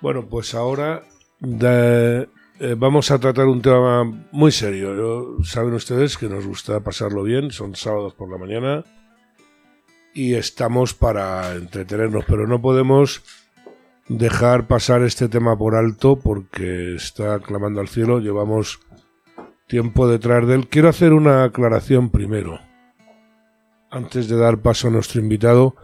Bueno, 0.00 0.26
pues 0.28 0.54
ahora 0.54 1.02
eh, 1.40 2.26
vamos 2.76 3.10
a 3.10 3.18
tratar 3.18 3.46
un 3.46 3.62
tema 3.62 4.04
muy 4.32 4.52
serio. 4.52 4.94
Yo- 4.94 5.44
saben 5.44 5.74
ustedes 5.74 6.16
que 6.16 6.28
nos 6.28 6.46
gusta 6.46 6.80
pasarlo 6.80 7.22
bien, 7.22 7.50
son 7.50 7.74
sábados 7.74 8.14
por 8.14 8.30
la 8.30 8.38
mañana 8.38 8.84
y 10.14 10.34
estamos 10.34 10.94
para 10.94 11.54
entretenernos, 11.54 12.24
pero 12.26 12.46
no 12.46 12.60
podemos 12.60 13.22
dejar 14.08 14.66
pasar 14.66 15.02
este 15.02 15.28
tema 15.28 15.56
por 15.58 15.74
alto 15.74 16.16
porque 16.16 16.94
está 16.94 17.40
clamando 17.40 17.80
al 17.80 17.88
cielo. 17.88 18.20
Llevamos 18.20 18.80
tiempo 19.66 20.08
detrás 20.08 20.46
de 20.46 20.54
él. 20.54 20.68
Quiero 20.68 20.88
hacer 20.88 21.12
una 21.12 21.44
aclaración 21.44 22.10
primero, 22.10 22.60
antes 23.90 24.28
de 24.28 24.36
dar 24.36 24.58
paso 24.58 24.88
a 24.88 24.90
nuestro 24.90 25.20
invitado. 25.20 25.74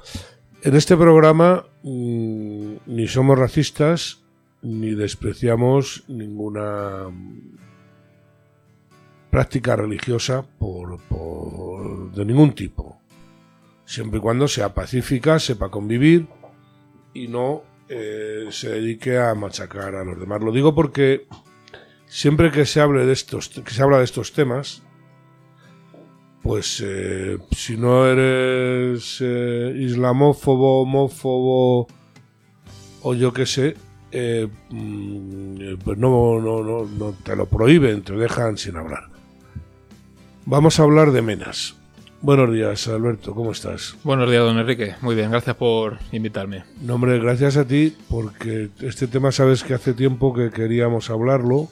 En 0.63 0.77
este 0.77 0.97
programa 0.97 1.65
mm, 1.83 2.75
ni 2.87 3.09
somos 3.09 3.39
racistas 3.39 4.23
ni 4.63 4.95
despreciamos 4.95 6.05
ninguna 6.09 7.09
mm, 7.11 7.57
práctica 9.31 9.75
religiosa 9.77 10.43
por, 10.59 11.01
por- 11.09 12.13
de 12.13 12.25
ningún 12.25 12.53
tipo. 12.55 13.01
Siempre 13.85 14.19
y 14.19 14.23
cuando 14.23 14.47
sea 14.47 14.73
pacífica, 14.75 15.39
sepa 15.41 15.69
convivir 15.71 16.29
y 17.13 17.27
no 17.29 17.63
eh, 17.89 18.47
se 18.51 18.71
dedique 18.71 19.19
a 19.19 19.35
machacar 19.35 19.97
a 19.97 20.05
los 20.05 20.19
demás. 20.19 20.41
Lo 20.43 20.53
digo 20.53 20.75
porque 20.75 21.27
siempre 22.07 22.53
que 22.53 22.65
se 22.67 22.81
hable 22.81 23.05
de 23.05 23.13
estos, 23.13 23.49
que 23.49 23.71
se 23.73 23.83
habla 23.83 23.99
de 23.99 24.05
estos 24.05 24.33
temas, 24.33 24.83
pues 26.43 26.83
eh, 26.85 27.39
si 27.53 27.77
no 27.77 28.07
eres 28.07 29.19
eh, 29.21 29.75
islamófobo, 29.79 30.83
homófobo 30.83 31.87
o 33.03 33.15
yo 33.15 33.33
qué 33.33 33.47
sé, 33.47 33.77
eh, 34.11 34.49
mm, 34.71 35.57
eh, 35.61 35.77
pues 35.83 35.99
no, 35.99 36.41
no, 36.41 36.63
no, 36.63 36.85
no 36.85 37.15
te 37.23 37.35
lo 37.35 37.47
prohíben, 37.47 38.03
te 38.03 38.13
dejan 38.13 38.59
sin 38.59 38.77
hablar. 38.77 39.05
Vamos 40.45 40.79
a 40.79 40.83
hablar 40.83 41.13
de 41.13 41.23
menas. 41.23 41.77
Buenos 42.21 42.53
días, 42.53 42.87
Alberto, 42.87 43.35
¿cómo 43.35 43.51
estás? 43.51 43.97
Buenos 44.05 44.31
días, 44.31 44.45
don 44.45 44.59
Enrique. 44.59 44.95
Muy 45.01 45.17
bien, 45.17 45.31
gracias 45.31 45.57
por 45.57 45.99
invitarme. 46.13 46.63
No, 46.81 46.95
hombre, 46.95 47.19
gracias 47.19 47.57
a 47.57 47.67
ti, 47.67 47.97
porque 48.09 48.69
este 48.81 49.09
tema 49.09 49.33
sabes 49.33 49.65
que 49.65 49.75
hace 49.75 49.93
tiempo 49.93 50.33
que 50.33 50.51
queríamos 50.51 51.11
hablarlo. 51.11 51.69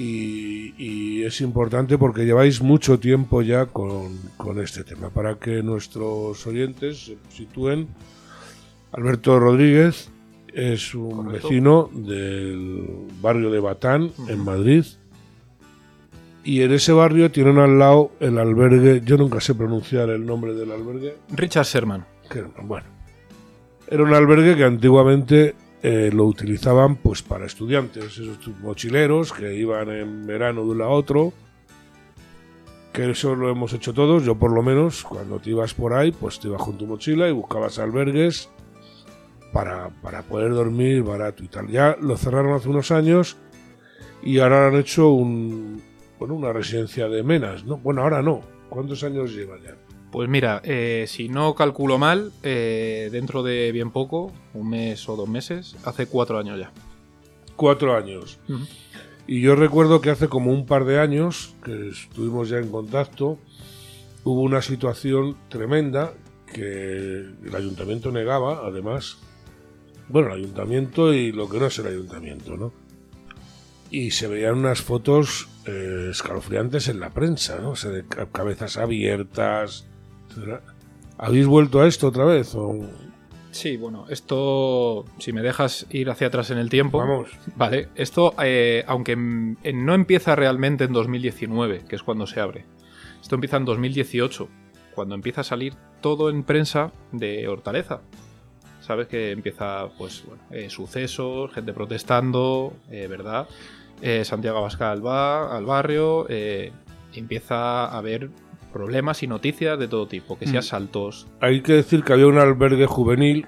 Y, 0.00 0.74
y 0.78 1.24
es 1.24 1.40
importante 1.40 1.98
porque 1.98 2.24
lleváis 2.24 2.62
mucho 2.62 3.00
tiempo 3.00 3.42
ya 3.42 3.66
con, 3.66 4.16
con 4.36 4.60
este 4.60 4.84
tema. 4.84 5.10
Para 5.10 5.34
que 5.40 5.60
nuestros 5.62 6.46
oyentes 6.46 7.06
se 7.06 7.16
sitúen, 7.30 7.88
Alberto 8.92 9.40
Rodríguez 9.40 10.08
es 10.54 10.94
un 10.94 11.24
Correcto. 11.24 11.48
vecino 11.48 11.90
del 11.92 13.08
barrio 13.20 13.50
de 13.50 13.58
Batán, 13.58 14.12
en 14.28 14.44
Madrid. 14.44 14.84
Y 16.44 16.62
en 16.62 16.72
ese 16.72 16.92
barrio 16.92 17.30
tienen 17.32 17.58
al 17.58 17.78
lado 17.78 18.12
el 18.20 18.38
albergue, 18.38 19.02
yo 19.04 19.16
nunca 19.16 19.40
sé 19.40 19.54
pronunciar 19.54 20.08
el 20.10 20.24
nombre 20.24 20.54
del 20.54 20.70
albergue, 20.70 21.16
Richard 21.34 21.66
Sherman. 21.66 22.06
que, 22.30 22.42
bueno, 22.62 22.86
era 23.88 24.02
un 24.04 24.14
albergue 24.14 24.56
que 24.56 24.64
antiguamente 24.64 25.54
eh, 25.82 26.10
lo 26.12 26.24
utilizaban 26.24 26.96
pues 26.96 27.22
para 27.22 27.46
estudiantes, 27.46 28.18
esos 28.18 28.38
mochileros 28.60 29.32
que 29.32 29.54
iban 29.54 29.90
en 29.90 30.26
verano 30.26 30.64
de 30.64 30.70
un 30.70 30.78
lado 30.78 30.90
a 30.90 30.94
otro, 30.94 31.32
que 32.92 33.10
eso 33.10 33.34
lo 33.34 33.48
hemos 33.50 33.72
hecho 33.72 33.94
todos, 33.94 34.24
yo 34.24 34.34
por 34.34 34.52
lo 34.52 34.62
menos, 34.62 35.04
cuando 35.04 35.38
te 35.38 35.50
ibas 35.50 35.74
por 35.74 35.94
ahí, 35.94 36.10
pues 36.10 36.40
te 36.40 36.48
ibas 36.48 36.62
con 36.62 36.76
tu 36.76 36.86
mochila 36.86 37.28
y 37.28 37.32
buscabas 37.32 37.78
albergues 37.78 38.48
para, 39.52 39.90
para 40.02 40.22
poder 40.22 40.52
dormir 40.52 41.02
barato 41.02 41.44
y 41.44 41.48
tal. 41.48 41.68
Ya 41.68 41.96
lo 42.00 42.16
cerraron 42.16 42.54
hace 42.54 42.68
unos 42.68 42.90
años 42.90 43.36
y 44.22 44.38
ahora 44.40 44.66
han 44.66 44.76
hecho 44.76 45.10
un, 45.10 45.80
bueno, 46.18 46.34
una 46.34 46.52
residencia 46.52 47.08
de 47.08 47.22
menas, 47.22 47.64
¿no? 47.64 47.76
Bueno, 47.78 48.02
ahora 48.02 48.22
no. 48.22 48.40
¿Cuántos 48.68 49.02
años 49.04 49.32
lleva 49.32 49.56
ya? 49.58 49.76
Pues 50.10 50.28
mira, 50.28 50.60
eh, 50.64 51.04
si 51.06 51.28
no 51.28 51.54
calculo 51.54 51.98
mal, 51.98 52.32
eh, 52.42 53.08
dentro 53.12 53.42
de 53.42 53.72
bien 53.72 53.90
poco, 53.90 54.32
un 54.54 54.70
mes 54.70 55.06
o 55.08 55.16
dos 55.16 55.28
meses, 55.28 55.76
hace 55.84 56.06
cuatro 56.06 56.38
años 56.38 56.58
ya. 56.58 56.72
Cuatro 57.56 57.94
años. 57.96 58.38
Y 59.26 59.42
yo 59.42 59.54
recuerdo 59.54 60.00
que 60.00 60.10
hace 60.10 60.28
como 60.28 60.50
un 60.52 60.64
par 60.64 60.84
de 60.86 60.98
años, 60.98 61.54
que 61.62 61.88
estuvimos 61.90 62.48
ya 62.48 62.56
en 62.58 62.70
contacto, 62.70 63.38
hubo 64.24 64.40
una 64.40 64.62
situación 64.62 65.36
tremenda 65.50 66.14
que 66.50 67.26
el 67.44 67.54
ayuntamiento 67.54 68.10
negaba, 68.10 68.66
además. 68.66 69.18
Bueno, 70.08 70.28
el 70.34 70.40
ayuntamiento 70.44 71.12
y 71.12 71.32
lo 71.32 71.50
que 71.50 71.58
no 71.60 71.66
es 71.66 71.78
el 71.80 71.88
ayuntamiento, 71.88 72.56
¿no? 72.56 72.72
Y 73.90 74.12
se 74.12 74.26
veían 74.28 74.54
unas 74.56 74.80
fotos 74.80 75.48
eh, 75.66 76.08
escalofriantes 76.10 76.88
en 76.88 77.00
la 77.00 77.10
prensa, 77.10 77.58
¿no? 77.60 77.70
O 77.72 77.76
sea, 77.76 77.90
de 77.90 78.06
ca- 78.06 78.26
cabezas 78.32 78.78
abiertas. 78.78 79.86
¿Será- 80.34 80.62
¿Habéis 81.16 81.46
vuelto 81.46 81.80
a 81.80 81.86
esto 81.88 82.08
otra 82.08 82.24
vez? 82.24 82.54
O... 82.54 82.78
Sí, 83.50 83.76
bueno, 83.76 84.04
esto, 84.08 85.04
si 85.18 85.32
me 85.32 85.42
dejas 85.42 85.86
ir 85.90 86.10
hacia 86.10 86.28
atrás 86.28 86.50
en 86.50 86.58
el 86.58 86.68
tiempo, 86.68 86.98
Vamos. 86.98 87.30
vale, 87.56 87.88
esto, 87.96 88.34
eh, 88.42 88.84
aunque 88.86 89.16
no 89.16 89.94
empieza 89.94 90.36
realmente 90.36 90.84
en 90.84 90.92
2019, 90.92 91.84
que 91.88 91.96
es 91.96 92.02
cuando 92.02 92.26
se 92.26 92.40
abre, 92.40 92.66
esto 93.20 93.34
empieza 93.34 93.56
en 93.56 93.64
2018, 93.64 94.48
cuando 94.94 95.14
empieza 95.14 95.40
a 95.40 95.44
salir 95.44 95.74
todo 96.00 96.30
en 96.30 96.44
prensa 96.44 96.92
de 97.10 97.48
Hortaleza. 97.48 98.00
Sabes 98.80 99.08
que 99.08 99.32
empieza, 99.32 99.88
pues, 99.98 100.24
bueno, 100.26 100.42
eh, 100.50 100.70
sucesos, 100.70 101.52
gente 101.52 101.72
protestando, 101.72 102.74
eh, 102.90 103.06
¿verdad? 103.08 103.48
Santiago 104.22 104.58
Abascal 104.58 105.04
va 105.04 105.56
al 105.56 105.64
barrio, 105.66 106.26
empieza 107.12 107.86
a 107.86 107.98
haber 107.98 108.30
problemas 108.72 109.22
y 109.22 109.26
noticias 109.26 109.78
de 109.78 109.88
todo 109.88 110.06
tipo, 110.06 110.38
que 110.38 110.46
si 110.46 110.54
Mm. 110.54 110.58
asaltos, 110.58 111.26
Hay 111.40 111.62
que 111.62 111.72
decir 111.74 112.02
que 112.04 112.12
había 112.12 112.26
un 112.26 112.38
albergue 112.38 112.86
juvenil 112.86 113.46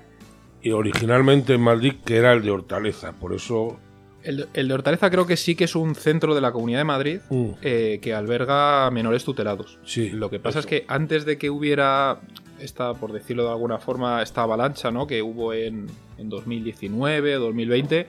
y 0.62 0.70
originalmente 0.72 1.54
en 1.54 1.60
Madrid 1.62 1.94
que 2.04 2.16
era 2.16 2.32
el 2.32 2.42
de 2.42 2.50
Hortaleza, 2.50 3.12
por 3.12 3.32
eso 3.34 3.78
El, 4.22 4.48
el 4.53 4.69
de 4.69 4.75
Hortaleza 4.75 5.08
creo 5.10 5.26
que 5.26 5.38
sí 5.38 5.54
que 5.54 5.64
es 5.64 5.75
un 5.75 5.94
centro 5.94 6.34
de 6.34 6.42
la 6.42 6.53
Comunidad 6.53 6.81
de 6.81 6.84
Madrid 6.84 7.20
mm, 7.31 7.47
eh, 7.62 7.98
que 8.03 8.12
alberga 8.12 8.91
menores 8.91 9.25
tutelados. 9.25 9.78
sí. 9.84 10.10
Lo 10.10 10.28
que 10.28 10.38
pasa 10.38 10.58
eso. 10.58 10.60
es 10.60 10.66
que 10.66 10.84
antes 10.88 11.25
de 11.25 11.38
que 11.38 11.48
hubiera 11.48 12.20
esta, 12.60 12.92
por 12.92 13.12
decirlo 13.14 13.44
de 13.44 13.50
alguna 13.52 13.78
forma, 13.78 14.20
esta 14.20 14.42
avalancha 14.42 14.91
¿no? 14.91 15.06
que 15.06 15.22
hubo 15.22 15.54
en, 15.54 15.87
en 16.19 16.28
2019, 16.28 17.32
2020, 17.37 18.06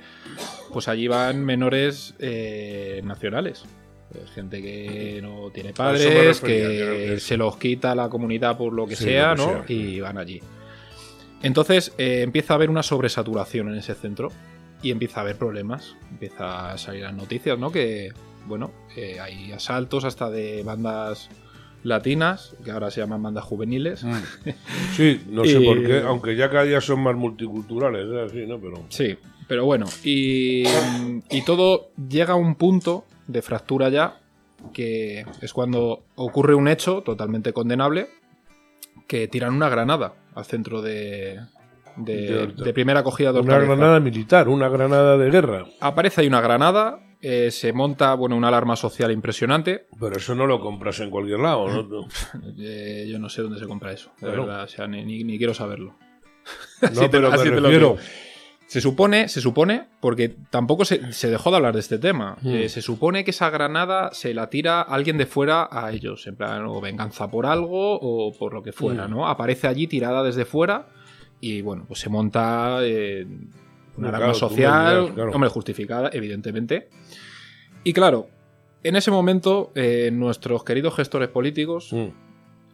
pues 0.73 0.89
allí 0.89 1.07
van 1.07 1.45
menores 1.45 2.13
eh, 2.19 2.99
nacionales. 3.05 3.63
Pues 4.11 4.29
gente 4.31 4.61
que 4.61 5.19
no 5.21 5.49
tiene 5.51 5.71
padres, 5.73 6.39
que 6.41 7.17
se 7.19 7.37
los 7.37 7.55
quita 7.57 7.95
la 7.95 8.09
comunidad 8.09 8.57
por 8.57 8.73
lo 8.73 8.85
que 8.85 8.95
Sí, 8.95 9.05
sea, 9.05 9.35
lo 9.35 9.35
que 9.35 9.41
¿no? 9.53 9.65
sea. 9.67 9.75
Y 9.75 9.99
van 10.01 10.17
allí. 10.17 10.41
Entonces 11.43 11.93
eh, 11.97 12.21
empieza 12.21 12.53
a 12.53 12.55
haber 12.55 12.69
una 12.69 12.83
sobresaturación 12.83 13.69
en 13.69 13.75
ese 13.75 13.95
centro 13.95 14.29
y 14.81 14.91
empieza 14.91 15.21
a 15.21 15.23
haber 15.23 15.37
problemas. 15.37 15.95
Empieza 16.11 16.71
a 16.73 16.77
salir 16.77 17.03
las 17.03 17.13
noticias, 17.13 17.57
¿no? 17.57 17.71
Que, 17.71 18.11
bueno, 18.47 18.71
eh, 18.95 19.19
hay 19.19 19.51
asaltos 19.51 20.03
hasta 20.05 20.29
de 20.29 20.61
bandas 20.63 21.29
latinas, 21.83 22.53
que 22.63 22.71
ahora 22.71 22.91
se 22.91 23.01
llaman 23.01 23.23
bandas 23.23 23.43
juveniles. 23.45 24.03
Mm. 24.03 24.13
Sí, 24.95 25.21
no 25.29 25.45
sé 25.45 25.59
Y- 25.61 25.65
por 25.65 25.83
qué, 25.85 25.99
aunque 26.05 26.35
ya 26.35 26.49
cada 26.49 26.63
día 26.63 26.81
son 26.81 26.99
más 27.01 27.15
multiculturales, 27.15 28.07
es 28.07 28.31
así, 28.31 28.45
¿no? 28.45 28.59
Pero 28.59 28.83
Sí, 28.89 29.15
pero 29.47 29.65
bueno, 29.65 29.85
y, 30.03 30.63
y 31.29 31.41
todo 31.45 31.91
llega 32.09 32.33
a 32.33 32.35
un 32.37 32.55
punto 32.55 33.05
de 33.31 33.41
fractura 33.41 33.89
ya, 33.89 34.19
que 34.73 35.25
es 35.41 35.53
cuando 35.53 36.03
ocurre 36.15 36.53
un 36.55 36.67
hecho 36.67 37.01
totalmente 37.01 37.53
condenable, 37.53 38.09
que 39.07 39.27
tiran 39.27 39.53
una 39.53 39.69
granada 39.69 40.13
al 40.35 40.45
centro 40.45 40.81
de, 40.81 41.39
de, 41.97 42.47
De 42.47 42.73
primera 42.73 43.01
acogida 43.01 43.31
de 43.33 43.39
una 43.39 43.57
granada 43.59 43.99
militar, 43.99 44.47
una 44.47 44.69
granada 44.69 45.17
de 45.17 45.29
guerra. 45.29 45.65
Aparece 45.79 46.21
ahí 46.21 46.27
una 46.27 46.41
granada, 46.41 46.99
eh, 47.21 47.51
se 47.51 47.73
monta 47.73 48.13
bueno, 48.15 48.35
una 48.37 48.47
alarma 48.47 48.75
social 48.75 49.11
impresionante. 49.11 49.87
Pero 49.99 50.15
eso 50.17 50.33
no 50.35 50.45
lo 50.47 50.59
compras 50.59 50.99
en 51.01 51.09
cualquier 51.09 51.39
lado, 51.39 51.67
¿no? 51.83 52.07
Eh, 52.57 53.07
yo 53.09 53.19
no 53.19 53.29
sé 53.29 53.41
dónde 53.41 53.59
se 53.59 53.67
compra 53.67 53.91
eso, 53.91 54.11
de 54.19 54.27
Claro. 54.27 54.45
verdad, 54.45 54.63
o 54.63 54.67
sea, 54.67 54.87
ni, 54.87 55.03
ni- 55.03 55.23
ni 55.23 55.37
quiero 55.37 55.53
saberlo. 55.53 55.95
No, 56.93 57.01
te- 57.01 57.09
pero 57.09 57.29
me 57.29 57.35
así 57.35 57.49
te 57.49 57.55
lo 57.61 57.61
refiero. 57.69 57.97
Se 58.71 58.79
supone, 58.79 59.27
se 59.27 59.41
supone, 59.41 59.87
porque 59.99 60.29
tampoco 60.49 60.85
se, 60.85 61.11
se 61.11 61.29
dejó 61.29 61.51
de 61.51 61.57
hablar 61.57 61.73
de 61.73 61.81
este 61.81 61.97
tema. 61.99 62.37
Mm. 62.41 62.49
eh, 62.55 62.69
se 62.69 62.81
supone 62.81 63.25
que 63.25 63.31
esa 63.31 63.49
granada 63.49 64.11
se 64.13 64.33
la 64.33 64.49
tira 64.49 64.81
alguien 64.81 65.17
de 65.17 65.25
fuera 65.25 65.67
a 65.69 65.91
ellos, 65.91 66.25
en 66.27 66.37
plan, 66.37 66.65
o 66.65 66.79
venganza 66.79 67.29
por 67.29 67.45
algo 67.45 67.99
o 67.99 68.31
por 68.31 68.53
lo 68.53 68.63
que 68.63 68.71
fuera, 68.71 69.07
Mm. 69.07 69.11
¿no? 69.11 69.27
Aparece 69.27 69.67
allí 69.67 69.87
tirada 69.87 70.23
desde 70.23 70.45
fuera 70.45 70.87
y 71.41 71.61
bueno, 71.61 71.83
pues 71.85 71.99
se 71.99 72.07
monta 72.09 72.77
eh, 72.83 73.25
una 73.97 74.07
Claro, 74.09 74.15
alarma 74.15 74.33
social, 74.35 75.13
claro. 75.15 75.31
hombre, 75.33 75.49
justificada, 75.49 76.09
evidentemente. 76.13 76.87
Y 77.83 77.91
claro, 77.91 78.29
en 78.83 78.95
ese 78.95 79.11
momento, 79.11 79.71
eh, 79.75 80.11
nuestros 80.13 80.63
queridos 80.63 80.95
gestores 80.95 81.27
políticos 81.27 81.91
Mm. 81.91 82.07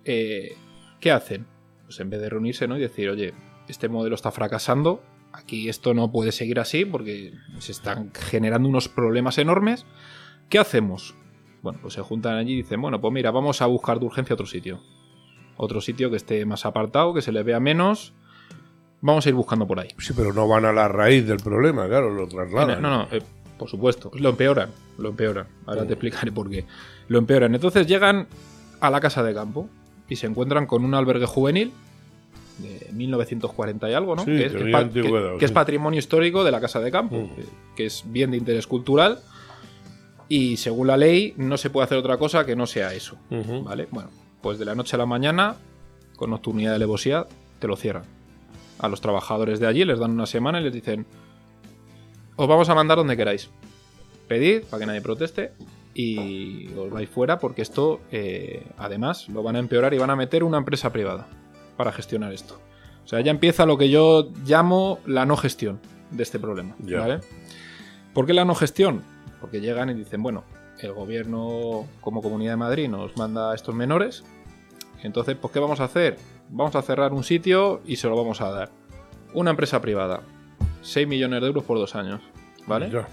eh, 0.05 0.55
¿qué 0.99 1.11
hacen? 1.11 1.47
Pues 1.85 1.99
en 1.99 2.09
vez 2.11 2.21
de 2.21 2.29
reunirse 2.29 2.67
¿no? 2.67 2.77
y 2.77 2.81
decir, 2.81 3.09
oye, 3.09 3.33
este 3.67 3.89
modelo 3.89 4.13
está 4.13 4.29
fracasando, 4.31 5.01
aquí 5.37 5.69
esto 5.69 5.93
no 5.93 6.11
puede 6.11 6.31
seguir 6.31 6.59
así 6.59 6.85
porque 6.85 7.33
se 7.59 7.71
están 7.71 8.11
generando 8.13 8.67
unos 8.67 8.89
problemas 8.89 9.37
enormes. 9.37 9.85
¿Qué 10.49 10.59
hacemos? 10.59 11.15
Bueno, 11.61 11.79
pues 11.81 11.93
se 11.93 12.01
juntan 12.01 12.35
allí 12.35 12.53
y 12.53 12.57
dicen, 12.57 12.81
bueno, 12.81 12.99
pues 13.01 13.13
mira, 13.13 13.31
vamos 13.31 13.61
a 13.61 13.65
buscar 13.65 13.99
de 13.99 14.05
urgencia 14.05 14.33
otro 14.33 14.45
sitio. 14.45 14.81
Otro 15.57 15.81
sitio 15.81 16.09
que 16.09 16.17
esté 16.17 16.45
más 16.45 16.65
apartado, 16.65 17.13
que 17.13 17.21
se 17.21 17.31
le 17.31 17.43
vea 17.43 17.59
menos. 17.59 18.13
Vamos 19.01 19.25
a 19.25 19.29
ir 19.29 19.35
buscando 19.35 19.67
por 19.67 19.79
ahí. 19.79 19.89
Sí, 19.99 20.13
pero 20.15 20.33
no 20.33 20.47
van 20.47 20.65
a 20.65 20.73
la 20.73 20.87
raíz 20.87 21.27
del 21.27 21.37
problema, 21.37 21.87
claro, 21.87 22.11
lo 22.11 22.27
trasladan. 22.27 22.81
No, 22.81 22.89
no, 22.89 23.07
eh, 23.11 23.21
por 23.57 23.69
supuesto. 23.69 24.11
Lo 24.13 24.29
empeoran, 24.29 24.69
lo 24.97 25.09
empeoran. 25.09 25.47
Ahora 25.65 25.85
te 25.85 25.93
explicaré 25.93 26.31
por 26.31 26.49
qué. 26.49 26.65
Lo 27.07 27.17
empeoran. 27.17 27.53
Entonces 27.53 27.87
llegan 27.87 28.27
a 28.79 28.89
la 28.89 28.99
casa 28.99 29.23
de 29.23 29.33
campo 29.33 29.69
y 30.07 30.15
se 30.15 30.27
encuentran 30.27 30.67
con 30.67 30.85
un 30.85 30.93
albergue 30.93 31.25
juvenil 31.25 31.73
de 32.59 32.91
1940 32.93 33.89
y 33.89 33.93
algo, 33.93 34.15
¿no? 34.15 34.23
Sí, 34.23 34.31
que, 34.31 34.45
es, 34.45 34.53
que 34.53 34.69
es 35.39 35.39
que- 35.39 35.49
patrimonio 35.49 35.99
histórico 35.99 36.43
de 36.43 36.51
la 36.51 36.59
casa 36.61 36.79
de 36.79 36.91
campo, 36.91 37.15
Mm. 37.17 37.75
que, 37.75 37.85
es 37.85 38.03
bien 38.07 38.31
de 38.31 38.37
interés 38.37 38.65
cultural 38.67 39.19
y 40.29 40.57
según 40.57 40.87
la 40.87 40.97
ley 40.97 41.33
no 41.37 41.57
se 41.57 41.69
puede 41.69 41.85
hacer 41.85 41.97
otra 41.97 42.17
cosa 42.17 42.45
que 42.45 42.55
no 42.55 42.65
sea 42.67 42.93
eso. 42.93 43.17
¿vale? 43.63 43.87
Bueno, 43.91 44.09
pues 44.41 44.59
de 44.59 44.65
la 44.65 44.75
noche 44.75 44.95
a 44.95 44.99
la 44.99 45.05
mañana, 45.05 45.55
con 46.15 46.31
nocturnidad 46.31 46.71
de 46.71 46.75
alevosía, 46.77 47.25
te 47.59 47.67
lo 47.67 47.75
cierran. 47.75 48.03
A 48.79 48.87
los 48.89 49.01
trabajadores 49.01 49.59
de 49.59 49.67
allí 49.67 49.85
les 49.85 49.99
dan 49.99 50.11
una 50.11 50.25
semana 50.25 50.59
y 50.59 50.63
les 50.63 50.73
dicen, 50.73 51.05
os 52.35 52.47
vamos 52.47 52.69
a 52.69 52.75
mandar 52.75 52.97
donde 52.97 53.17
queráis. 53.17 53.49
Pedid 54.27 54.63
para 54.63 54.81
que 54.81 54.85
nadie 54.85 55.01
proteste 55.01 55.51
y 55.93 56.67
os 56.75 56.91
vais 56.91 57.09
fuera 57.09 57.39
porque 57.39 57.61
esto, 57.61 58.01
eh, 58.11 58.63
además, 58.77 59.29
lo 59.29 59.41
van 59.41 59.55
a 59.55 59.59
empeorar 59.59 59.93
y 59.93 59.97
van 59.97 60.09
a 60.11 60.15
meter 60.15 60.43
una 60.43 60.57
empresa 60.57 60.91
privada 60.91 61.27
para 61.77 61.91
gestionar 61.91 62.33
esto. 62.33 62.59
O 63.05 63.07
sea, 63.07 63.21
ya 63.21 63.31
empieza 63.31 63.65
lo 63.65 63.77
que 63.77 63.89
yo 63.89 64.29
llamo 64.45 64.99
la 65.05 65.25
no 65.25 65.37
gestión 65.37 65.79
de 66.11 66.23
este 66.23 66.39
problema. 66.39 66.75
¿vale? 66.79 67.19
¿Por 68.13 68.25
qué 68.25 68.33
la 68.33 68.43
no 68.43 68.55
gestión? 68.55 69.03
Porque 69.39 69.61
llegan 69.61 69.89
y 69.89 69.93
dicen, 69.93 70.21
bueno, 70.21 70.43
el 70.79 70.91
gobierno 70.93 71.85
como 72.01 72.21
Comunidad 72.21 72.53
de 72.53 72.57
Madrid 72.57 72.89
nos 72.89 73.15
manda 73.15 73.51
a 73.51 73.55
estos 73.55 73.73
menores, 73.73 74.23
entonces, 75.03 75.37
pues, 75.39 75.53
¿qué 75.53 75.59
vamos 75.59 75.79
a 75.79 75.85
hacer? 75.85 76.17
Vamos 76.49 76.75
a 76.75 76.81
cerrar 76.81 77.13
un 77.13 77.23
sitio 77.23 77.81
y 77.85 77.97
se 77.97 78.07
lo 78.07 78.15
vamos 78.15 78.41
a 78.41 78.49
dar. 78.49 78.71
Una 79.33 79.51
empresa 79.51 79.81
privada. 79.81 80.21
6 80.81 81.07
millones 81.07 81.41
de 81.41 81.47
euros 81.47 81.63
por 81.63 81.77
dos 81.77 81.95
años. 81.95 82.21
¿Vale? 82.65 82.89
Ya. 82.89 83.07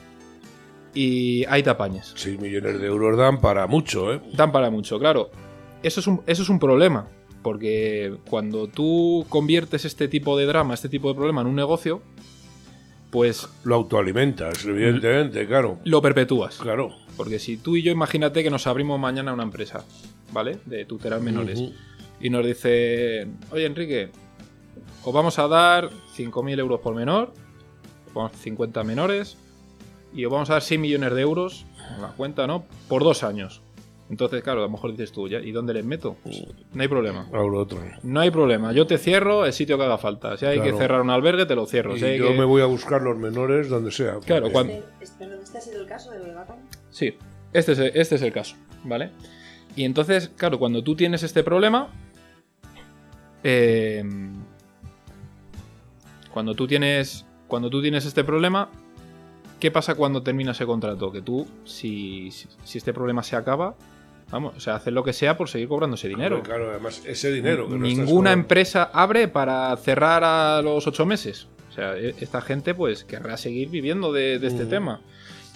Y 0.95 1.45
ahí 1.47 1.63
te 1.63 1.71
apañes. 1.71 2.13
6 2.17 2.41
millones 2.41 2.81
de 2.81 2.87
euros 2.87 3.17
dan 3.19 3.41
para 3.41 3.67
mucho, 3.67 4.13
¿eh? 4.13 4.21
Dan 4.33 4.53
para 4.53 4.71
mucho, 4.71 4.99
claro. 4.99 5.31
Eso 5.83 6.01
es 6.01 6.07
un, 6.07 6.23
eso 6.27 6.43
es 6.43 6.49
un 6.49 6.59
problema. 6.59 7.07
Porque 7.45 8.17
cuando 8.31 8.69
tú 8.69 9.27
conviertes 9.29 9.85
este 9.85 10.09
tipo 10.09 10.39
de 10.39 10.47
drama, 10.47 10.73
este 10.73 10.89
tipo 10.89 11.11
de 11.11 11.15
problema 11.15 11.43
en 11.43 11.47
un 11.47 11.55
negocio, 11.55 12.01
pues 13.11 13.47
Lo 13.65 13.75
autoalimentas, 13.75 14.65
evidentemente, 14.65 15.47
claro. 15.47 15.79
lo 15.85 16.01
perpetúas. 16.01 16.57
Claro. 16.57 16.97
Porque 17.19 17.39
si 17.39 17.59
tú 17.59 17.77
y 17.77 17.83
yo 17.83 17.93
imagínate 17.93 18.43
que 18.43 18.49
nos 18.49 18.67
abrimos 18.67 18.99
mañana 18.99 19.35
una 19.35 19.43
empresa, 19.43 19.85
¿vale? 20.33 20.59
De 20.65 20.87
tutelar 20.87 21.21
menores. 21.21 21.63
Y 22.19 22.31
nos 22.31 22.47
dicen, 22.47 23.37
oye 23.51 23.67
Enrique, 23.67 24.09
os 25.05 25.13
vamos 25.13 25.39
a 25.39 25.47
dar 25.47 25.91
5.000 26.17 26.59
euros 26.59 26.81
por 26.81 26.95
menor, 26.95 27.35
os 28.09 28.15
vamos 28.15 28.33
a 28.33 28.37
50 28.39 28.83
menores, 28.85 29.37
y 30.15 30.25
os 30.25 30.33
vamos 30.33 30.49
a 30.49 30.55
dar 30.55 30.63
6 30.63 30.81
millones 30.81 31.13
de 31.13 31.21
euros, 31.21 31.67
en 31.95 32.01
la 32.01 32.09
cuenta, 32.09 32.47
¿no? 32.47 32.65
Por 32.89 33.05
dos 33.05 33.23
años. 33.23 33.61
Entonces, 34.11 34.43
claro, 34.43 34.61
a 34.61 34.65
lo 34.65 34.69
mejor 34.71 34.91
dices 34.91 35.13
tú, 35.13 35.29
¿ya? 35.29 35.41
¿y 35.41 35.51
dónde 35.51 35.73
les 35.73 35.85
meto? 35.85 36.17
Pues, 36.23 36.45
no 36.75 36.83
hay 36.83 36.89
problema. 36.89 37.27
Otro. 37.33 37.79
No 38.03 38.21
hay 38.21 38.31
problema. 38.31 38.73
Yo 38.73 38.87
te 38.87 38.99
cierro 38.99 39.47
el 39.47 39.53
sitio 39.55 39.79
que 39.79 39.85
haga 39.85 39.97
falta. 39.97 40.37
Si 40.37 40.45
hay 40.45 40.57
Claro. 40.59 40.73
que 40.73 40.77
cerrar 40.79 41.01
un 41.01 41.09
albergue, 41.11 41.47
te 41.47 41.55
lo 41.55 41.65
cierro. 41.67 41.97
Y 41.97 42.01
Si 42.01 42.17
yo 42.19 42.29
que- 42.29 42.39
me 42.39 42.45
voy 42.45 42.61
a 42.61 42.67
buscar 42.67 43.01
los 43.01 43.17
menores 43.17 43.69
donde 43.71 43.91
sea. 43.91 44.19
Claro, 44.25 44.51
cuando- 44.53 44.75
Este, 44.75 45.05
este- 45.25 45.43
¿este 45.43 45.59
ha 45.59 45.61
sido 45.63 45.81
el 45.81 45.87
caso 45.87 46.11
del 46.11 46.35
Gotham? 46.35 46.57
Sí, 46.91 47.15
este 47.55 47.73
es, 47.73 47.79
este 47.79 48.15
es 48.17 48.23
el 48.23 48.33
caso, 48.33 48.57
¿vale? 48.85 49.11
Y 49.75 49.85
entonces, 49.85 50.29
claro, 50.37 50.59
cuando 50.59 50.85
tú 50.85 50.95
tienes 50.95 51.23
este 51.23 51.43
problema, 51.43 51.89
eh, 53.43 54.05
cuando 56.33 56.55
tú 56.55 56.67
tienes, 56.67 57.25
cuando 57.49 57.71
tú 57.71 57.81
tienes 57.81 58.05
este 58.05 58.23
problema, 58.25 58.69
¿qué 59.61 59.71
pasa 59.71 59.95
cuando 59.95 60.23
termina 60.23 60.53
ese 60.53 60.67
contrato? 60.67 61.11
Que 61.13 61.23
tú, 61.23 61.47
si, 61.65 62.31
si, 62.31 62.49
si 62.65 62.79
este 62.79 62.93
problema 62.93 63.23
se 63.23 63.37
acaba, 63.37 63.75
vamos, 64.31 64.55
o 64.57 64.61
sea, 64.61 64.77
haces 64.77 64.93
lo 64.93 65.03
que 65.05 65.13
sea 65.13 65.37
por 65.37 65.49
seguir 65.49 65.69
cobrando 65.69 65.97
ese 65.97 66.09
dinero. 66.09 66.37
Hombre, 66.37 66.49
Claro, 66.51 66.71
además, 66.71 67.03
ese 67.07 67.31
dinero. 67.33 67.69
que 67.69 67.77
Ninguna 67.77 68.33
empresa 68.33 68.91
abre 68.93 69.29
para 69.29 69.77
cerrar 69.77 70.25
a 70.25 70.61
los 70.63 70.87
ocho 70.87 71.07
meses. 71.07 71.49
O 71.71 71.73
sea, 71.73 71.97
e- 71.97 72.15
esta 72.21 72.41
gente 72.41 72.75
pues 72.75 73.05
querrá 73.05 73.37
seguir 73.37 73.69
viviendo 73.71 74.13
de, 74.13 74.39
de 74.39 74.47
este 74.47 74.67
tema. 74.67 75.01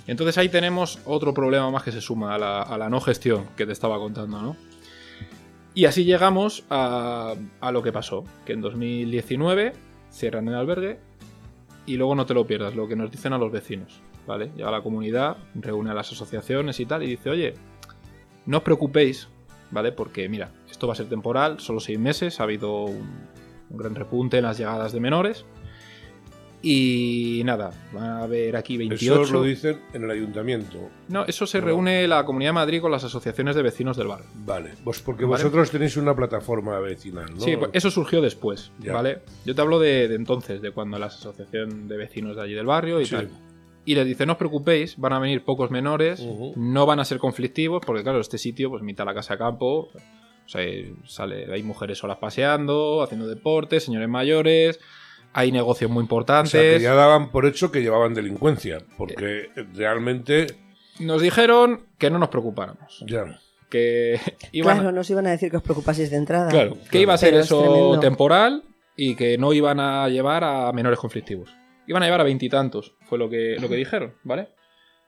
Entonces 0.06 0.38
ahí 0.38 0.48
tenemos 0.48 0.98
otro 1.04 1.34
problema 1.34 1.70
más 1.70 1.82
que 1.82 1.92
se 1.92 2.00
suma 2.00 2.34
a 2.34 2.38
la, 2.38 2.62
a 2.62 2.78
la 2.78 2.88
no 2.88 3.00
gestión 3.00 3.44
que 3.56 3.66
te 3.66 3.72
estaba 3.72 3.98
contando, 3.98 4.40
¿no? 4.40 4.56
Y 5.74 5.84
así 5.84 6.04
llegamos 6.04 6.64
a, 6.70 7.34
a 7.60 7.72
lo 7.72 7.82
que 7.82 7.92
pasó, 7.92 8.24
que 8.44 8.54
en 8.54 8.60
2019 8.62 9.74
cierran 10.10 10.48
el 10.48 10.54
albergue 10.54 10.98
y 11.86 11.96
luego 11.98 12.14
no 12.14 12.26
te 12.26 12.34
lo 12.34 12.46
pierdas, 12.46 12.74
lo 12.74 12.88
que 12.88 12.96
nos 12.96 13.10
dicen 13.10 13.32
a 13.32 13.38
los 13.38 13.52
vecinos, 13.52 14.00
¿vale? 14.26 14.50
Llega 14.56 14.70
la 14.70 14.82
comunidad, 14.82 15.36
reúne 15.54 15.90
a 15.90 15.94
las 15.94 16.10
asociaciones 16.10 16.80
y 16.80 16.86
tal 16.86 17.02
y 17.02 17.06
dice, 17.06 17.30
oye, 17.30 17.54
no 18.48 18.56
os 18.58 18.62
preocupéis, 18.64 19.28
¿vale? 19.70 19.92
Porque 19.92 20.28
mira, 20.28 20.50
esto 20.70 20.86
va 20.86 20.94
a 20.94 20.96
ser 20.96 21.06
temporal, 21.08 21.60
solo 21.60 21.78
seis 21.80 21.98
meses, 21.98 22.40
ha 22.40 22.44
habido 22.44 22.84
un, 22.84 23.08
un 23.70 23.76
gran 23.76 23.94
repunte 23.94 24.38
en 24.38 24.44
las 24.44 24.58
llegadas 24.58 24.92
de 24.92 25.00
menores. 25.00 25.44
Y 26.60 27.42
nada, 27.44 27.70
van 27.92 28.04
a 28.04 28.22
haber 28.24 28.56
aquí 28.56 28.76
28. 28.76 29.22
Eso 29.22 29.32
lo 29.32 29.42
dicen 29.44 29.78
en 29.92 30.02
el 30.02 30.10
ayuntamiento. 30.10 30.90
No, 31.08 31.24
eso 31.24 31.46
se 31.46 31.60
reúne 31.60 32.08
la 32.08 32.24
Comunidad 32.24 32.48
de 32.48 32.54
Madrid 32.54 32.80
con 32.80 32.90
las 32.90 33.04
asociaciones 33.04 33.54
de 33.54 33.62
vecinos 33.62 33.96
del 33.96 34.08
barrio. 34.08 34.26
Vale. 34.44 34.72
Pues 34.82 35.00
porque 35.00 35.24
Vale. 35.24 35.36
vosotros 35.44 35.70
tenéis 35.70 35.96
una 35.96 36.16
plataforma 36.16 36.76
vecinal, 36.80 37.32
¿no? 37.32 37.40
Sí, 37.40 37.56
pues 37.56 37.70
eso 37.74 37.92
surgió 37.92 38.20
después, 38.20 38.72
Ya. 38.80 38.92
¿vale? 38.92 39.20
Yo 39.44 39.54
te 39.54 39.60
hablo 39.60 39.78
de, 39.78 40.08
de 40.08 40.16
entonces, 40.16 40.60
de 40.60 40.72
cuando 40.72 40.98
la 40.98 41.06
asociación 41.06 41.86
de 41.86 41.96
vecinos 41.96 42.34
de 42.34 42.42
allí 42.42 42.54
del 42.54 42.66
barrio 42.66 43.00
y 43.00 43.06
Sí. 43.06 43.14
tal. 43.14 43.30
Y 43.88 43.94
les 43.94 44.04
dice, 44.06 44.26
no 44.26 44.32
os 44.32 44.38
preocupéis, 44.38 44.98
van 44.98 45.14
a 45.14 45.18
venir 45.18 45.44
pocos 45.44 45.70
menores, 45.70 46.22
no 46.56 46.84
van 46.84 47.00
a 47.00 47.06
ser 47.06 47.18
conflictivos, 47.18 47.80
porque 47.86 48.02
claro, 48.02 48.20
este 48.20 48.36
sitio, 48.36 48.68
pues 48.68 48.82
mitad 48.82 49.06
la 49.06 49.14
casa 49.14 49.32
de 49.34 49.38
campo, 49.38 49.88
o 49.88 50.48
sea, 50.48 50.60
sale, 51.06 51.50
hay 51.50 51.62
mujeres 51.62 51.96
solas 51.96 52.18
paseando, 52.18 53.02
haciendo 53.02 53.26
deporte, 53.26 53.80
señores 53.80 54.08
mayores, 54.08 54.78
hay 55.32 55.52
negocios 55.52 55.90
muy 55.90 56.00
O 56.00 56.04
importantes. 56.04 56.50
sea, 56.50 56.60
que 56.60 56.80
ya 56.80 56.92
daban 56.94 57.30
por 57.30 57.46
hecho 57.46 57.72
que 57.72 57.80
llevaban 57.80 58.12
delincuencia. 58.12 58.82
Porque 58.98 59.46
realmente. 59.74 60.46
Nos 61.00 61.22
dijeron 61.22 61.86
que 61.96 62.10
no 62.10 62.18
nos 62.18 62.28
preocupáramos, 62.28 63.02
Ya. 63.06 63.40
que 63.70 64.20
iban, 64.52 64.76
Claro, 64.80 64.92
nos 64.92 65.08
iban 65.08 65.26
a 65.28 65.30
decir 65.30 65.50
que 65.50 65.56
os 65.56 65.62
preocupaseis 65.62 66.10
de 66.10 66.16
entrada. 66.18 66.50
Claro, 66.50 66.76
que 66.90 67.00
iba 67.00 67.14
a 67.14 67.18
ser 67.18 67.30
Pero 67.30 67.42
eso 67.42 67.98
temporal 68.00 68.64
y 68.96 69.14
que 69.14 69.38
no 69.38 69.54
iban 69.54 69.80
a 69.80 70.08
llevar 70.10 70.44
a 70.44 70.70
menores 70.72 70.98
conflictivos. 70.98 71.50
Iban 71.88 72.02
a 72.02 72.06
llevar 72.06 72.20
a 72.20 72.24
veintitantos, 72.24 72.94
fue 73.00 73.18
lo 73.18 73.28
que, 73.28 73.56
lo 73.58 73.68
que 73.68 73.76
dijeron, 73.76 74.14
¿vale? 74.22 74.50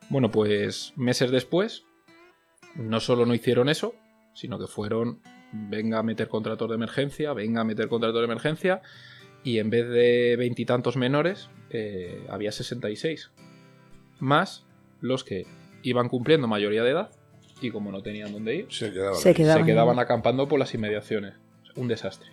Bueno, 0.09 0.31
pues 0.31 0.93
meses 0.97 1.31
después, 1.31 1.85
no 2.75 3.01
solo 3.01 3.27
no 3.27 3.35
hicieron 3.35 3.69
eso, 3.69 3.95
sino 4.35 4.59
que 4.59 4.67
fueron, 4.67 5.21
venga 5.53 5.99
a 5.99 6.03
meter 6.03 6.29
contratos 6.29 6.69
de 6.71 6.77
emergencia, 6.77 7.35
venga 7.35 7.61
a 7.61 7.65
meter 7.65 7.89
contratos 7.89 8.21
de 8.21 8.25
emergencia, 8.25 8.81
y 9.45 9.59
en 9.59 9.69
vez 9.71 9.89
de 9.89 10.37
veintitantos 10.39 10.97
menores, 10.97 11.51
eh, 11.69 12.25
había 12.31 12.51
66. 12.51 13.31
Más 14.19 14.67
los 15.01 15.23
que 15.23 15.47
iban 15.83 16.09
cumpliendo 16.09 16.49
mayoría 16.49 16.83
de 16.83 16.91
edad, 16.91 17.11
y 17.61 17.71
como 17.71 17.93
no 17.93 18.03
tenían 18.03 18.33
dónde 18.33 18.55
ir, 18.57 18.67
Se 18.71 18.91
quedaban. 18.91 19.17
Se 19.17 19.29
ahí. 19.29 19.35
quedaban. 19.35 19.65
se 19.65 19.71
quedaban 19.71 19.99
acampando 19.99 20.49
por 20.49 20.59
las 20.59 20.73
inmediaciones. 20.75 21.35
Un 21.77 21.89
desastre. 21.89 22.31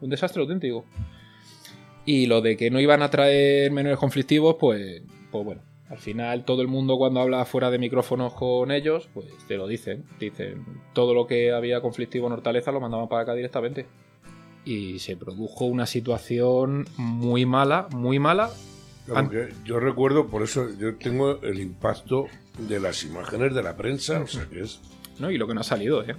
Un 0.00 0.10
desastre 0.10 0.40
auténtico. 0.42 0.84
Y 2.06 2.26
lo 2.26 2.40
de 2.40 2.56
que 2.56 2.70
no 2.70 2.80
iban 2.80 3.02
a 3.02 3.10
traer 3.10 3.70
menores 3.70 3.98
conflictivos, 3.98 4.56
pues, 4.58 5.02
pues 5.30 5.44
bueno. 5.44 5.62
Al 5.88 5.98
final 5.98 6.44
todo 6.44 6.62
el 6.62 6.68
mundo 6.68 6.96
cuando 6.98 7.20
habla 7.20 7.44
fuera 7.44 7.68
de 7.68 7.78
micrófonos 7.78 8.32
con 8.34 8.70
ellos, 8.70 9.08
pues 9.12 9.26
te 9.48 9.56
lo 9.56 9.66
dicen. 9.66 10.04
Dicen, 10.20 10.64
todo 10.92 11.14
lo 11.14 11.26
que 11.26 11.50
había 11.52 11.80
conflictivo 11.80 12.28
en 12.28 12.32
Hortaleza 12.34 12.70
lo 12.70 12.80
mandaban 12.80 13.08
para 13.08 13.22
acá 13.22 13.34
directamente. 13.34 13.86
Y 14.64 15.00
se 15.00 15.16
produjo 15.16 15.64
una 15.64 15.86
situación 15.86 16.86
muy 16.96 17.44
mala, 17.44 17.88
muy 17.90 18.20
mala. 18.20 18.50
Claro, 19.06 19.24
porque 19.24 19.48
yo 19.64 19.80
recuerdo, 19.80 20.28
por 20.28 20.42
eso 20.44 20.68
yo 20.78 20.94
tengo 20.94 21.40
el 21.42 21.58
impacto 21.58 22.26
de 22.68 22.78
las 22.78 23.02
imágenes 23.02 23.52
de 23.52 23.62
la 23.64 23.76
prensa. 23.76 24.20
O 24.20 24.26
sea, 24.28 24.46
que 24.48 24.60
es. 24.60 24.80
¿no? 25.18 25.32
Y 25.32 25.38
lo 25.38 25.48
que 25.48 25.54
no 25.54 25.60
ha 25.62 25.64
salido, 25.64 26.04
¿eh? 26.04 26.14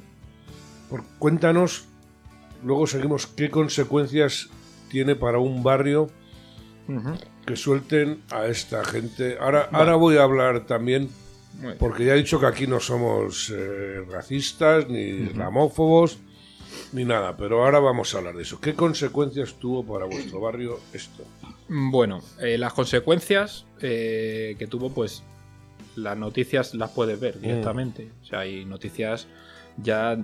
Por- 0.89 1.05
cuéntanos, 1.17 1.85
luego 2.61 2.87
seguimos, 2.87 3.25
qué 3.25 3.49
consecuencias 3.49 4.49
tiene 4.91 5.15
para 5.15 5.39
un 5.39 5.63
barrio 5.63 6.09
que 7.45 7.55
suelten 7.55 8.21
a 8.31 8.47
esta 8.47 8.83
gente. 8.83 9.37
Ahora, 9.39 9.69
ahora 9.71 9.95
voy 9.95 10.17
a 10.17 10.23
hablar 10.23 10.65
también, 10.65 11.09
porque 11.79 12.03
ya 12.05 12.13
he 12.13 12.17
dicho 12.17 12.39
que 12.39 12.45
aquí 12.47 12.67
no 12.67 12.79
somos 12.81 13.49
eh, 13.55 14.01
racistas, 14.09 14.89
ni 14.89 14.99
islamófobos, 15.01 16.19
ni 16.91 17.05
nada, 17.05 17.37
pero 17.37 17.63
ahora 17.63 17.79
vamos 17.79 18.13
a 18.13 18.17
hablar 18.17 18.35
de 18.35 18.41
eso. 18.43 18.59
¿Qué 18.59 18.73
consecuencias 18.73 19.53
tuvo 19.53 19.85
para 19.85 20.05
vuestro 20.05 20.41
barrio 20.41 20.79
esto? 20.93 21.23
Bueno, 21.69 22.21
eh, 22.41 22.57
las 22.57 22.73
consecuencias 22.73 23.65
eh, 23.81 24.55
que 24.59 24.67
tuvo, 24.67 24.89
pues 24.91 25.23
las 25.95 26.17
noticias 26.17 26.73
las 26.73 26.89
puedes 26.91 27.19
ver 27.19 27.37
Mm. 27.37 27.41
directamente. 27.41 28.11
O 28.21 28.25
sea, 28.25 28.39
hay 28.39 28.65
noticias 28.65 29.27
ya. 29.77 30.17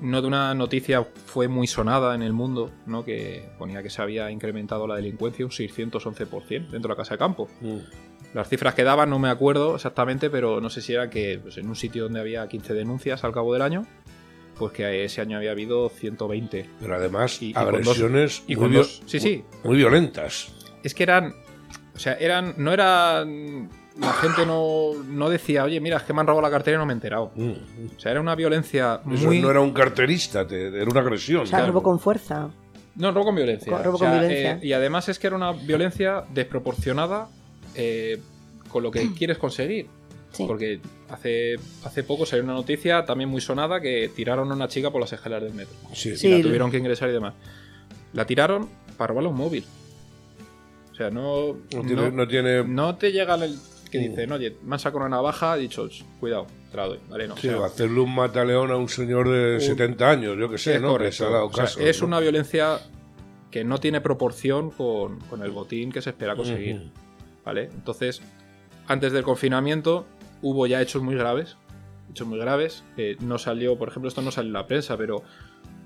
No 0.00 0.22
de 0.22 0.28
una 0.28 0.54
noticia 0.54 1.04
fue 1.26 1.46
muy 1.48 1.66
sonada 1.66 2.14
en 2.14 2.22
el 2.22 2.32
mundo, 2.32 2.70
¿no? 2.86 3.04
Que 3.04 3.50
ponía 3.58 3.82
que 3.82 3.90
se 3.90 4.00
había 4.00 4.30
incrementado 4.30 4.86
la 4.86 4.96
delincuencia 4.96 5.44
un 5.44 5.50
611% 5.50 6.70
dentro 6.70 6.80
de 6.82 6.88
la 6.88 6.96
casa 6.96 7.14
de 7.14 7.18
campo. 7.18 7.48
Mm. 7.60 7.76
Las 8.34 8.48
cifras 8.48 8.74
que 8.74 8.84
daban 8.84 9.10
no 9.10 9.18
me 9.18 9.28
acuerdo 9.28 9.74
exactamente, 9.74 10.30
pero 10.30 10.60
no 10.60 10.70
sé 10.70 10.80
si 10.80 10.92
era 10.94 11.10
que 11.10 11.38
pues, 11.42 11.58
en 11.58 11.68
un 11.68 11.76
sitio 11.76 12.04
donde 12.04 12.20
había 12.20 12.46
15 12.48 12.74
denuncias 12.74 13.24
al 13.24 13.32
cabo 13.32 13.52
del 13.52 13.62
año, 13.62 13.86
pues 14.58 14.72
que 14.72 15.04
ese 15.04 15.20
año 15.20 15.36
había 15.36 15.50
habido 15.50 15.88
120. 15.88 16.66
Pero 16.80 16.94
además, 16.96 17.42
Y- 17.42 17.50
y 17.50 17.52
con 17.52 17.62
agresiones 17.68 18.42
y 18.46 18.54
con 18.54 18.72
dos- 18.72 19.02
sí, 19.06 19.18
sí. 19.20 19.44
muy 19.64 19.76
violentas. 19.76 20.52
Es 20.82 20.94
que 20.94 21.02
eran. 21.02 21.34
O 21.94 21.98
sea, 21.98 22.14
eran. 22.14 22.54
No 22.56 22.72
eran. 22.72 23.68
La 24.00 24.12
gente 24.14 24.46
no, 24.46 24.92
no 25.06 25.28
decía, 25.28 25.64
oye, 25.64 25.78
mira, 25.80 25.98
es 25.98 26.02
que 26.04 26.12
me 26.14 26.20
han 26.20 26.26
robado 26.26 26.42
la 26.42 26.50
cartera 26.50 26.76
y 26.76 26.78
no 26.78 26.86
me 26.86 26.92
he 26.92 26.96
enterado. 26.96 27.32
Mm. 27.34 27.52
O 27.96 28.00
sea, 28.00 28.12
era 28.12 28.20
una 28.20 28.34
violencia 28.34 29.00
Eso 29.12 29.26
muy. 29.26 29.40
no 29.40 29.50
era 29.50 29.60
un 29.60 29.72
carterista, 29.72 30.46
te- 30.46 30.68
era 30.68 30.90
una 30.90 31.00
agresión. 31.00 31.42
O 31.42 31.46
sea, 31.46 31.58
Claro. 31.58 31.72
robo 31.74 31.82
con 31.82 32.00
fuerza. 32.00 32.48
No, 32.96 33.12
robo 33.12 33.26
con 33.26 33.34
violencia. 33.36 33.70
Con- 33.70 33.84
robo 33.84 33.96
O 33.96 33.98
sea, 33.98 34.10
con 34.10 34.20
violencia. 34.20 34.52
eh, 34.52 34.60
y 34.62 34.72
además 34.72 35.08
es 35.08 35.18
que 35.18 35.26
era 35.26 35.36
una 35.36 35.52
violencia 35.52 36.24
desproporcionada 36.32 37.28
eh, 37.74 38.20
con 38.68 38.82
lo 38.82 38.90
que 38.90 39.12
quieres 39.12 39.38
conseguir. 39.38 39.86
Sí. 40.32 40.44
Porque 40.46 40.80
hace, 41.10 41.56
hace 41.84 42.02
poco 42.04 42.24
salió 42.24 42.44
una 42.44 42.54
noticia 42.54 43.04
también 43.04 43.28
muy 43.28 43.40
sonada 43.40 43.80
que 43.80 44.10
tiraron 44.14 44.50
a 44.50 44.54
una 44.54 44.68
chica 44.68 44.90
por 44.90 45.00
las 45.00 45.12
escaleras 45.12 45.42
del 45.44 45.54
metro. 45.54 45.74
Sí. 45.92 46.16
Sí. 46.16 46.28
Y 46.28 46.36
la 46.38 46.42
tuvieron 46.42 46.70
que 46.70 46.78
ingresar 46.78 47.08
y 47.10 47.12
demás. 47.12 47.34
La 48.12 48.24
tiraron 48.24 48.68
para 48.96 49.08
robarle 49.08 49.28
un 49.30 49.36
móvil. 49.36 49.64
O 50.92 50.94
sea, 50.94 51.10
no. 51.10 51.54
No 51.74 51.82
tiene, 51.82 52.10
no 52.12 52.28
tiene- 52.28 52.64
no 52.64 52.94
te 52.96 53.10
llega 53.12 53.34
el 53.36 53.58
que 53.90 53.98
Mm. 53.98 54.02
dicen, 54.10 54.32
oye, 54.32 54.56
me 54.62 54.74
han 54.74 54.78
sacado 54.78 55.00
una 55.04 55.16
navaja, 55.16 55.56
dicho, 55.56 55.88
"Ch, 55.88 56.04
cuidado, 56.20 56.46
te 56.70 56.76
la 56.76 56.86
doy. 56.86 56.98
Vale, 57.08 57.28
no. 57.28 57.36
sí, 57.36 57.48
o 57.48 57.58
sea, 57.58 57.66
hacerle 57.66 58.00
un 58.00 58.14
mataleón 58.14 58.70
a 58.70 58.76
un 58.76 58.88
señor 58.88 59.28
de 59.28 59.54
Un- 59.56 59.60
70 59.60 60.08
años, 60.10 60.36
yo 60.38 60.48
que 60.48 60.58
sé, 60.58 60.76
es 60.76 60.80
¿no? 60.80 60.88
Que 60.88 60.92
correcto. 60.92 61.16
se 61.16 61.24
ha 61.24 61.28
dado 61.30 61.46
O 61.46 61.52
sea, 61.52 61.64
caso, 61.64 61.80
es 61.80 62.00
¿no? 62.00 62.06
una 62.08 62.20
violencia 62.20 62.78
que 63.50 63.64
no 63.64 63.78
tiene 63.78 64.00
proporción 64.00 64.70
con, 64.70 65.18
con 65.22 65.42
el 65.42 65.50
botín 65.50 65.90
que 65.90 66.00
se 66.02 66.10
espera 66.10 66.36
conseguir. 66.36 66.90
¿Vale? 67.44 67.64
Entonces, 67.74 68.22
antes 68.86 69.12
del 69.12 69.24
confinamiento 69.24 70.06
hubo 70.42 70.66
ya 70.66 70.80
hechos 70.80 71.02
muy 71.02 71.14
graves. 71.16 71.56
Hechos 72.10 72.26
muy 72.28 72.38
graves. 72.38 72.84
No 73.20 73.38
salió, 73.38 73.76
por 73.76 73.88
ejemplo, 73.88 74.08
esto 74.08 74.22
no 74.22 74.30
salió 74.30 74.48
en 74.48 74.52
la 74.54 74.66
prensa, 74.66 74.96
pero 74.96 75.22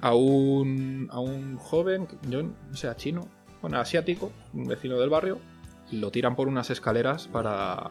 a 0.02 0.14
un, 0.14 1.08
a 1.11 1.20
un 1.20 1.56
joven, 1.56 2.06
yo 2.28 2.42
no 2.42 2.52
sé, 2.76 2.88
chino, 2.96 3.28
bueno, 3.62 3.78
asiático, 3.78 4.30
un 4.52 4.66
vecino 4.66 4.99
del 4.99 5.08
barrio, 5.08 5.38
lo 5.93 6.11
tiran 6.11 6.35
por 6.37 6.49
unas 6.49 6.71
escaleras 6.71 7.29
para, 7.29 7.91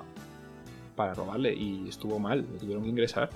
para 0.95 1.13
robarle 1.13 1.53
y 1.53 1.87
estuvo 1.89 2.19
mal, 2.19 2.45
lo 2.51 2.57
tuvieron 2.59 2.83
que 2.83 2.89
ingresar. 2.89 3.29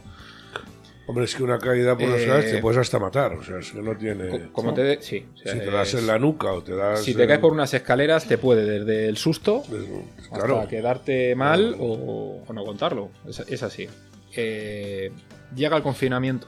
Hombre, 1.09 1.23
es 1.23 1.35
que 1.35 1.43
una 1.43 1.57
caída 1.57 1.97
por 1.97 2.09
las 2.09 2.21
Eh, 2.45 2.49
te 2.55 2.57
puedes 2.57 2.77
hasta 2.77 2.99
matar, 2.99 3.31
o 3.33 3.41
sea, 3.41 3.59
es 3.59 3.71
que 3.71 3.81
no 3.81 3.95
tiene... 3.95 4.27
Co- 4.27 4.41
Como 4.51 4.73
te 4.73 4.83
de- 4.83 5.01
sí, 5.01 5.25
o 5.33 5.37
sea, 5.37 5.53
si 5.53 5.59
te 5.59 5.71
das 5.71 5.93
es- 5.93 6.01
en 6.01 6.07
la 6.07 6.19
nuca 6.19 6.51
o 6.51 6.61
te 6.61 6.75
das... 6.75 7.01
si 7.01 7.13
te 7.15 7.21
en- 7.21 7.27
caes 7.29 7.39
por 7.39 7.53
unas 7.53 7.73
escaleras 7.73 8.27
te 8.27 8.37
puede 8.37 8.65
desde 8.65 9.07
el 9.07 9.15
susto 9.15 9.63
pues, 9.69 9.83
hasta 10.23 10.35
Claro, 10.45 10.67
quedarte 10.67 11.33
mal 11.35 11.77
o, 11.79 12.43
o 12.45 12.53
no 12.53 12.65
contarlo. 12.65 13.09
Es, 13.25 13.39
es 13.39 13.63
así. 13.63 13.87
Eh, 14.35 15.11
llega 15.55 15.77
el 15.77 15.83
confinamiento. 15.83 16.47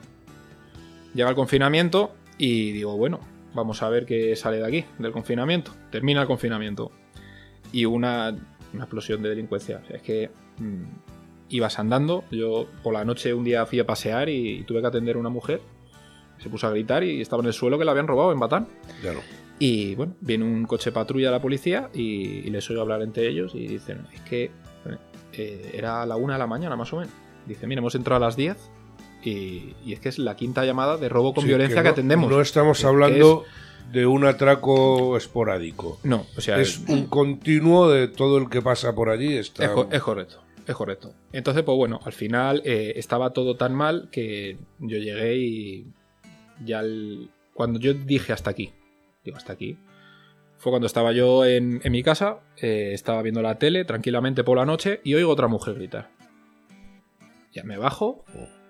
Llega 1.13 1.30
el 1.30 1.36
confinamiento 1.36 2.13
y 2.38 2.74
digo, 2.74 2.98
bueno, 2.98 3.22
vamos 3.54 3.82
a 3.82 3.88
ver 3.88 4.06
qué 4.06 4.36
sale 4.36 4.58
de 4.58 4.66
aquí, 4.68 4.86
del 4.98 5.13
confinamiento. 5.13 5.72
Termina 5.89 6.20
el 6.22 6.28
confinamiento. 6.28 6.92
Y 7.71 7.85
una, 7.85 8.35
una 8.73 8.83
explosión 8.83 9.21
de 9.21 9.29
delincuencia. 9.29 9.81
O 9.83 9.88
sea, 9.88 9.97
es 9.97 10.01
que 10.01 10.29
mm, 10.57 10.83
ibas 11.49 11.79
andando. 11.79 12.23
Yo 12.31 12.67
por 12.83 12.93
la 12.93 13.05
noche 13.05 13.33
un 13.33 13.43
día 13.43 13.65
fui 13.65 13.79
a 13.79 13.85
pasear 13.85 14.29
y, 14.29 14.63
tuve 14.63 14.81
que 14.81 14.88
atender 14.88 15.15
a 15.15 15.19
una 15.19 15.29
mujer. 15.29 15.61
Se 16.39 16.49
puso 16.49 16.67
a 16.67 16.69
gritar 16.71 17.03
y 17.03 17.21
estaba 17.21 17.41
en 17.41 17.47
el 17.47 17.53
suelo 17.53 17.77
que 17.77 17.85
la 17.85 17.91
habían 17.91 18.07
robado 18.07 18.31
en 18.31 18.39
Batán. 18.39 18.67
claro. 19.01 19.19
Y 19.61 19.93
bueno, 19.95 20.13
viene 20.21 20.45
un 20.45 20.63
coche 20.65 20.93
patrulla 20.93 21.27
de 21.27 21.31
la 21.33 21.41
policía 21.41 21.89
y, 21.93 22.01
y 22.47 22.49
les 22.49 22.69
oigo 22.69 22.79
hablar 22.81 23.01
entre 23.01 23.27
ellos 23.27 23.53
y 23.53 23.67
dicen, 23.67 24.05
es 24.13 24.21
que 24.21 24.51
eh, 25.33 25.71
era 25.73 26.01
a 26.01 26.05
la 26.05 26.15
una 26.15 26.35
de 26.35 26.39
la 26.39 26.47
mañana 26.47 26.77
más 26.77 26.93
o 26.93 26.97
menos. 26.99 27.11
Dice, 27.45 27.67
mira, 27.67 27.79
hemos 27.79 27.93
entrado 27.95 28.23
a 28.23 28.27
las 28.27 28.38
10 28.38 28.55
y, 29.21 29.73
y 29.85 29.91
es 29.91 29.99
que 29.99 30.07
es 30.07 30.17
la 30.17 30.38
quinta 30.38 30.63
llamada 30.63 30.95
de 30.95 31.09
robo 31.09 31.33
con 31.33 31.41
Sí, 31.43 31.49
violencia 31.49 31.81
que, 31.81 31.89
no- 31.89 31.91
atendemos. 31.91 32.31
No 32.31 32.39
estamos 32.39 32.79
que 32.79 32.88
hablando 32.88 33.43
de 33.91 34.05
un 34.05 34.25
atraco 34.25 35.15
esporádico. 35.17 36.00
No, 36.03 36.25
o 36.38 36.41
sea, 36.41 36.60
Es 36.60 36.79
un 36.88 37.08
continuo 37.08 37.89
de 37.89 38.08
todo 38.08 38.38
el 38.38 38.50
que 38.50 38.62
pasa 38.62 38.93
por 38.93 39.10
allí. 39.10 39.36
Está... 39.38 39.65
Es, 39.65 39.72
co- 39.72 39.88
es 39.91 40.01
correcto, 40.01 40.41
es 40.67 40.75
correcto. 40.75 41.13
Entonces, 41.31 41.63
pues 41.63 41.75
bueno, 41.77 42.00
al 42.03 42.13
final 42.13 42.62
eh, 42.65 42.93
estaba 42.96 43.31
todo 43.31 43.55
tan 43.58 43.74
mal 43.74 44.10
que 44.12 44.58
yo 44.79 44.98
llegué 44.98 45.38
y 45.38 45.88
ya 46.65 46.79
el- 46.81 47.29
cuando 47.53 47.79
yo 47.79 47.93
dije 47.93 48.31
hasta 48.34 48.50
aquí, 48.51 48.72
digo 49.25 49.38
hasta 49.38 49.53
aquí, 49.53 49.77
fue 50.58 50.72
cuando 50.72 50.88
estaba 50.88 51.12
yo 51.13 51.46
en, 51.46 51.79
en 51.84 51.91
mi 51.91 52.03
casa, 52.03 52.39
eh, 52.58 52.91
estaba 52.93 53.22
viendo 53.22 53.41
la 53.41 53.58
tele 53.58 53.86
tranquilamente 53.86 54.43
por 54.43 54.58
la 54.58 54.65
noche 54.65 55.00
y 55.03 55.13
oigo 55.13 55.31
otra 55.31 55.48
mujer 55.48 55.75
gritar. 55.75 56.10
Ya 57.53 57.63
me 57.63 57.77
bajo, 57.77 58.24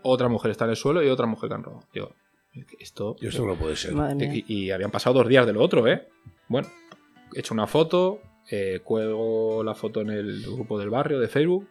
otra 0.04 0.30
mujer 0.30 0.52
está 0.52 0.66
en 0.66 0.72
el 0.72 0.76
suelo 0.78 1.04
y 1.04 1.10
otra 1.10 1.26
mujer 1.26 1.50
que 1.50 1.56
han 1.56 1.64
robado. 1.64 1.84
Digo, 1.94 2.14
esto, 2.80 3.16
Y 3.22 3.28
esto 3.28 3.46
no 3.46 3.56
puede 3.56 3.76
ser. 3.76 3.94
Madre 3.94 4.16
mía. 4.16 4.44
y, 4.48 4.66
y 4.66 4.72
habían 4.72 4.92
pasado 4.92 5.20
dos 5.20 5.28
días 5.28 5.46
de 5.46 5.54
lo 5.54 5.62
otro, 5.62 5.88
¿eh? 5.88 6.08
Bueno, 6.48 6.68
he 7.36 7.40
hecho 7.40 7.54
una 7.54 7.68
foto, 7.68 8.22
eh, 8.52 8.80
cuelgo 8.84 9.64
la 9.64 9.76
foto 9.76 10.02
en 10.02 10.10
el 10.10 10.42
grupo 10.44 10.80
del 10.80 10.90
barrio 10.90 11.20
de 11.20 11.28
Facebook 11.28 11.68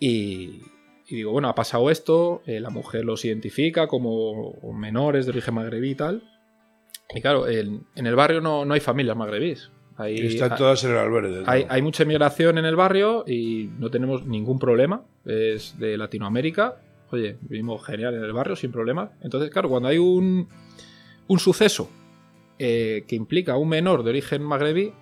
y, 0.00 0.62
y 1.06 1.16
digo, 1.16 1.32
bueno, 1.32 1.48
ha 1.48 1.54
pasado 1.54 1.90
esto, 1.90 2.42
eh, 2.46 2.60
la 2.60 2.70
mujer 2.70 3.04
los 3.04 3.24
identifica 3.24 3.86
como 3.86 4.54
menores 4.74 5.26
de 5.26 5.32
origen 5.32 5.54
magrebí 5.54 5.90
y 5.90 5.94
tal. 5.94 6.22
Y 7.14 7.20
claro, 7.20 7.46
en, 7.48 7.84
en 7.94 8.06
el 8.06 8.14
barrio 8.14 8.40
no, 8.40 8.64
no 8.64 8.74
hay 8.74 8.80
familias 8.80 9.16
magrebís. 9.16 9.70
Hay, 9.98 10.18
Están 10.26 10.52
hay- 10.52 10.58
todas 10.58 10.82
en 10.84 10.92
el 10.92 10.96
albergue. 10.96 11.42
hay, 11.46 11.66
hay 11.68 11.82
mucha 11.82 12.02
inmigración 12.04 12.56
en 12.56 12.64
el 12.64 12.74
barrio 12.76 13.24
y 13.26 13.68
no 13.78 13.90
tenemos 13.90 14.24
ningún 14.26 14.58
problema. 14.58 15.04
Es 15.26 15.78
de 15.78 15.98
Latinoamérica. 15.98 16.80
Oye, 17.12 17.36
vivimos 17.42 17.84
genial 17.84 18.14
en 18.14 18.24
el 18.24 18.32
barrio 18.32 18.56
sin 18.56 18.72
problemas. 18.72 19.10
Entonces, 19.20 19.50
claro, 19.50 19.68
cuando 19.68 19.88
hay 19.88 19.98
un, 19.98 20.48
un 21.28 21.38
suceso 21.38 21.90
eh, 22.58 23.04
que 23.06 23.16
implica 23.16 23.52
a 23.52 23.58
un 23.58 23.68
menor 23.68 24.02
de 24.02 24.10
origen 24.10 24.42
magrebí, 24.42 24.94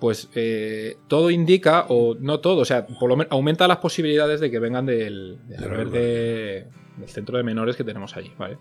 pues 0.00 0.30
eh, 0.34 0.96
todo 1.06 1.30
indica, 1.30 1.84
o 1.90 2.14
no 2.18 2.40
todo, 2.40 2.62
o 2.62 2.64
sea, 2.64 2.86
por 2.86 3.10
lo 3.10 3.16
menos 3.16 3.30
aumenta 3.30 3.68
las 3.68 3.76
posibilidades 3.76 4.40
de 4.40 4.50
que 4.50 4.58
vengan 4.58 4.86
del, 4.86 5.38
del 5.46 6.66
centro 7.08 7.36
de 7.36 7.44
menores 7.44 7.76
que 7.76 7.84
tenemos 7.84 8.16
allí, 8.16 8.32
¿vale? 8.38 8.56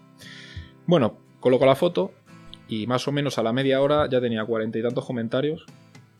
Bueno, 0.85 1.17
coloco 1.39 1.65
la 1.65 1.75
foto 1.75 2.11
y 2.67 2.85
más 2.85 3.07
o 3.07 3.13
menos 3.13 3.37
a 3.37 3.43
la 3.43 3.53
media 3.53 3.81
hora 3.81 4.09
ya 4.09 4.19
tenía 4.19 4.43
cuarenta 4.43 4.77
y 4.77 4.81
tantos 4.81 5.05
comentarios. 5.05 5.65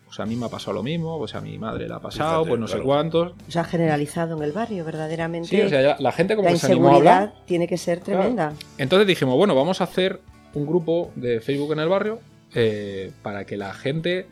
Pues 0.10 0.20
a 0.22 0.25
mí 0.25 0.36
me 0.36 0.48
ha 0.48 0.50
pasado 0.50 0.74
lo 0.74 0.82
mismo, 0.84 1.18
pues 1.20 1.36
a 1.36 1.42
mi 1.42 1.58
madre 1.60 1.88
le 1.88 1.94
ha 1.94 2.00
pasado, 2.00 2.30
Fíjate, 2.44 2.50
pues 2.50 2.60
no 2.60 2.68
sé 2.68 2.80
cuántos. 2.80 3.34
O 3.48 3.51
sea, 3.51 3.63
generalizado 3.63 4.36
en 4.38 4.44
el 4.44 4.51
barrio, 4.51 4.84
verdaderamente. 4.84 5.48
Sí, 5.48 5.62
o 5.62 5.70
sea, 5.70 5.82
ya 5.84 5.96
la 6.00 6.12
gente 6.12 6.36
como 6.36 6.48
la 6.48 6.54
que 6.54 6.60
se 6.60 6.66
animó 6.72 6.89
a 6.89 6.96
hablar. 6.96 7.22
inseguridad 7.24 7.46
tiene 7.46 7.68
que 7.68 7.78
ser 7.78 8.00
Claro. 8.01 8.20
tremenda. 8.22 8.54
Entonces 8.80 9.08
dijimos, 9.08 9.36
bueno, 9.38 9.54
vamos 9.54 9.82
a 9.82 9.84
hacer 9.84 10.20
un 10.56 10.66
grupo 10.66 11.12
de 11.16 11.39
Facebook 11.42 11.74
en 11.74 11.80
el 11.80 11.89
barrio 11.89 12.20
eh, 12.56 13.12
para 13.22 13.46
que 13.46 13.56
la 13.56 13.72
gente 13.74 14.25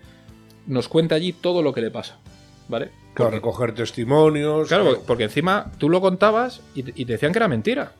nos 0.65 0.87
cuente 0.87 1.13
allí 1.13 1.31
todo 1.31 1.61
lo 1.61 1.73
que 1.73 1.81
le 1.81 1.91
pasa. 1.91 2.17
¿Vale? 2.67 2.89
Porque- 3.15 3.35
recoger 3.35 3.73
testimonios. 3.75 4.67
Claro, 4.67 4.85
porque- 4.85 5.01
porque 5.05 5.23
encima 5.25 5.71
tú 5.77 5.89
lo 5.89 6.01
contabas 6.01 6.61
y 6.75 6.83
te, 6.83 6.93
y 6.95 7.05
te 7.05 7.13
decían 7.13 7.31
que 7.31 7.37
era 7.39 7.47
mentira. 7.47 7.91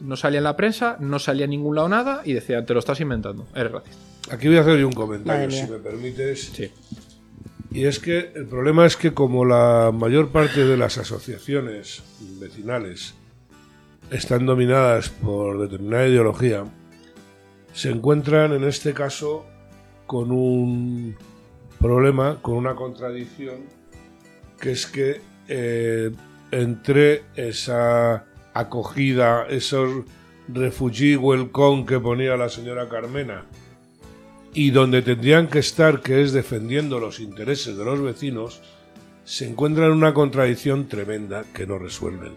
No 0.00 0.14
salía 0.16 0.38
en 0.38 0.44
la 0.44 0.56
prensa, 0.56 0.96
no 1.00 1.18
salía 1.18 1.44
en 1.44 1.50
ningún 1.50 1.74
lado 1.74 1.88
nada 1.88 2.22
y 2.24 2.32
decían, 2.34 2.66
te 2.66 2.72
lo 2.74 2.78
estás 2.80 3.00
inventando, 3.00 3.46
eres 3.54 3.72
racista. 3.72 4.00
Aquí 4.30 4.48
voy 4.48 4.56
a 4.56 4.60
hacer 4.62 4.78
yo 4.78 4.86
un 4.88 4.92
comentario, 4.92 5.50
si 5.50 5.70
me 5.70 5.78
permites. 5.78 6.50
Sí. 6.52 6.70
Y 7.70 7.84
es 7.84 7.98
que 7.98 8.32
el 8.34 8.46
problema 8.46 8.86
es 8.86 8.96
que 8.96 9.12
como 9.12 9.44
la 9.44 9.92
mayor 9.92 10.30
parte 10.30 10.64
de 10.64 10.76
las 10.76 10.98
asociaciones 10.98 12.02
vecinales 12.40 13.14
están 14.10 14.46
dominadas 14.46 15.08
por 15.08 15.60
determinada 15.60 16.06
ideología, 16.06 16.64
se 17.72 17.90
encuentran 17.90 18.52
en 18.52 18.64
este 18.64 18.94
caso 18.94 19.44
con 20.06 20.30
un 20.30 21.16
problema, 21.80 22.38
con 22.40 22.56
una 22.56 22.74
contradicción, 22.74 23.66
que 24.60 24.72
es 24.72 24.86
que 24.86 25.20
eh, 25.48 26.12
entre 26.50 27.24
esa 27.34 28.24
acogida, 28.54 29.46
esos 29.48 30.04
refugee 30.48 31.16
welcome 31.16 31.84
que 31.84 31.98
ponía 31.98 32.36
la 32.36 32.48
señora 32.48 32.88
Carmena, 32.88 33.44
y 34.56 34.70
donde 34.70 35.02
tendrían 35.02 35.48
que 35.48 35.58
estar, 35.58 36.00
que 36.00 36.22
es 36.22 36.32
defendiendo 36.32 36.98
los 36.98 37.20
intereses 37.20 37.76
de 37.76 37.84
los 37.84 38.00
vecinos, 38.00 38.60
se 39.24 39.46
encuentran 39.46 39.88
en 39.88 39.92
una 39.98 40.14
contradicción 40.14 40.88
tremenda 40.88 41.44
que 41.54 41.66
no 41.66 41.78
resuelven. 41.78 42.32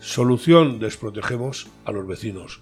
Solución, 0.00 0.78
desprotegemos 0.78 1.68
a 1.84 1.92
los 1.92 2.06
vecinos. 2.06 2.60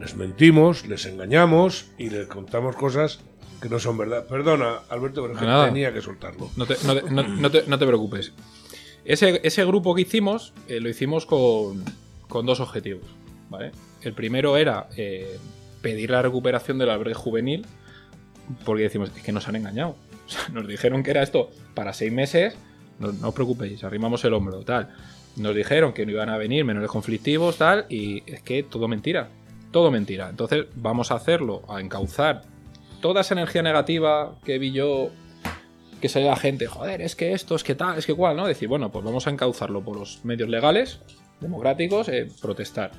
Les 0.00 0.16
mentimos, 0.16 0.86
les 0.86 1.06
engañamos 1.06 1.86
y 1.98 2.10
les 2.10 2.26
contamos 2.26 2.76
cosas 2.76 3.20
que 3.60 3.68
no 3.68 3.78
son 3.78 3.98
verdad. 3.98 4.26
Perdona, 4.26 4.80
Alberto, 4.88 5.22
pero 5.26 5.34
Nada. 5.40 5.66
tenía 5.66 5.92
que 5.92 6.00
soltarlo. 6.00 6.50
No 6.56 6.66
te, 6.66 6.76
no 6.86 6.94
te- 6.94 7.10
no- 7.10 7.22
no 7.26 7.50
te- 7.50 7.64
no 7.66 7.78
te 7.78 7.86
preocupes. 7.86 8.32
Ese, 9.04 9.40
ese 9.42 9.64
grupo 9.64 9.94
que 9.94 10.02
hicimos, 10.02 10.52
eh, 10.68 10.80
lo 10.80 10.88
hicimos 10.88 11.26
con, 11.26 11.84
con 12.28 12.46
dos 12.46 12.60
objetivos. 12.60 13.04
¿vale? 13.50 13.72
El 14.02 14.12
primero 14.12 14.56
era 14.56 14.88
eh, 14.96 15.38
pedir 15.82 16.10
la 16.10 16.22
recuperación 16.22 16.78
del 16.78 16.90
albergue 16.90 17.14
juvenil, 17.14 17.66
porque 18.64 18.84
decimos, 18.84 19.10
es 19.14 19.22
que 19.22 19.32
nos 19.32 19.48
han 19.48 19.56
engañado. 19.56 19.96
Nos 20.52 20.66
dijeron 20.68 21.02
que 21.02 21.10
era 21.10 21.22
esto 21.22 21.50
para 21.74 21.92
seis 21.92 22.12
meses, 22.12 22.54
no, 22.98 23.12
no 23.12 23.28
os 23.28 23.34
preocupéis, 23.34 23.82
arrimamos 23.82 24.24
el 24.24 24.34
hombro, 24.34 24.60
tal. 24.60 24.90
Nos 25.36 25.54
dijeron 25.54 25.92
que 25.92 26.04
no 26.04 26.12
iban 26.12 26.28
a 26.28 26.36
venir 26.36 26.64
menores 26.64 26.90
conflictivos, 26.90 27.56
tal, 27.56 27.86
y 27.88 28.22
es 28.30 28.42
que 28.42 28.62
todo 28.62 28.88
mentira. 28.88 29.28
Todo 29.70 29.90
mentira. 29.90 30.28
Entonces 30.28 30.66
vamos 30.74 31.10
a 31.10 31.14
hacerlo, 31.14 31.62
a 31.68 31.80
encauzar 31.80 32.42
toda 33.00 33.20
esa 33.20 33.34
energía 33.34 33.62
negativa 33.62 34.34
que 34.44 34.58
vi 34.58 34.72
yo 34.72 35.10
que 36.00 36.08
sale 36.08 36.26
la 36.26 36.36
gente, 36.36 36.66
joder, 36.66 37.02
es 37.02 37.16
que 37.16 37.32
esto, 37.32 37.56
es 37.56 37.64
que 37.64 37.74
tal, 37.74 37.98
es 37.98 38.06
que 38.06 38.14
cual, 38.14 38.36
¿no? 38.36 38.46
Decir, 38.46 38.68
bueno, 38.68 38.90
pues 38.90 39.04
vamos 39.04 39.26
a 39.26 39.30
encauzarlo 39.30 39.82
por 39.82 39.96
los 39.96 40.24
medios 40.24 40.48
legales, 40.48 41.00
democráticos, 41.40 42.08
eh, 42.08 42.28
protestar, 42.40 42.92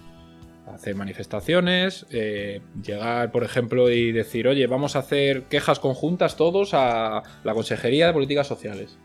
hacer 0.73 0.95
manifestaciones, 0.95 2.05
eh, 2.11 2.61
llegar, 2.83 3.31
por 3.31 3.43
ejemplo, 3.43 3.89
y 3.89 4.11
decir, 4.11 4.47
oye, 4.47 4.67
vamos 4.67 4.95
a 4.95 4.99
hacer 4.99 5.43
quejas 5.43 5.79
conjuntas 5.79 6.35
todos 6.35 6.73
a 6.73 7.23
la 7.43 7.53
Consejería 7.53 8.07
de 8.07 8.13
Políticas 8.13 8.47
Sociales 8.47 8.97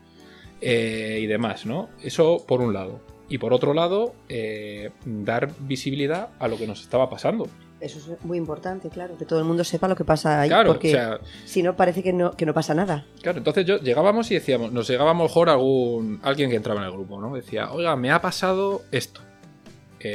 eh, 0.61 1.19
y 1.21 1.25
demás, 1.27 1.65
¿no? 1.65 1.89
Eso 2.01 2.43
por 2.47 2.61
un 2.61 2.73
lado. 2.73 2.99
Y 3.27 3.39
por 3.39 3.53
otro 3.53 3.73
lado, 3.73 4.13
eh, 4.29 4.91
dar 5.05 5.49
visibilidad 5.59 6.29
a 6.39 6.47
lo 6.47 6.57
que 6.57 6.67
nos 6.67 6.81
estaba 6.81 7.09
pasando. 7.09 7.47
Eso 7.81 7.99
es 7.99 8.23
muy 8.23 8.37
importante, 8.37 8.89
claro, 8.89 9.17
que 9.17 9.25
todo 9.25 9.39
el 9.39 9.45
mundo 9.45 9.63
sepa 9.63 9.87
lo 9.87 9.95
que 9.95 10.05
pasa 10.05 10.41
ahí, 10.41 10.49
Claro, 10.49 10.71
porque 10.71 10.89
o 10.89 10.91
sea, 10.91 11.19
si 11.43 11.61
no 11.61 11.75
parece 11.75 12.01
que 12.01 12.13
no, 12.13 12.31
que 12.31 12.45
no 12.45 12.53
pasa 12.53 12.73
nada. 12.73 13.05
Claro, 13.21 13.39
entonces 13.39 13.65
yo 13.65 13.79
llegábamos 13.79 14.31
y 14.31 14.35
decíamos, 14.35 14.71
nos 14.71 14.87
llegaba 14.89 15.11
a 15.11 15.13
lo 15.13 15.23
mejor 15.23 15.49
algún 15.49 16.19
alguien 16.23 16.49
que 16.49 16.55
entraba 16.55 16.79
en 16.79 16.87
el 16.87 16.93
grupo, 16.93 17.19
¿no? 17.19 17.35
Decía, 17.35 17.71
oiga, 17.71 17.95
me 17.97 18.11
ha 18.11 18.21
pasado 18.21 18.83
esto, 18.91 19.21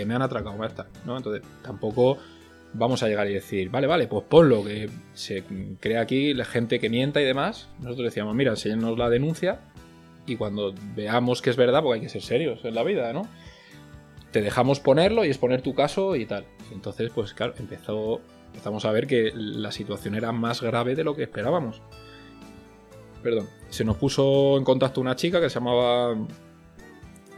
me 0.06 0.14
han 0.14 0.22
atracado, 0.22 0.56
me 0.56 0.66
está, 0.66 0.88
¿no? 1.04 1.16
Entonces 1.16 1.42
tampoco 1.62 2.18
vamos 2.72 3.02
a 3.02 3.08
llegar 3.08 3.28
y 3.28 3.34
decir, 3.34 3.70
vale, 3.70 3.86
vale, 3.86 4.06
pues 4.06 4.24
ponlo, 4.28 4.64
que 4.64 4.88
se 5.14 5.44
crea 5.80 6.00
aquí 6.00 6.34
la 6.34 6.44
gente 6.44 6.78
que 6.78 6.88
mienta 6.88 7.20
y 7.20 7.24
demás. 7.24 7.68
Nosotros 7.80 8.06
decíamos, 8.06 8.34
mira, 8.34 8.50
enséñanos 8.50 8.98
la 8.98 9.08
denuncia 9.08 9.60
y 10.26 10.36
cuando 10.36 10.74
veamos 10.94 11.42
que 11.42 11.50
es 11.50 11.56
verdad, 11.56 11.82
porque 11.82 11.96
hay 11.96 12.00
que 12.02 12.08
ser 12.08 12.22
serios 12.22 12.64
en 12.64 12.74
la 12.74 12.82
vida, 12.84 13.12
¿no? 13.12 13.28
Te 14.30 14.42
dejamos 14.42 14.78
ponerlo 14.78 15.24
y 15.24 15.28
exponer 15.28 15.62
tu 15.62 15.74
caso 15.74 16.14
y 16.14 16.26
tal. 16.26 16.44
Entonces, 16.72 17.10
pues 17.12 17.34
claro, 17.34 17.54
empezó, 17.58 18.20
empezamos 18.46 18.84
a 18.84 18.92
ver 18.92 19.08
que 19.08 19.32
la 19.34 19.72
situación 19.72 20.14
era 20.14 20.30
más 20.30 20.62
grave 20.62 20.94
de 20.94 21.02
lo 21.02 21.16
que 21.16 21.24
esperábamos. 21.24 21.82
Perdón. 23.22 23.48
Se 23.68 23.84
nos 23.84 23.96
puso 23.96 24.56
en 24.56 24.64
contacto 24.64 25.00
una 25.00 25.16
chica 25.16 25.40
que 25.40 25.50
se 25.50 25.58
llamaba. 25.58 26.16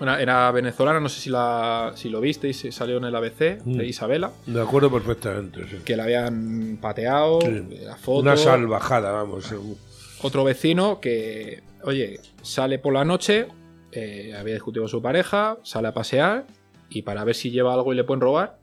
Una, 0.02 0.20
era 0.20 0.50
venezolana, 0.50 0.98
no 1.00 1.08
sé 1.08 1.20
si, 1.20 1.30
la, 1.30 1.92
si 1.94 2.08
lo 2.10 2.20
visteis, 2.20 2.66
salió 2.70 2.96
en 2.98 3.04
el 3.04 3.14
ABC, 3.14 3.58
Mm. 3.64 3.76
de 3.76 3.86
Isabela, 3.86 4.32
De 4.46 4.60
acuerdo 4.60 4.90
perfectamente. 4.90 5.60
sí. 5.68 5.76
que 5.84 5.96
la 5.96 6.04
habían 6.04 6.78
pateado, 6.80 7.40
Sí. 7.40 7.64
la 7.84 7.96
foto. 7.96 8.20
Una 8.20 8.36
salvajada, 8.36 9.12
vamos. 9.12 9.44
según- 9.46 9.76
Otro 10.22 10.44
vecino 10.44 11.00
que, 11.00 11.62
oye, 11.84 12.20
sale 12.42 12.78
por 12.78 12.92
la 12.92 13.04
noche, 13.04 13.46
eh, 13.92 14.34
había 14.38 14.54
discutido 14.54 14.82
con 14.84 14.88
su 14.88 15.02
pareja, 15.02 15.58
sale 15.62 15.88
a 15.88 15.94
pasear 15.94 16.46
y 16.90 17.02
para 17.02 17.24
ver 17.24 17.34
si 17.34 17.50
lleva 17.50 17.72
algo 17.74 17.92
y 17.92 17.96
le 17.96 18.04
pueden 18.04 18.20
robar, 18.20 18.58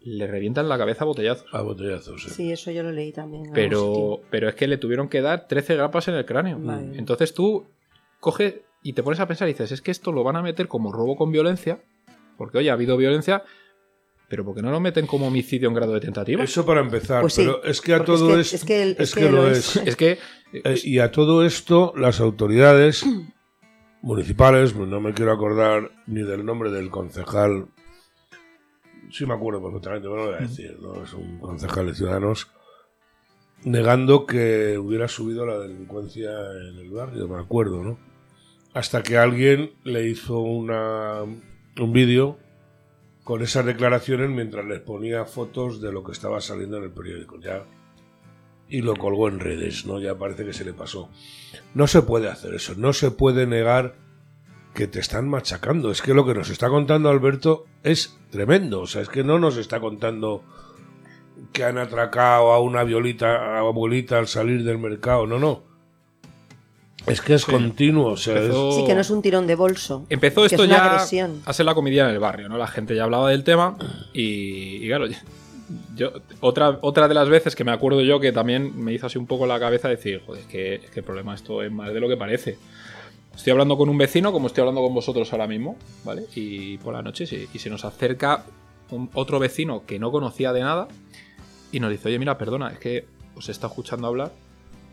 le 0.00 0.26
revientan 0.28 0.68
la 0.68 0.78
cabeza 0.78 1.02
a 1.04 1.06
botellazos. 1.06 1.46
A 1.52 1.60
botellazos. 1.62 2.22
sí. 2.22 2.30
Sí, 2.30 2.52
eso 2.52 2.70
yo 2.70 2.82
lo 2.84 2.92
leí 2.92 3.12
también. 3.12 3.50
Pero, 3.52 4.20
pero 4.30 4.48
es 4.48 4.54
que 4.54 4.68
le 4.68 4.76
tuvieron 4.78 5.08
que 5.08 5.20
dar 5.22 5.46
13 5.48 5.74
grapas 5.74 6.06
en 6.08 6.14
el 6.14 6.24
cráneo. 6.24 6.58
Vale. 6.60 6.96
Entonces 6.98 7.34
tú 7.34 7.66
coges 8.20 8.54
y 8.88 8.92
te 8.94 9.02
pones 9.02 9.20
a 9.20 9.26
pensar 9.26 9.48
y 9.48 9.52
dices, 9.52 9.72
es 9.72 9.82
que 9.82 9.90
esto 9.90 10.12
lo 10.12 10.24
van 10.24 10.36
a 10.36 10.42
meter 10.42 10.68
como 10.68 10.92
robo 10.92 11.16
con 11.16 11.30
violencia, 11.30 11.82
porque 12.36 12.58
oye, 12.58 12.70
ha 12.70 12.74
habido 12.74 12.96
violencia, 12.96 13.42
pero 14.28 14.44
¿por 14.44 14.54
qué 14.54 14.62
no 14.62 14.70
lo 14.70 14.80
meten 14.80 15.06
como 15.06 15.26
homicidio 15.26 15.68
en 15.68 15.74
grado 15.74 15.92
de 15.94 16.00
tentativa? 16.00 16.42
Eso 16.42 16.64
para 16.64 16.80
empezar. 16.80 17.20
Pues 17.20 17.34
sí, 17.34 17.42
pero 17.42 17.62
es 17.64 17.80
que 17.80 17.94
a 17.94 17.98
porque 17.98 18.12
todo 18.12 18.38
es 18.38 18.50
que- 18.50 18.56
esto. 18.56 18.56
es 18.56 18.64
que 18.64 18.82
el- 18.82 18.90
es 18.92 19.00
es 19.00 19.14
que 19.14 19.20
que 19.20 19.30
lo 19.30 19.48
es. 19.50 19.76
es. 19.76 19.86
Es 19.88 19.96
que... 19.96 20.18
Eh, 20.52 20.80
y 20.84 20.98
a 21.00 21.10
todo 21.10 21.44
esto, 21.44 21.92
las 21.96 22.20
autoridades 22.20 23.04
municipales, 24.02 24.72
pues 24.72 24.88
no 24.88 25.00
me 25.00 25.12
quiero 25.12 25.32
acordar 25.32 25.90
ni 26.06 26.22
del 26.22 26.44
nombre 26.46 26.70
del 26.70 26.88
concejal, 26.90 27.66
sí 29.10 29.26
me 29.26 29.34
acuerdo 29.34 29.62
perfectamente, 29.62 30.08
pero 30.08 30.16
no 30.20 30.24
lo 30.26 30.32
voy 30.32 30.38
a 30.44 30.48
decir, 30.48 30.78
¿no? 30.80 31.02
es 31.02 31.12
un 31.12 31.38
concejal 31.40 31.86
de 31.88 31.94
Ciudadanos, 31.94 32.48
negando 33.64 34.24
que 34.24 34.78
hubiera 34.78 35.08
subido 35.08 35.44
la 35.44 35.58
delincuencia 35.58 36.30
en 36.30 36.78
el 36.78 36.90
barrio, 36.90 37.26
me 37.28 37.38
acuerdo, 37.40 37.82
¿no? 37.82 37.98
Hasta 38.74 39.02
que 39.02 39.16
alguien 39.16 39.72
le 39.84 40.08
hizo 40.08 40.40
una, 40.40 41.22
un 41.22 41.92
vídeo 41.92 42.38
con 43.24 43.42
esas 43.42 43.64
declaraciones 43.66 44.30
mientras 44.30 44.64
les 44.64 44.80
ponía 44.80 45.24
fotos 45.24 45.80
de 45.80 45.92
lo 45.92 46.04
que 46.04 46.12
estaba 46.12 46.40
saliendo 46.40 46.78
en 46.78 46.84
el 46.84 46.90
periódico. 46.90 47.38
Ya 47.40 47.64
y 48.68 48.82
lo 48.82 48.96
colgó 48.96 49.28
en 49.28 49.40
redes, 49.40 49.86
¿no? 49.86 49.98
Ya 49.98 50.16
parece 50.16 50.44
que 50.44 50.52
se 50.52 50.64
le 50.64 50.72
pasó. 50.72 51.08
No 51.74 51.86
se 51.86 52.02
puede 52.02 52.28
hacer 52.28 52.54
eso, 52.54 52.74
no 52.76 52.92
se 52.92 53.10
puede 53.10 53.46
negar 53.46 53.96
que 54.74 54.86
te 54.86 55.00
están 55.00 55.28
machacando. 55.28 55.90
Es 55.90 56.02
que 56.02 56.14
lo 56.14 56.26
que 56.26 56.34
nos 56.34 56.50
está 56.50 56.68
contando 56.68 57.08
Alberto 57.08 57.64
es 57.82 58.18
tremendo. 58.30 58.82
O 58.82 58.86
sea, 58.86 59.02
es 59.02 59.08
que 59.08 59.24
no 59.24 59.38
nos 59.38 59.56
está 59.56 59.80
contando 59.80 60.44
que 61.52 61.64
han 61.64 61.78
atracado 61.78 62.52
a 62.52 62.60
una 62.60 62.84
violita, 62.84 63.56
a 63.56 63.58
abuelita 63.60 64.18
al 64.18 64.28
salir 64.28 64.64
del 64.64 64.78
mercado. 64.78 65.26
No, 65.26 65.38
no. 65.38 65.64
Es 67.10 67.20
que 67.20 67.34
es 67.34 67.42
Sí. 67.42 67.50
continuo. 67.52 68.12
O 68.12 68.16
sea, 68.16 68.36
Empezó- 68.36 68.72
Sí, 68.72 68.84
que 68.86 68.94
no 68.94 69.00
es 69.00 69.10
un 69.10 69.22
tirón 69.22 69.46
de 69.46 69.54
bolso. 69.54 70.04
Empezó 70.08 70.44
esto 70.44 70.64
es 70.64 70.70
ya 70.70 70.84
agresión. 70.84 71.42
a 71.44 71.52
ser 71.52 71.66
la 71.66 71.74
comedia 71.74 72.04
en 72.04 72.10
el 72.10 72.18
barrio, 72.18 72.48
¿no? 72.48 72.56
La 72.58 72.66
gente 72.66 72.94
ya 72.94 73.04
hablaba 73.04 73.30
del 73.30 73.44
tema 73.44 73.76
y, 74.12 74.84
y 74.84 74.88
claro, 74.88 75.06
yo 75.96 76.12
otra, 76.40 76.78
otra 76.80 77.08
de 77.08 77.14
las 77.14 77.28
veces 77.28 77.54
que 77.54 77.64
me 77.64 77.72
acuerdo 77.72 78.00
yo 78.02 78.20
que 78.20 78.32
también 78.32 78.72
me 78.82 78.92
hizo 78.92 79.06
así 79.06 79.18
un 79.18 79.26
poco 79.26 79.46
la 79.46 79.58
cabeza 79.60 79.88
decir, 79.88 80.22
joder, 80.26 80.42
es 80.42 80.46
que, 80.48 80.74
es 80.76 80.90
que 80.90 81.00
el 81.00 81.04
problema 81.04 81.34
esto 81.34 81.62
es 81.62 81.70
más 81.70 81.92
de 81.92 82.00
lo 82.00 82.08
que 82.08 82.16
parece. 82.16 82.56
Estoy 83.36 83.52
hablando 83.52 83.76
con 83.76 83.88
un 83.88 83.96
vecino 83.98 84.32
como 84.32 84.46
estoy 84.48 84.62
hablando 84.62 84.80
con 84.82 84.94
vosotros 84.94 85.30
ahora 85.32 85.46
mismo, 85.46 85.76
¿vale? 86.04 86.24
Y 86.34 86.78
por 86.78 86.94
la 86.94 87.02
noche 87.02 87.26
sí, 87.26 87.46
y 87.52 87.58
se 87.58 87.70
nos 87.70 87.84
acerca 87.84 88.44
un- 88.90 89.10
otro 89.14 89.38
vecino 89.38 89.84
que 89.86 89.98
no 89.98 90.10
conocía 90.10 90.52
de 90.52 90.60
nada 90.62 90.88
y 91.70 91.78
nos 91.80 91.90
dice, 91.90 92.08
oye, 92.08 92.18
mira, 92.18 92.36
perdona, 92.38 92.70
es 92.72 92.78
que 92.78 93.04
os 93.36 93.48
he 93.48 93.52
estado 93.52 93.68
escuchando 93.72 94.06
hablar 94.08 94.32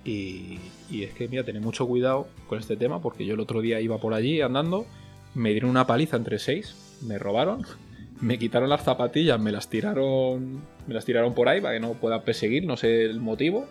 y, 0.05 0.59
es 0.91 1.13
que, 1.15 1.27
mira, 1.27 1.43
tened 1.43 1.61
mucho 1.61 1.87
cuidado 1.87 2.27
con 2.47 2.59
este 2.59 2.77
tema 2.77 3.01
porque 3.01 3.25
yo 3.25 3.33
el 3.33 3.39
otro 3.39 3.61
día 3.61 3.81
iba 3.81 3.97
por 3.97 4.13
allí 4.13 4.39
andando, 4.39 4.85
me 5.33 5.49
dieron 5.51 5.71
una 5.71 5.87
paliza 5.87 6.15
entre 6.15 6.37
seis, 6.37 6.99
me 7.01 7.17
robaron, 7.17 7.63
me 8.21 8.37
quitaron 8.37 8.69
las 8.69 8.83
zapatillas, 8.83 9.39
me 9.39 9.51
las 9.51 9.67
tiraron, 9.67 10.61
me 10.87 10.93
las 10.93 11.05
tiraron 11.05 11.33
por 11.33 11.49
ahí 11.49 11.59
para 11.59 11.73
que 11.73 11.79
no 11.79 11.93
pueda 11.93 12.23
perseguir, 12.23 12.65
no 12.65 12.77
sé 12.77 13.03
el 13.03 13.19
motivo, 13.19 13.65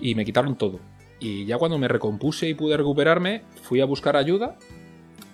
y 0.00 0.14
me 0.14 0.24
quitaron 0.24 0.56
todo. 0.56 0.78
Y 1.18 1.44
ya 1.44 1.58
cuando 1.58 1.76
me 1.76 1.88
recompuse 1.88 2.48
y 2.48 2.54
pude 2.54 2.76
recuperarme, 2.76 3.42
fui 3.62 3.80
a 3.80 3.84
buscar 3.84 4.16
ayuda 4.16 4.56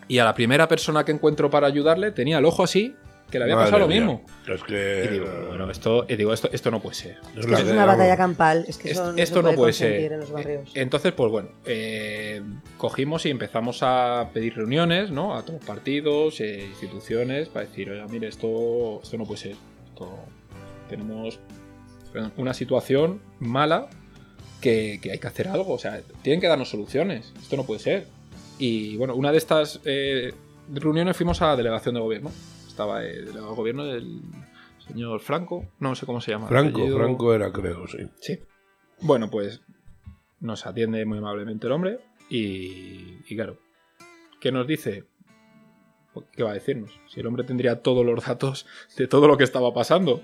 y 0.09 0.19
a 0.19 0.25
la 0.25 0.35
primera 0.35 0.69
persona 0.69 1.05
que 1.05 1.13
encuentro 1.13 1.51
para 1.51 1.67
ayudarle 1.67 2.13
tenía 2.13 2.39
el 2.39 2.47
ojo 2.47 2.63
así, 2.63 2.95
que 3.31 3.39
le 3.39 3.45
había 3.45 3.57
Madre 3.57 3.71
pasado 3.71 3.87
lo 3.89 3.95
mismo. 3.95 4.23
Es 4.47 4.63
que. 4.63 5.05
Y 5.05 5.13
digo, 5.15 5.27
bueno, 5.49 5.71
esto, 5.71 6.07
y 6.09 6.17
digo, 6.17 6.33
esto, 6.33 6.49
esto 6.53 6.71
no 6.71 6.81
puede 6.81 6.95
ser. 6.95 7.19
es 7.37 7.45
que 7.47 7.73
una 7.73 7.85
batalla 7.85 8.17
campal. 8.17 8.65
Es 8.67 8.79
que 8.79 8.91
Es- 8.91 8.97
eso 8.99 9.13
no 9.13 9.19
esto 9.19 9.37
se 9.37 9.43
no 9.43 9.53
puede 9.55 9.73
ser. 9.73 10.13
en 10.13 10.21
los 10.21 10.31
barrios. 10.33 10.71
Entonces, 10.75 11.13
pues 11.13 11.31
bueno, 11.31 11.49
eh, 11.67 12.43
cogimos 12.79 13.27
y 13.27 13.31
empezamos 13.31 13.81
a 13.83 14.31
pedir 14.33 14.57
reuniones, 14.57 15.11
¿no? 15.11 15.35
A 15.37 15.43
todos 15.43 15.61
los 15.61 15.65
partidos, 15.67 16.41
eh, 16.41 16.65
instituciones, 16.71 17.49
para 17.49 17.67
decir, 17.67 17.91
oiga, 17.91 18.07
mire, 18.09 18.29
esto, 18.29 19.01
esto 19.03 19.19
no 19.19 19.25
puede 19.27 19.41
ser. 19.41 19.57
Esto, 19.89 20.11
tenemos 20.89 21.39
una 22.37 22.55
situación 22.55 23.21
mala 23.39 23.89
que, 24.63 24.99
que 25.03 25.13
hay 25.13 25.19
que 25.19 25.27
hacer 25.27 25.49
algo. 25.49 25.75
O 25.75 25.79
sea, 25.79 26.01
tienen 26.23 26.41
que 26.41 26.47
darnos 26.49 26.71
soluciones. 26.71 27.33
Esto 27.41 27.57
no 27.57 27.65
puede 27.65 27.81
ser. 27.81 28.07
Y 28.59 28.97
bueno, 28.97 29.15
una 29.15 29.31
de 29.31 29.39
estas 29.39 29.81
eh, 29.85 30.33
reuniones 30.73 31.17
fuimos 31.17 31.41
a 31.43 31.49
la 31.49 31.57
delegación 31.57 31.95
de 31.95 32.01
gobierno. 32.01 32.31
Estaba 32.79 33.03
el 33.03 33.33
gobierno 33.33 33.87
del 33.87 34.21
señor 34.87 35.19
Franco, 35.19 35.67
no 35.81 35.97
sé 35.97 36.07
cómo 36.07 36.21
se 36.21 36.31
llama. 36.31 36.47
Franco, 36.47 36.79
apellido. 36.79 36.97
Franco 36.97 37.35
era, 37.35 37.51
creo, 37.51 37.89
sí. 37.89 38.09
Sí. 38.21 38.39
Bueno, 39.01 39.29
pues 39.31 39.63
nos 40.39 40.65
atiende 40.65 41.05
muy 41.05 41.19
amablemente 41.19 41.67
el 41.67 41.73
hombre 41.73 41.99
y, 42.31 43.17
y 43.27 43.35
claro, 43.35 43.59
¿qué 44.41 44.53
nos 44.53 44.69
dice? 44.69 45.07
¿Qué 46.31 46.45
va 46.45 46.53
a 46.53 46.55
decirnos? 46.55 46.93
Si 47.09 47.19
el 47.19 47.27
hombre 47.27 47.43
tendría 47.43 47.83
todos 47.83 48.07
los 48.07 48.25
datos 48.25 48.65
de 48.97 49.09
todo 49.09 49.27
lo 49.27 49.37
que 49.37 49.43
estaba 49.43 49.75
pasando. 49.75 50.23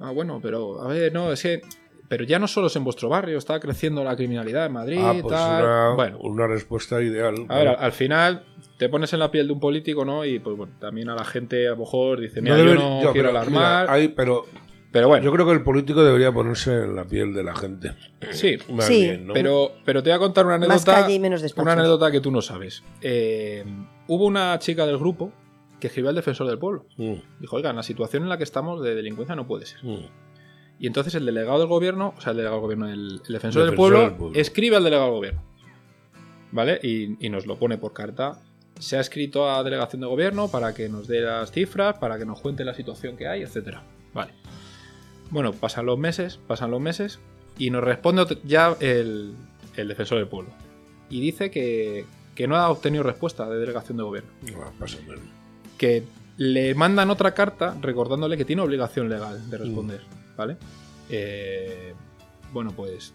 Ah, 0.00 0.10
bueno, 0.10 0.40
pero 0.42 0.82
a 0.82 0.88
ver, 0.88 1.12
no, 1.12 1.30
es 1.30 1.40
que... 1.44 1.60
Pero 2.08 2.24
ya 2.24 2.38
no 2.38 2.48
solo 2.48 2.68
es 2.68 2.76
en 2.76 2.84
vuestro 2.84 3.08
barrio, 3.10 3.36
está 3.36 3.60
creciendo 3.60 4.02
la 4.02 4.16
criminalidad 4.16 4.64
en 4.66 4.72
Madrid, 4.72 4.98
Ah, 5.02 5.14
pues 5.20 5.34
tal. 5.34 5.62
una, 5.64 5.90
Bueno, 5.94 6.18
una 6.20 6.46
respuesta 6.46 7.02
ideal. 7.02 7.34
a 7.48 7.58
ver, 7.58 7.68
al, 7.68 7.76
al 7.78 7.92
final 7.92 8.44
te 8.78 8.88
pones 8.88 9.12
en 9.12 9.18
la 9.18 9.30
piel 9.30 9.46
de 9.48 9.52
un 9.52 9.60
político, 9.60 10.04
¿no? 10.06 10.24
Y 10.24 10.38
pues 10.38 10.56
bueno, 10.56 10.72
también 10.80 11.10
a 11.10 11.14
la 11.14 11.24
gente 11.24 11.66
a 11.66 11.72
lo 11.72 11.76
mejor 11.78 12.20
dice, 12.20 12.40
mira, 12.40 12.56
No 12.56 12.64
yo 12.64 12.74
no 12.76 13.02
yo, 13.02 13.12
quiero 13.12 13.28
pero, 13.28 13.38
alarmar. 13.38 13.82
mira, 13.82 13.92
hay- 13.92 14.08
pero 14.08 14.46
Pero 14.90 15.06
bueno, 15.08 15.22
Yo 15.22 15.32
creo 15.32 15.44
que 15.44 15.52
el 15.52 15.62
político 15.62 16.02
debería 16.02 16.32
ponerse 16.32 16.72
en 16.72 16.96
la 16.96 17.04
piel 17.04 17.34
de 17.34 17.42
la 17.44 17.54
gente. 17.54 17.92
sí. 18.30 18.56
Más 18.72 18.86
Sí, 18.86 19.02
bien, 19.02 19.26
¿no? 19.26 19.34
Pero, 19.34 19.72
pero 19.84 20.02
te 20.02 20.08
voy 20.08 20.16
a 20.16 20.18
contar 20.18 20.46
una 20.46 20.56
Más 20.56 20.66
anécdota. 20.66 21.02
calle 21.02 21.12
y 21.14 21.18
menos 21.18 21.42
despachos. 21.42 21.62
Una 21.62 21.72
anécdota 21.74 22.10
que 22.10 22.20
tú 22.22 22.30
no 22.30 22.40
sabes. 22.40 22.82
Eh, 23.02 23.64
hubo 24.06 24.24
una 24.24 24.58
chica 24.60 24.86
del 24.86 24.96
grupo 24.96 25.30
que 25.78 25.88
escribió 25.88 26.08
al 26.08 26.16
defensor 26.16 26.46
del 26.46 26.58
pueblo. 26.58 26.86
Mm, 26.96 27.16
Dijo, 27.38 27.56
oigan, 27.56 27.76
la 27.76 27.82
situación 27.82 28.22
en 28.22 28.30
la 28.30 28.38
que 28.38 28.44
estamos 28.44 28.82
de 28.82 28.94
delincuencia 28.94 29.36
no 29.36 29.46
puede 29.46 29.66
ser. 29.66 29.84
mm. 29.84 30.06
Y 30.78 30.86
entonces 30.86 31.14
el 31.14 31.26
delegado 31.26 31.58
del 31.58 31.68
gobierno, 31.68 32.14
o 32.16 32.20
sea, 32.20 32.30
el 32.30 32.36
delegado 32.36 32.56
del 32.56 32.62
gobierno, 32.62 32.88
el, 32.88 33.20
el 33.26 33.32
defensor, 33.32 33.64
del, 33.66 33.74
pueblo, 33.74 34.00
del 34.00 34.12
pueblo. 34.12 34.40
escribe 34.40 34.76
al 34.76 34.84
delegado 34.84 35.08
del 35.08 35.16
gobierno. 35.16 35.42
¿Vale? 36.52 36.80
Y, 36.82 37.24
y 37.24 37.28
nos 37.28 37.46
lo 37.46 37.58
pone 37.58 37.78
por 37.78 37.92
carta. 37.92 38.40
Se 38.78 38.96
ha 38.96 39.00
escrito 39.00 39.50
a 39.50 39.62
delegación 39.64 40.00
de 40.00 40.06
gobierno 40.06 40.48
para 40.48 40.72
que 40.72 40.88
nos 40.88 41.08
dé 41.08 41.20
las 41.20 41.50
cifras, 41.50 41.98
para 41.98 42.18
que 42.18 42.24
nos 42.24 42.40
cuente 42.40 42.64
la 42.64 42.74
situación 42.74 43.16
que 43.16 43.26
hay, 43.26 43.42
etcétera. 43.42 43.82
Vale. 44.14 44.32
Bueno, 45.30 45.52
pasan 45.52 45.84
los 45.84 45.98
meses, 45.98 46.38
pasan 46.46 46.70
los 46.70 46.80
meses, 46.80 47.18
y 47.58 47.70
nos 47.70 47.82
responde 47.82 48.24
ya 48.44 48.76
el, 48.80 49.34
el 49.76 49.88
defensor 49.88 50.18
del 50.18 50.28
pueblo. 50.28 50.50
Y 51.10 51.20
dice 51.20 51.50
que, 51.50 52.06
que 52.34 52.46
no 52.46 52.56
ha 52.56 52.70
obtenido 52.70 53.02
respuesta 53.02 53.48
de 53.50 53.58
delegación 53.58 53.96
de 53.98 54.04
gobierno 54.04 54.30
pasa 54.78 54.98
mal. 55.06 55.18
que 55.76 56.04
le 56.36 56.74
mandan 56.74 57.10
otra 57.10 57.34
carta 57.34 57.76
recordándole 57.80 58.36
que 58.36 58.44
tiene 58.44 58.62
obligación 58.62 59.08
legal 59.08 59.50
de 59.50 59.58
responder, 59.58 60.02
¿vale? 60.38 60.56
Eh, 61.10 61.92
bueno, 62.52 62.72
pues 62.74 63.12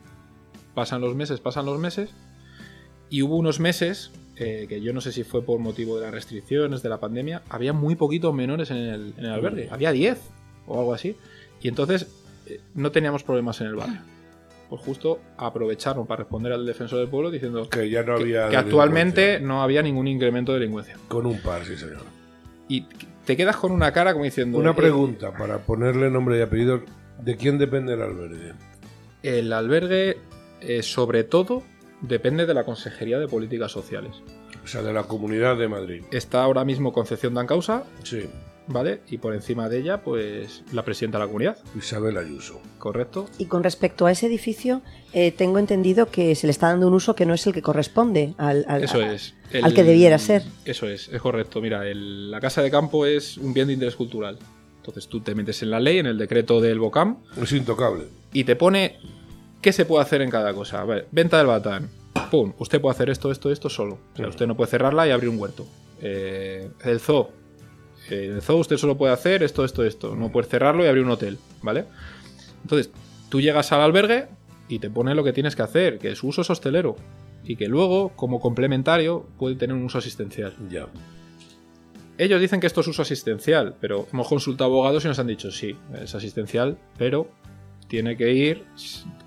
pasan 0.75 1.01
los 1.01 1.15
meses, 1.15 1.39
pasan 1.39 1.65
los 1.65 1.79
meses, 1.79 2.11
y 3.09 3.23
hubo 3.23 3.37
unos 3.37 3.59
meses, 3.59 4.11
eh, 4.35 4.67
que 4.69 4.81
yo 4.81 4.93
no 4.93 5.01
sé 5.01 5.11
si 5.11 5.23
fue 5.23 5.41
por 5.43 5.59
motivo 5.59 5.97
de 5.97 6.03
las 6.03 6.13
restricciones, 6.13 6.83
de 6.83 6.89
la 6.89 6.99
pandemia, 6.99 7.41
había 7.49 7.73
muy 7.73 7.95
poquitos 7.95 8.33
menores 8.33 8.69
en 8.69 8.77
el, 8.77 9.13
en 9.17 9.25
el 9.25 9.31
albergue, 9.31 9.69
había 9.71 9.91
10 9.91 10.19
o 10.67 10.79
algo 10.79 10.93
así, 10.93 11.15
y 11.61 11.67
entonces 11.67 12.07
eh, 12.45 12.59
no 12.75 12.91
teníamos 12.91 13.23
problemas 13.23 13.59
en 13.61 13.67
el 13.67 13.75
barrio. 13.75 14.01
Pues 14.69 14.81
justo 14.81 15.19
aprovecharon 15.37 16.07
para 16.07 16.23
responder 16.23 16.51
al 16.51 16.65
defensor 16.65 16.99
del 16.99 17.07
pueblo 17.07 17.29
diciendo 17.29 17.69
Que 17.69 17.91
ya 17.91 18.01
no 18.01 18.13
había. 18.13 18.49
que 18.49 18.57
actualmente 18.57 19.39
no 19.39 19.61
había 19.61 19.83
ningún 19.83 20.07
incremento 20.07 20.51
de 20.53 20.59
delincuencia. 20.59 20.97
Con 21.07 21.27
un 21.27 21.39
par, 21.41 21.63
sí, 21.63 21.77
señor. 21.77 22.01
Y 22.67 22.87
te 23.25 23.37
quedas 23.37 23.55
con 23.57 23.71
una 23.71 23.91
cara 23.91 24.13
como 24.13 24.25
diciendo... 24.25 24.57
Una 24.57 24.71
eh, 24.71 24.75
pregunta 24.75 25.31
para 25.31 25.59
ponerle 25.59 26.09
nombre 26.09 26.39
y 26.39 26.41
apellido. 26.41 26.81
¿De 27.23 27.37
quién 27.37 27.57
depende 27.57 27.93
el 27.93 28.01
albergue? 28.01 28.53
El 29.21 29.53
albergue, 29.53 30.17
eh, 30.61 30.83
sobre 30.83 31.23
todo, 31.23 31.63
depende 32.01 32.45
de 32.45 32.53
la 32.53 32.65
Consejería 32.65 33.19
de 33.19 33.27
Políticas 33.27 33.71
Sociales. 33.71 34.11
O 34.63 34.67
sea, 34.67 34.81
de 34.81 34.93
la 34.93 35.03
Comunidad 35.03 35.57
de 35.57 35.67
Madrid. 35.67 36.03
Está 36.11 36.43
ahora 36.43 36.63
mismo 36.65 36.93
Concepción 36.93 37.33
Dancausa, 37.33 37.83
Sí, 38.03 38.29
¿vale? 38.67 39.01
Y 39.09 39.17
por 39.17 39.33
encima 39.33 39.67
de 39.69 39.79
ella, 39.79 40.01
pues, 40.03 40.63
la 40.71 40.83
presidenta 40.85 41.17
de 41.17 41.23
la 41.23 41.27
comunidad, 41.27 41.57
Isabel 41.77 42.17
Ayuso. 42.17 42.61
¿correcto? 42.77 43.27
Y 43.37 43.45
con 43.45 43.63
respecto 43.63 44.05
a 44.05 44.11
ese 44.11 44.27
edificio, 44.27 44.81
eh, 45.13 45.31
tengo 45.31 45.59
entendido 45.59 46.09
que 46.11 46.35
se 46.35 46.47
le 46.47 46.51
está 46.51 46.67
dando 46.67 46.87
un 46.87 46.93
uso 46.93 47.15
que 47.15 47.25
no 47.25 47.33
es 47.33 47.45
el 47.47 47.53
que 47.53 47.61
corresponde 47.61 48.33
al, 48.37 48.65
al- 48.67 48.83
Eso 48.83 48.99
al 48.99 49.73
que 49.73 49.83
debiera 49.83 50.17
ser. 50.17 50.43
Eso 50.65 50.87
es, 50.87 51.07
es 51.09 51.21
correcto. 51.21 51.61
Mira, 51.61 51.87
el- 51.87 52.31
la 52.31 52.39
casa 52.41 52.61
de 52.61 52.69
campo 52.71 53.05
es 53.05 53.37
un 53.37 53.53
bien 53.53 53.67
de 53.67 53.73
interés 53.73 53.95
cultural. 53.95 54.37
Entonces 54.83 55.07
tú 55.07 55.21
te 55.21 55.33
metes 55.33 55.63
en 55.63 55.71
la 55.71 55.79
ley, 55.79 55.99
en 55.99 56.07
el 56.07 56.17
decreto 56.17 56.59
del 56.59 56.77
BOCAM, 56.77 57.19
Es 57.41 57.53
intocable. 57.53 58.03
y 58.33 58.43
te 58.43 58.57
pone 58.57 58.97
qué 59.61 59.71
se 59.71 59.85
puede 59.85 60.03
hacer 60.03 60.21
en 60.21 60.29
cada 60.29 60.53
cosa. 60.53 60.81
A 60.81 60.83
ver, 60.83 61.07
venta 61.11 61.37
del 61.37 61.47
batán. 61.47 61.89
Pum, 62.29 62.51
usted 62.57 62.81
puede 62.81 62.93
hacer 62.93 63.09
esto, 63.09 63.31
esto, 63.31 63.49
esto 63.49 63.69
solo. 63.69 63.97
O 64.13 64.17
sea, 64.17 64.27
usted 64.27 64.45
no 64.45 64.57
puede 64.57 64.69
cerrarla 64.69 65.07
y 65.07 65.11
abrir 65.11 65.29
un 65.29 65.39
huerto. 65.39 65.65
Eh, 66.01 66.69
el 66.83 66.99
zoo. 66.99 67.29
Eh, 68.09 68.31
el 68.35 68.41
zoo 68.41 68.57
usted 68.57 68.75
solo 68.75 68.97
puede 68.97 69.13
hacer 69.13 69.41
esto, 69.41 69.63
esto, 69.63 69.85
esto. 69.85 70.15
No 70.17 70.33
puede 70.33 70.47
cerrarlo 70.49 70.83
y 70.83 70.87
abrir 70.87 71.05
un 71.05 71.11
hotel, 71.11 71.37
¿vale? 71.61 71.85
Entonces, 72.63 72.91
tú 73.29 73.39
llegas 73.39 73.71
al 73.71 73.79
albergue 73.79 74.27
y 74.67 74.79
te 74.79 74.89
pone 74.89 75.15
lo 75.15 75.23
que 75.23 75.31
tienes 75.31 75.55
que 75.55 75.61
hacer, 75.61 75.97
que 75.97 76.13
su 76.17 76.27
uso 76.27 76.41
es 76.41 76.49
hostelero. 76.49 76.97
Y 77.45 77.55
que 77.55 77.67
luego, 77.69 78.09
como 78.17 78.41
complementario, 78.41 79.25
puede 79.39 79.55
tener 79.55 79.75
un 79.77 79.83
uso 79.83 79.99
asistencial. 79.99 80.53
Ya. 80.69 80.87
Ellos 82.17 82.39
dicen 82.39 82.59
que 82.59 82.67
esto 82.67 82.81
es 82.81 82.87
uso 82.87 83.01
asistencial, 83.01 83.75
pero 83.79 84.07
hemos 84.13 84.27
consultado 84.27 84.69
abogados 84.69 85.03
y 85.05 85.07
nos 85.07 85.19
han 85.19 85.27
dicho 85.27 85.51
sí, 85.51 85.75
es 86.01 86.13
asistencial, 86.13 86.77
pero 86.97 87.27
tiene 87.87 88.17
que 88.17 88.31
ir 88.33 88.65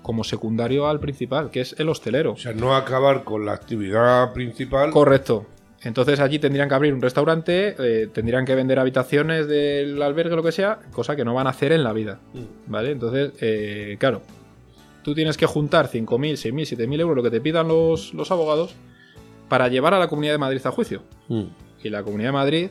como 0.01 0.23
secundario 0.23 0.87
al 0.87 0.99
principal, 0.99 1.51
que 1.51 1.61
es 1.61 1.75
el 1.79 1.89
hostelero. 1.89 2.33
O 2.33 2.37
sea, 2.37 2.53
no 2.53 2.75
acabar 2.75 3.23
con 3.23 3.45
la 3.45 3.53
actividad 3.53 4.33
principal. 4.33 4.91
Correcto. 4.91 5.45
Entonces 5.83 6.19
allí 6.19 6.39
tendrían 6.39 6.67
que 6.67 6.75
abrir 6.75 6.93
un 6.93 7.01
restaurante, 7.01 7.75
eh, 7.77 8.07
tendrían 8.07 8.45
que 8.45 8.55
vender 8.55 8.79
habitaciones 8.79 9.47
del 9.47 10.01
albergue, 10.01 10.35
lo 10.35 10.43
que 10.43 10.51
sea, 10.51 10.79
cosa 10.91 11.15
que 11.15 11.23
no 11.23 11.33
van 11.33 11.47
a 11.47 11.51
hacer 11.51 11.71
en 11.71 11.83
la 11.83 11.93
vida. 11.93 12.19
Mm. 12.33 12.71
¿Vale? 12.71 12.91
Entonces, 12.91 13.33
eh, 13.41 13.97
claro, 13.99 14.21
tú 15.03 15.13
tienes 15.13 15.37
que 15.37 15.45
juntar 15.45 15.89
5.000, 15.89 16.33
6.000, 16.33 16.77
7.000 16.77 16.99
euros, 16.99 17.15
lo 17.15 17.23
que 17.23 17.31
te 17.31 17.41
pidan 17.41 17.67
los, 17.67 18.13
los 18.13 18.31
abogados, 18.31 18.75
para 19.49 19.67
llevar 19.67 19.93
a 19.93 19.99
la 19.99 20.07
Comunidad 20.07 20.33
de 20.33 20.39
Madrid 20.39 20.61
a 20.65 20.71
juicio. 20.71 21.03
Mm. 21.27 21.43
Y 21.87 21.89
la 21.89 22.03
Comunidad 22.03 22.29
de 22.29 22.33
Madrid, 22.33 22.69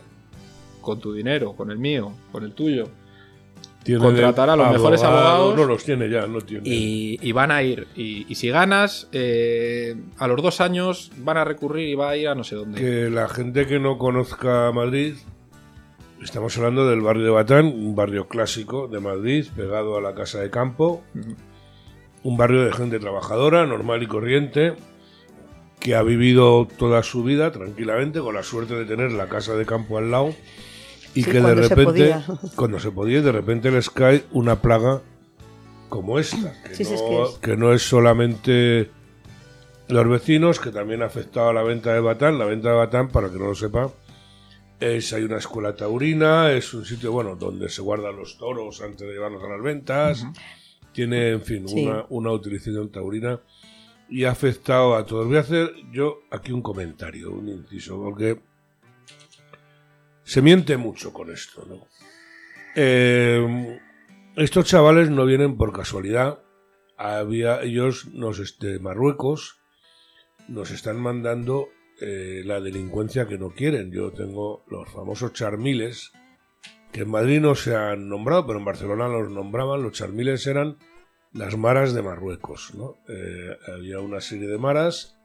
con 0.80 1.00
tu 1.00 1.12
dinero, 1.12 1.54
con 1.54 1.70
el 1.70 1.78
mío, 1.78 2.12
con 2.32 2.44
el 2.44 2.52
tuyo, 2.52 2.88
Contratar 3.98 4.50
a 4.50 4.56
los 4.56 4.72
mejores 4.72 5.02
abogados. 5.02 5.56
No 5.56 5.64
los 5.64 5.84
tiene 5.84 6.10
ya, 6.10 6.26
no 6.26 6.40
tiene. 6.40 6.68
y, 6.68 7.18
y 7.22 7.32
van 7.32 7.52
a 7.52 7.62
ir. 7.62 7.86
Y, 7.94 8.26
y 8.28 8.34
si 8.34 8.48
ganas, 8.48 9.08
eh, 9.12 9.94
a 10.18 10.26
los 10.26 10.42
dos 10.42 10.60
años 10.60 11.12
van 11.18 11.36
a 11.36 11.44
recurrir 11.44 11.88
y 11.88 11.94
va 11.94 12.10
a 12.10 12.16
ir 12.16 12.28
a 12.28 12.34
no 12.34 12.42
sé 12.42 12.56
dónde. 12.56 12.80
Que 12.80 13.10
la 13.10 13.28
gente 13.28 13.66
que 13.66 13.78
no 13.78 13.96
conozca 13.96 14.72
Madrid, 14.72 15.14
estamos 16.20 16.56
hablando 16.58 16.88
del 16.88 17.00
barrio 17.00 17.24
de 17.24 17.30
Batán, 17.30 17.66
un 17.66 17.94
barrio 17.94 18.26
clásico 18.26 18.88
de 18.88 18.98
Madrid, 18.98 19.46
pegado 19.54 19.96
a 19.96 20.00
la 20.00 20.14
casa 20.14 20.40
de 20.40 20.50
campo, 20.50 21.04
un 22.24 22.36
barrio 22.36 22.64
de 22.64 22.72
gente 22.72 22.98
trabajadora, 22.98 23.66
normal 23.66 24.02
y 24.02 24.06
corriente, 24.08 24.74
que 25.80 25.94
ha 25.94 26.02
vivido 26.02 26.66
toda 26.78 27.02
su 27.02 27.22
vida 27.22 27.52
tranquilamente, 27.52 28.20
con 28.20 28.34
la 28.34 28.42
suerte 28.42 28.74
de 28.74 28.84
tener 28.86 29.12
la 29.12 29.28
casa 29.28 29.54
de 29.54 29.66
campo 29.66 29.98
al 29.98 30.10
lado, 30.10 30.34
y 31.14 31.22
Sí, 31.22 31.30
que 31.30 31.40
de 31.40 31.68
se 31.68 31.74
repente, 31.74 32.16
cuando 32.56 32.78
se 32.80 32.90
podía, 32.90 33.22
de 33.22 33.32
repente 33.32 33.70
les 33.70 33.88
cae 33.90 34.24
una 34.32 34.60
plaga 34.60 35.00
como 35.88 36.18
esta, 36.18 36.52
que, 36.64 36.74
Sí, 36.74 36.82
no, 36.84 36.90
es 36.94 37.02
que 37.02 37.22
es. 37.22 37.28
que 37.40 37.56
no 37.56 37.72
es 37.72 37.82
solamente 37.82 38.90
los 39.88 40.08
vecinos, 40.08 40.58
que 40.58 40.70
también 40.70 41.02
ha 41.02 41.06
afectado 41.06 41.50
a 41.50 41.52
la 41.54 41.62
venta 41.62 41.92
de 41.94 42.00
Batán. 42.00 42.38
La 42.38 42.44
venta 42.44 42.70
de 42.70 42.74
Batán, 42.74 43.08
para 43.08 43.30
que 43.30 43.38
no 43.38 43.46
lo 43.46 43.54
sepa, 43.54 43.90
es 44.80 45.12
hay 45.12 45.22
una 45.22 45.38
escuela 45.38 45.74
taurina, 45.76 46.50
es 46.52 46.74
un 46.74 46.84
sitio 46.84 47.12
bueno 47.12 47.36
donde 47.36 47.68
se 47.68 47.80
guardan 47.82 48.16
los 48.16 48.36
toros 48.36 48.82
antes 48.82 49.06
de 49.06 49.14
llevarlos 49.14 49.42
a 49.44 49.48
las 49.48 49.62
ventas. 49.62 50.26
Tiene, 50.92 51.30
en 51.30 51.42
fin, 51.42 51.68
Sí. 51.68 51.84
una, 51.86 52.04
una 52.08 52.32
utilización 52.32 52.90
taurina 52.90 53.38
y 54.08 54.24
ha 54.24 54.30
afectado 54.30 54.94
a 54.94 55.04
todos. 55.04 55.26
Voy 55.26 55.36
a 55.36 55.40
hacer 55.40 55.72
yo 55.92 56.20
aquí 56.30 56.52
un 56.52 56.62
comentario, 56.62 57.32
un 57.32 57.48
inciso, 57.48 58.00
porque 58.00 58.40
se 60.22 60.42
miente 60.42 60.76
mucho 60.76 61.12
con 61.12 61.30
esto, 61.30 61.64
¿no? 61.68 61.86
Eh, 62.74 63.80
estos 64.36 64.66
chavales 64.66 65.08
no 65.10 65.24
vienen 65.24 65.56
por 65.56 65.72
casualidad. 65.72 66.40
Había, 66.98 67.62
ellos 67.62 68.06
nos, 68.12 68.38
este, 68.38 68.78
Marruecos, 68.78 69.58
nos 70.48 70.70
están 70.70 71.00
mandando 71.00 71.68
eh, 72.00 72.42
la 72.44 72.60
delincuencia 72.60 73.26
que 73.26 73.38
no 73.38 73.50
quieren. 73.50 73.90
Yo 73.92 74.12
tengo 74.12 74.64
los 74.68 74.88
famosos 74.90 75.32
charmiles, 75.32 76.12
que 76.92 77.02
en 77.02 77.10
Madrid 77.10 77.40
no 77.40 77.54
se 77.54 77.74
han 77.74 78.08
nombrado, 78.08 78.46
pero 78.46 78.58
en 78.58 78.64
Barcelona 78.64 79.08
los 79.08 79.30
nombraban. 79.30 79.82
Los 79.82 79.92
charmiles 79.92 80.46
eran 80.46 80.76
las 81.36 81.56
maras 81.56 81.92
de 81.92 82.02
Marruecos, 82.02 82.74
¿no? 82.74 82.96
Eh, 83.08 83.56
había 83.74 84.00
una 84.00 84.20
serie 84.20 84.48
de 84.48 84.58
maras 84.58 85.16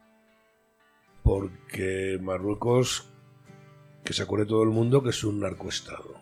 porque 1.23 2.19
Marruecos, 2.21 3.09
que 4.03 4.13
se 4.13 4.23
acuerde 4.23 4.45
todo 4.45 4.63
el 4.63 4.69
mundo 4.69 5.03
que 5.03 5.11
es 5.11 5.23
un 5.23 5.39
narcoestado, 5.39 6.15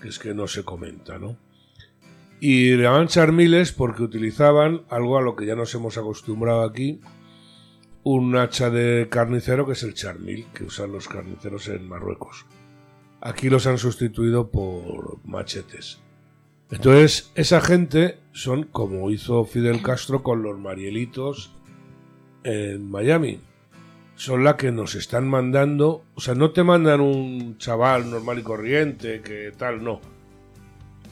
que 0.00 0.08
es 0.08 0.18
que 0.18 0.34
no 0.34 0.48
se 0.48 0.64
comenta, 0.64 1.18
¿no? 1.18 1.38
Y 2.40 2.74
le 2.74 2.82
llaman 2.82 3.06
charmiles 3.06 3.70
porque 3.70 4.02
utilizaban 4.02 4.84
algo 4.88 5.16
a 5.16 5.22
lo 5.22 5.36
que 5.36 5.46
ya 5.46 5.54
nos 5.54 5.72
hemos 5.74 5.96
acostumbrado 5.96 6.62
aquí, 6.62 7.00
un 8.02 8.34
hacha 8.36 8.68
de 8.70 9.08
carnicero 9.08 9.64
que 9.66 9.72
es 9.72 9.84
el 9.84 9.94
charmil, 9.94 10.46
que 10.52 10.64
usan 10.64 10.90
los 10.90 11.06
carniceros 11.06 11.68
en 11.68 11.88
Marruecos. 11.88 12.46
Aquí 13.20 13.48
los 13.48 13.68
han 13.68 13.78
sustituido 13.78 14.50
por 14.50 15.24
machetes. 15.24 16.02
Entonces, 16.72 17.30
esa 17.34 17.60
gente 17.60 18.18
son 18.32 18.64
como 18.64 19.10
hizo 19.10 19.44
Fidel 19.44 19.82
Castro 19.82 20.22
con 20.22 20.42
los 20.42 20.58
Marielitos 20.58 21.52
en 22.44 22.90
Miami. 22.90 23.40
Son 24.16 24.42
la 24.42 24.56
que 24.56 24.72
nos 24.72 24.94
están 24.94 25.28
mandando, 25.28 26.04
o 26.14 26.20
sea, 26.20 26.34
no 26.34 26.52
te 26.52 26.62
mandan 26.62 27.02
un 27.02 27.58
chaval 27.58 28.10
normal 28.10 28.38
y 28.38 28.42
corriente 28.42 29.20
que 29.20 29.52
tal, 29.56 29.84
no. 29.84 30.00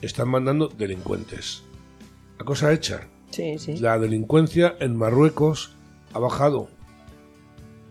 Están 0.01 0.29
mandando 0.29 0.67
delincuentes. 0.67 1.63
La 2.39 2.45
cosa 2.45 2.73
hecha. 2.73 3.07
Sí, 3.29 3.59
sí. 3.59 3.77
La 3.77 3.99
delincuencia 3.99 4.75
en 4.79 4.97
Marruecos 4.97 5.75
ha 6.13 6.17
bajado. 6.19 6.69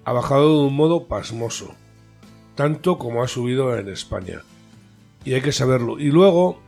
Ha 0.05 0.13
bajado 0.13 0.63
de 0.63 0.67
un 0.67 0.75
modo 0.75 1.07
pasmoso. 1.07 1.73
Tanto 2.57 2.99
como 2.99 3.23
ha 3.23 3.29
subido 3.29 3.79
en 3.79 3.89
España. 3.89 4.43
Y 5.25 5.35
hay 5.35 5.41
que 5.41 5.53
saberlo. 5.53 6.01
Y 6.01 6.11
luego, 6.11 6.61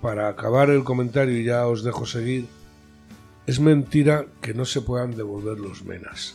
para 0.00 0.28
acabar 0.28 0.70
el 0.70 0.84
comentario 0.84 1.38
y 1.38 1.44
ya 1.44 1.66
os 1.66 1.82
dejo 1.82 2.06
seguir, 2.06 2.46
es 3.46 3.60
mentira 3.60 4.26
que 4.40 4.54
no 4.54 4.64
se 4.64 4.80
puedan 4.80 5.16
devolver 5.16 5.58
los 5.58 5.84
menas. 5.84 6.34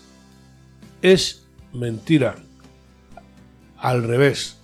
Es 1.02 1.44
mentira. 1.74 2.36
Al 3.78 4.04
revés, 4.04 4.58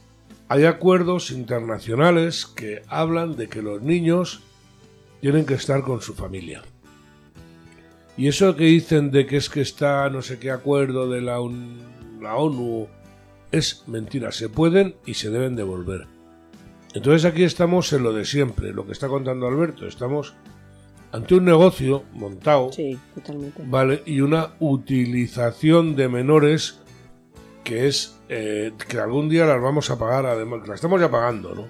hay 0.47 0.65
acuerdos 0.65 1.32
internacionales 1.32 2.45
que 2.45 2.84
hablan 2.88 3.36
de 3.36 3.50
que 3.50 3.62
los 3.62 3.82
niños 3.82 4.41
tienen 5.19 5.45
que 5.45 5.56
estar 5.56 5.82
con 5.82 6.02
su 6.02 6.13
familia. 6.13 6.62
Y 8.15 8.28
eso 8.28 8.56
que 8.56 8.65
dicen 8.65 9.12
de 9.12 9.26
que 9.26 9.38
es 9.38 9.50
que 9.50 9.62
está 9.62 10.10
no 10.10 10.21
sé 10.21 10.39
qué 10.39 10.52
acuerdo 10.52 11.10
de 11.10 11.21
la, 11.21 11.38
la 12.21 12.36
ONU 12.36 12.88
es 13.52 13.84
mentira. 13.88 14.32
Se 14.32 14.50
pueden 14.50 14.95
y 15.06 15.15
se 15.15 15.30
deben 15.30 15.56
devolver. 15.56 16.08
Entonces 16.98 17.26
aquí 17.26 17.44
estamos 17.44 17.94
en 17.94 18.02
lo 18.02 18.12
de 18.12 18.26
siempre, 18.26 18.74
lo 18.74 18.84
que 18.88 18.92
está 18.92 19.08
contando 19.08 19.48
Alberto. 19.48 19.86
Estamos 19.86 20.34
ante 21.12 21.36
un 21.36 21.46
negocio 21.46 22.06
montado, 22.14 22.72
Sí, 22.72 22.98
totalmente. 23.14 23.62
¿vale? 23.68 24.02
Y 24.08 24.22
una 24.22 24.56
utilización 24.60 25.96
de 25.96 26.10
menores 26.10 26.80
que 27.64 27.88
es 27.88 28.18
eh, 28.30 28.72
que 28.90 28.98
algún 28.98 29.30
día 29.30 29.46
las 29.46 29.62
vamos 29.62 29.92
a 29.92 30.00
pagar, 30.00 30.26
además, 30.26 30.64
que 30.64 30.70
las 30.70 30.78
estamos 30.78 31.00
ya 31.00 31.12
pagando, 31.12 31.54
¿no? 31.54 31.68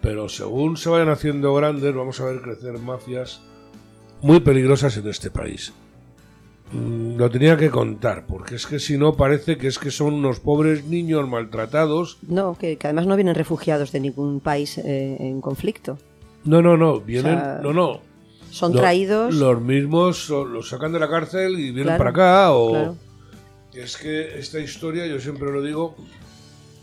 Pero 0.00 0.30
según 0.30 0.78
se 0.78 0.88
vayan 0.88 1.10
haciendo 1.10 1.52
grandes, 1.54 1.94
vamos 1.94 2.18
a 2.18 2.24
ver 2.24 2.40
crecer 2.40 2.78
mafias 2.78 3.42
muy 4.22 4.40
peligrosas 4.40 4.96
en 4.96 5.08
este 5.08 5.30
país. 5.30 5.74
Mm, 6.72 7.16
Lo 7.16 7.30
tenía 7.30 7.56
que 7.56 7.70
contar, 7.70 8.26
porque 8.26 8.56
es 8.56 8.66
que 8.66 8.78
si 8.78 8.98
no 8.98 9.14
parece 9.14 9.56
que 9.56 9.68
es 9.68 9.78
que 9.78 9.90
son 9.90 10.14
unos 10.14 10.40
pobres 10.40 10.84
niños 10.84 11.26
maltratados. 11.28 12.18
No, 12.28 12.56
que, 12.58 12.76
que 12.76 12.86
además 12.86 13.06
no 13.06 13.16
vienen 13.16 13.34
refugiados 13.34 13.92
de 13.92 14.00
ningún 14.00 14.40
país 14.40 14.76
eh, 14.78 15.16
en 15.20 15.40
conflicto. 15.40 15.98
No, 16.44 16.60
no, 16.62 16.76
no, 16.76 17.00
vienen, 17.00 17.36
O 17.36 17.40
sea, 17.40 17.60
no, 17.62 17.72
no. 17.72 18.00
Son 18.50 18.72
traídos. 18.72 19.34
Los 19.34 19.60
mismos 19.60 20.28
los 20.30 20.68
sacan 20.68 20.92
de 20.92 20.98
la 20.98 21.08
cárcel 21.08 21.52
y 21.58 21.64
vienen 21.72 21.84
Claro, 21.84 21.98
para 21.98 22.10
acá. 22.10 22.52
O 22.52 22.70
claro. 22.70 22.96
es 23.74 23.96
que 23.96 24.38
esta 24.38 24.58
historia, 24.58 25.06
yo 25.06 25.20
siempre 25.20 25.50
lo 25.52 25.60
digo, 25.62 25.94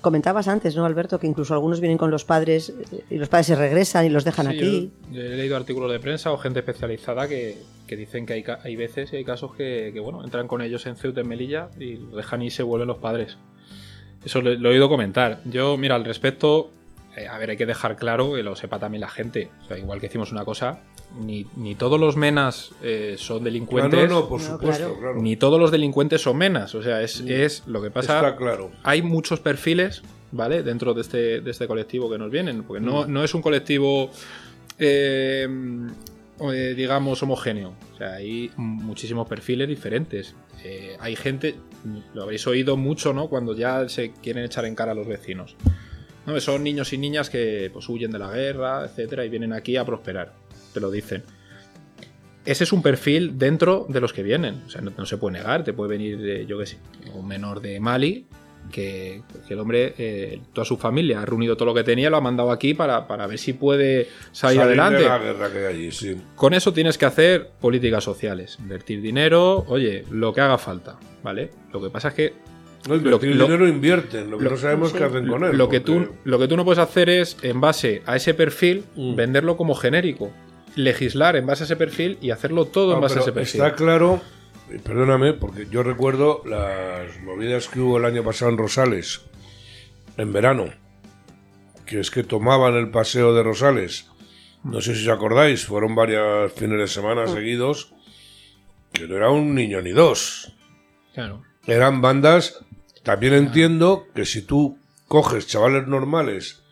Comentabas 0.06 0.48
antes, 0.48 0.76
¿no, 0.76 0.86
Alberto? 0.86 1.18
Que 1.18 1.26
incluso 1.26 1.56
algunos 1.56 1.80
vienen 1.80 1.98
con 1.98 2.12
los 2.12 2.26
padres 2.26 2.70
eh, 2.92 3.06
y 3.10 3.18
los 3.18 3.28
padres 3.28 3.48
se 3.48 3.56
regresan 3.56 4.06
y 4.06 4.10
los 4.10 4.24
dejan 4.24 4.52
Sí, 4.52 4.56
aquí. 4.56 4.92
yo- 5.10 5.14
yo 5.16 5.22
he 5.24 5.36
leído 5.36 5.58
artículos 5.58 5.92
de 5.92 6.00
prensa 6.00 6.32
o 6.32 6.38
gente 6.38 6.60
especializada 6.60 7.28
que, 7.28 7.58
que 7.88 7.96
dicen 7.96 8.28
que 8.28 8.34
hay, 8.34 8.44
hay 8.64 8.76
veces 8.76 9.12
y 9.14 9.16
hay 9.16 9.26
casos 9.26 9.56
que, 9.56 9.90
que, 9.92 10.00
bueno, 10.00 10.24
entran 10.24 10.48
con 10.48 10.62
ellos 10.62 10.86
en 10.86 10.96
Ceuta, 10.96 11.22
en 11.22 11.28
Melilla 11.28 11.70
y 11.80 11.96
los 11.96 12.16
dejan 12.18 12.44
y 12.44 12.52
se 12.52 12.62
vuelven 12.62 12.88
los 12.88 13.00
padres. 13.00 13.38
Eso 14.24 14.42
lo, 14.44 14.54
lo 14.54 14.70
he 14.70 14.74
oído 14.74 14.90
comentar. 14.90 15.40
Yo, 15.46 15.76
mira, 15.76 15.96
al 15.96 16.06
respecto, 16.06 16.70
eh, 17.18 17.28
a 17.28 17.40
ver, 17.40 17.50
hay 17.50 17.58
que 17.58 17.66
dejar 17.66 17.96
claro 17.96 18.34
que 18.36 18.44
lo 18.44 18.56
sepa 18.56 18.78
también 18.78 19.02
la 19.02 19.10
gente. 19.10 19.50
O 19.64 19.68
sea, 19.68 19.78
igual 19.80 20.00
que 20.00 20.06
decimos 20.08 20.32
una 20.32 20.46
cosa, 20.46 20.82
ni, 21.20 21.46
ni 21.56 21.76
todos 21.76 22.00
los 22.00 22.18
menas 22.18 22.72
eh, 22.84 23.16
son 23.18 23.40
no, 23.40 23.44
delincuentes, 23.46 24.10
no, 24.10 24.22
no, 24.22 24.30
por 24.30 24.42
No, 24.42 24.48
supuesto, 24.48 24.84
claro. 24.86 25.00
claro. 25.00 25.22
ni 25.22 25.36
todos 25.38 25.60
los 25.60 25.72
delincuentes 25.72 26.22
son 26.22 26.38
menas. 26.38 26.76
O 26.76 26.84
sea, 26.84 27.02
es, 27.02 27.22
es 27.22 27.64
lo 27.68 27.82
que 27.82 27.92
pasa 27.92 28.16
Está 28.18 28.36
claro. 28.36 28.72
hay 28.84 29.02
muchos 29.02 29.40
perfiles, 29.40 30.02
¿vale? 30.32 30.64
Dentro 30.64 30.94
de 30.94 31.02
este, 31.02 31.42
de 31.42 31.52
este 31.52 31.68
colectivo 31.68 32.10
que 32.10 32.18
nos 32.18 32.30
vienen. 32.32 32.64
Porque 32.64 32.82
Mm. 32.82 32.86
no, 32.86 33.06
no 33.08 33.24
es 33.24 33.34
un 33.34 33.42
colectivo, 33.42 34.10
eh, 34.80 35.48
eh, 36.42 36.74
digamos, 36.76 37.22
homogéneo. 37.24 37.74
O 37.94 37.98
sea, 37.98 38.14
hay 38.16 38.52
muchísimos 38.58 39.28
perfiles 39.28 39.68
diferentes. 39.68 40.36
Eh, 40.64 40.98
hay 41.00 41.16
gente, 41.16 41.56
lo 42.14 42.24
habréis 42.24 42.46
oído 42.48 42.76
mucho, 42.76 43.14
¿no? 43.14 43.28
Cuando 43.30 43.56
ya 43.56 43.88
se 43.88 44.12
quieren 44.12 44.44
echar 44.44 44.66
en 44.66 44.76
cara 44.76 44.92
a 44.92 44.96
los 44.96 45.08
vecinos. 45.08 45.56
¿No? 46.26 46.40
Son 46.42 46.64
niños 46.64 46.92
y 46.92 46.98
niñas 46.98 47.30
que 47.30 47.70
pues, 47.72 47.88
huyen 47.88 48.10
de 48.12 48.18
la 48.20 48.32
guerra, 48.32 48.84
etcétera, 48.84 49.24
y 49.26 49.30
vienen 49.30 49.54
aquí 49.54 49.78
a 49.78 49.86
prosperar. 49.86 50.34
Te 50.76 50.80
lo 50.82 50.92
dicen. 50.92 51.24
Ese 52.46 52.64
es 52.66 52.72
un 52.74 52.84
perfil 52.84 53.40
dentro 53.40 53.88
de 53.90 54.00
los 54.02 54.14
que 54.14 54.22
vienen. 54.22 54.62
O 54.68 54.70
sea, 54.70 54.82
no, 54.82 54.92
no 54.96 55.06
se 55.08 55.18
puede 55.18 55.40
negar. 55.40 55.64
Te 55.64 55.74
puede 55.74 55.90
venir, 55.90 56.20
de, 56.20 56.46
yo 56.46 56.60
qué 56.60 56.68
sé, 56.68 56.78
un 57.16 57.28
menor 57.28 57.60
de 57.62 57.80
Mali, 57.80 58.28
que, 58.72 59.24
que 59.48 59.54
el 59.54 59.60
hombre, 59.62 59.96
eh, 59.98 60.42
toda 60.54 60.66
su 60.66 60.78
familia, 60.78 61.22
ha 61.22 61.26
reunido 61.26 61.56
todo 61.56 61.68
lo 61.68 61.74
que 61.74 61.84
tenía, 61.84 62.10
lo 62.12 62.18
ha 62.18 62.22
mandado 62.22 62.52
aquí 62.52 62.74
para, 62.76 63.08
para 63.08 63.26
ver 63.26 63.40
si 63.40 63.54
puede 63.54 64.10
salir, 64.32 64.60
Salir 64.60 64.80
adelante. 64.82 65.02
de 65.04 65.08
la 65.10 65.18
guerra 65.18 65.52
que 65.52 65.58
hay 65.60 65.66
allí, 65.76 65.92
sí. 65.92 66.18
Con 66.36 66.54
eso 66.54 66.72
tienes 66.74 66.98
que 67.00 67.06
hacer 67.06 67.50
políticas 67.60 68.04
sociales, 68.04 68.58
invertir 68.60 69.02
dinero, 69.02 69.64
oye, 69.68 70.04
lo 70.12 70.34
que 70.34 70.42
haga 70.42 70.58
falta, 70.58 70.98
¿vale? 71.24 71.50
Lo 71.74 71.82
que 71.82 71.90
pasa 71.90 72.10
es 72.10 72.14
que 72.16 72.34
No, 72.88 72.96
Lo- 72.96 73.02
invertir 73.02 73.36
lo- 73.36 73.46
dinero 73.46 73.68
invierten, 73.68 74.30
lo 74.30 74.38
que 74.38 74.44
lo- 74.44 74.52
no 74.52 74.58
sabemos 74.58 74.92
sí. 74.92 74.98
qué 75.00 75.04
hacen 75.06 75.28
con 75.28 75.44
él. 75.44 75.58
lo 75.58 75.68
que, 75.70 75.80
tú, 75.80 76.08
lo 76.24 76.38
que 76.38 76.48
tú 76.48 76.56
no 76.58 76.64
puedes 76.66 76.78
hacer 76.80 77.10
es, 77.10 77.38
en 77.42 77.60
base 77.62 78.04
a 78.06 78.16
ese 78.16 78.36
perfil, 78.36 78.84
Mm. 78.96 79.16
venderlo 79.16 79.58
como 79.58 79.74
genérico. 79.74 80.32
Legislar 80.76 81.36
en 81.36 81.46
base 81.46 81.64
a 81.64 81.66
ese 81.66 81.76
perfil 81.76 82.18
y 82.22 82.32
hacerlo 82.32 82.66
todo 82.66 82.94
en 82.96 83.02
base 83.02 83.20
a 83.20 83.22
ese 83.22 83.32
perfil. 83.32 83.62
Está 83.62 83.76
claro, 83.76 84.22
perdóname, 84.84 85.34
porque 85.34 85.68
yo 85.70 85.84
recuerdo 85.84 86.42
las 86.46 87.20
movidas 87.22 87.68
que 87.68 87.80
hubo 87.80 87.98
el 87.98 88.06
año 88.06 88.24
pasado 88.24 88.52
en 88.52 88.58
Rosales, 88.58 89.22
en 90.18 90.34
verano, 90.34 90.66
que 91.86 92.00
es 92.00 92.12
que 92.12 92.24
tomaban 92.24 92.76
el 92.76 92.90
paseo 92.90 93.34
de 93.34 93.44
Rosales. 93.44 94.08
No 94.64 94.82
sé 94.82 94.96
si 94.96 95.08
os 95.08 95.16
acordáis, 95.16 95.66
fueron 95.66 95.96
varios 95.96 96.52
fines 96.54 96.80
de 96.80 96.88
semana 96.88 97.28
seguidos, 97.28 97.94
que 98.92 99.08
no 99.08 99.16
era 99.16 99.30
un 99.30 99.54
niño 99.54 99.82
ni 99.82 99.92
dos. 99.92 100.54
Claro. 101.14 101.44
Eran 101.68 102.02
bandas, 102.02 102.66
también 103.04 103.34
entiendo 103.34 104.08
que 104.16 104.26
si 104.26 104.42
tú 104.42 104.78
coges 105.08 105.48
chavales 105.48 105.88
normales 105.88 106.64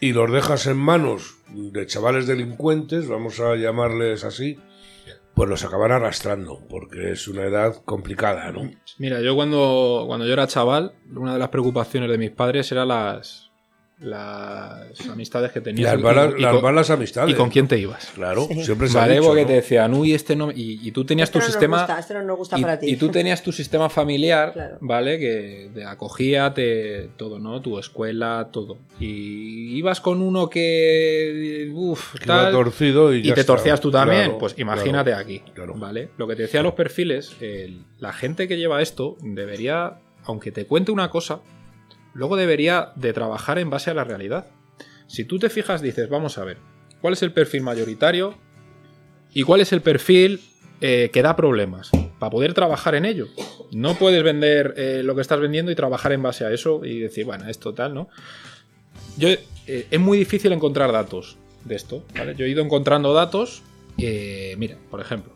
y 0.00 0.12
los 0.12 0.30
dejas 0.30 0.66
en 0.66 0.76
manos 0.76 1.36
de 1.48 1.86
chavales 1.86 2.26
delincuentes, 2.26 3.08
vamos 3.08 3.40
a 3.40 3.56
llamarles 3.56 4.24
así, 4.24 4.58
pues 5.34 5.48
los 5.48 5.64
acaban 5.64 5.92
arrastrando, 5.92 6.60
porque 6.68 7.12
es 7.12 7.28
una 7.28 7.42
edad 7.42 7.82
complicada, 7.84 8.52
¿no? 8.52 8.70
Mira, 8.98 9.20
yo 9.20 9.34
cuando, 9.34 10.04
cuando 10.06 10.26
yo 10.26 10.32
era 10.32 10.46
chaval, 10.46 10.94
una 11.14 11.34
de 11.34 11.38
las 11.38 11.48
preocupaciones 11.48 12.10
de 12.10 12.18
mis 12.18 12.30
padres 12.30 12.70
era 12.70 12.84
las, 12.84 13.43
las 14.04 15.08
amistades 15.08 15.50
que 15.52 15.60
tenías. 15.60 15.92
las 15.94 16.02
malas, 16.02 16.34
y 16.36 16.42
las 16.42 16.52
con- 16.52 16.62
malas 16.62 16.90
amistades. 16.90 17.34
y 17.34 17.36
con 17.36 17.48
quién 17.50 17.66
te 17.68 17.78
ibas. 17.78 18.06
Claro, 18.14 18.46
Sí. 18.50 18.64
siempre 18.64 18.88
se 18.88 18.98
ha 18.98 19.02
Vale, 19.02 19.14
dicho, 19.14 19.26
porque 19.26 19.42
¿no? 19.42 19.46
te 19.48 19.52
decían, 19.54 19.94
uy, 19.94 20.12
este 20.14 20.36
no. 20.36 20.48
me-". 20.48 20.54
Y, 20.54 20.80
y 20.86 20.92
tú 20.92 21.04
tenías 21.04 21.28
Este 21.28 21.32
tu 21.32 21.38
no 21.40 21.44
nos 21.46 21.52
sistema. 21.52 21.78
gusta, 21.78 21.98
este 21.98 22.14
no 22.14 22.22
nos 22.22 22.36
gusta 22.38 22.58
y, 22.58 22.62
para 22.62 22.78
ti. 22.78 22.90
y 22.90 22.96
tú 22.96 23.08
tenías 23.08 23.42
tu 23.42 23.52
sistema 23.52 23.88
familiar, 23.88 24.52
Claro. 24.52 24.76
¿vale? 24.80 25.18
Que 25.18 25.70
te 25.74 25.84
acogía 25.84 26.52
te, 26.54 27.08
todo, 27.16 27.38
¿no? 27.38 27.60
Tu 27.62 27.78
escuela, 27.78 28.48
todo. 28.52 28.78
Y 29.00 29.76
ibas 29.76 30.00
con 30.00 30.20
uno 30.22 30.48
que. 30.50 31.70
Uf, 31.74 32.14
Que 32.18 32.26
tal. 32.26 32.52
torcido 32.52 33.14
y, 33.14 33.18
y 33.18 33.22
ya 33.22 33.34
te 33.34 33.40
está. 33.40 33.54
torcías 33.54 33.80
tú 33.80 33.90
también, 33.90 34.22
Claro, 34.24 34.38
pues 34.38 34.54
imagínate 34.58 35.10
claro, 35.10 35.22
aquí, 35.24 35.42
claro. 35.54 35.74
¿vale? 35.76 36.08
Lo 36.16 36.26
que 36.26 36.36
te 36.36 36.42
decía 36.42 36.62
los 36.62 36.74
perfiles, 36.74 37.32
el- 37.40 37.84
la 37.98 38.12
gente 38.12 38.46
que 38.48 38.56
lleva 38.56 38.82
esto 38.82 39.16
debería, 39.22 39.94
aunque 40.24 40.52
te 40.52 40.66
cuente 40.66 40.92
una 40.92 41.10
cosa, 41.10 41.40
luego 42.14 42.36
debería 42.36 42.92
de 42.96 43.12
trabajar 43.12 43.58
en 43.58 43.70
base 43.70 43.90
a 43.90 43.94
la 43.94 44.04
realidad. 44.04 44.46
Si 45.06 45.24
tú 45.24 45.38
te 45.38 45.50
fijas, 45.50 45.82
dices, 45.82 46.08
vamos 46.08 46.38
a 46.38 46.44
ver, 46.44 46.58
¿cuál 47.00 47.12
es 47.12 47.22
el 47.22 47.32
perfil 47.32 47.62
mayoritario 47.62 48.34
y 49.32 49.42
cuál 49.42 49.60
es 49.60 49.72
el 49.72 49.82
perfil 49.82 50.40
eh, 50.80 51.10
que 51.12 51.22
da 51.22 51.36
problemas? 51.36 51.90
Para 52.18 52.30
poder 52.30 52.54
trabajar 52.54 52.94
en 52.94 53.04
ello. 53.04 53.26
No 53.72 53.94
puedes 53.96 54.22
vender 54.22 54.74
eh, 54.76 55.02
lo 55.04 55.14
que 55.14 55.20
estás 55.20 55.40
vendiendo 55.40 55.70
y 55.70 55.74
trabajar 55.74 56.12
en 56.12 56.22
base 56.22 56.44
a 56.44 56.52
eso 56.52 56.84
y 56.84 57.00
decir, 57.00 57.26
bueno, 57.26 57.48
esto 57.48 57.74
tal, 57.74 57.94
¿no? 57.94 58.08
Yo, 59.18 59.28
eh, 59.28 59.86
es 59.90 60.00
muy 60.00 60.16
difícil 60.16 60.52
encontrar 60.52 60.92
datos 60.92 61.36
de 61.64 61.74
esto, 61.74 62.04
¿vale? 62.16 62.34
Yo 62.36 62.44
he 62.44 62.48
ido 62.48 62.62
encontrando 62.62 63.12
datos, 63.12 63.62
mira, 63.96 64.76
por 64.90 65.00
ejemplo, 65.00 65.32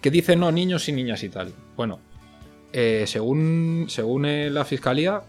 que 0.00 0.10
dicen, 0.10 0.40
no, 0.40 0.50
niños 0.52 0.88
y 0.88 0.92
niñas 0.92 1.22
y 1.22 1.28
tal. 1.28 1.52
Bueno, 1.76 2.00
eh, 2.72 3.04
según, 3.06 3.86
según 3.88 4.26
eh, 4.26 4.50
la 4.50 4.64
fiscalía, 4.64 5.22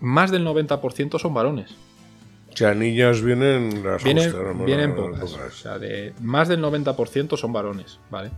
más 0.00 0.30
del 0.30 0.44
90% 0.46 1.18
son 1.18 1.34
varones. 1.34 1.74
O 2.52 2.56
sea, 2.56 2.74
niñas 2.74 3.20
vienen 3.22 3.84
las 3.84 4.02
Vienen, 4.02 4.32
vienen 4.64 4.90
Las 4.90 4.98
pocas. 4.98 5.30
pocas. 5.32 5.46
O 5.52 5.56
sea, 5.56 5.78
de 5.78 6.14
más 6.22 6.48
del 6.48 6.62
90% 6.62 7.36
son 7.36 7.52
varones, 7.52 7.98
¿vale? 8.10 8.30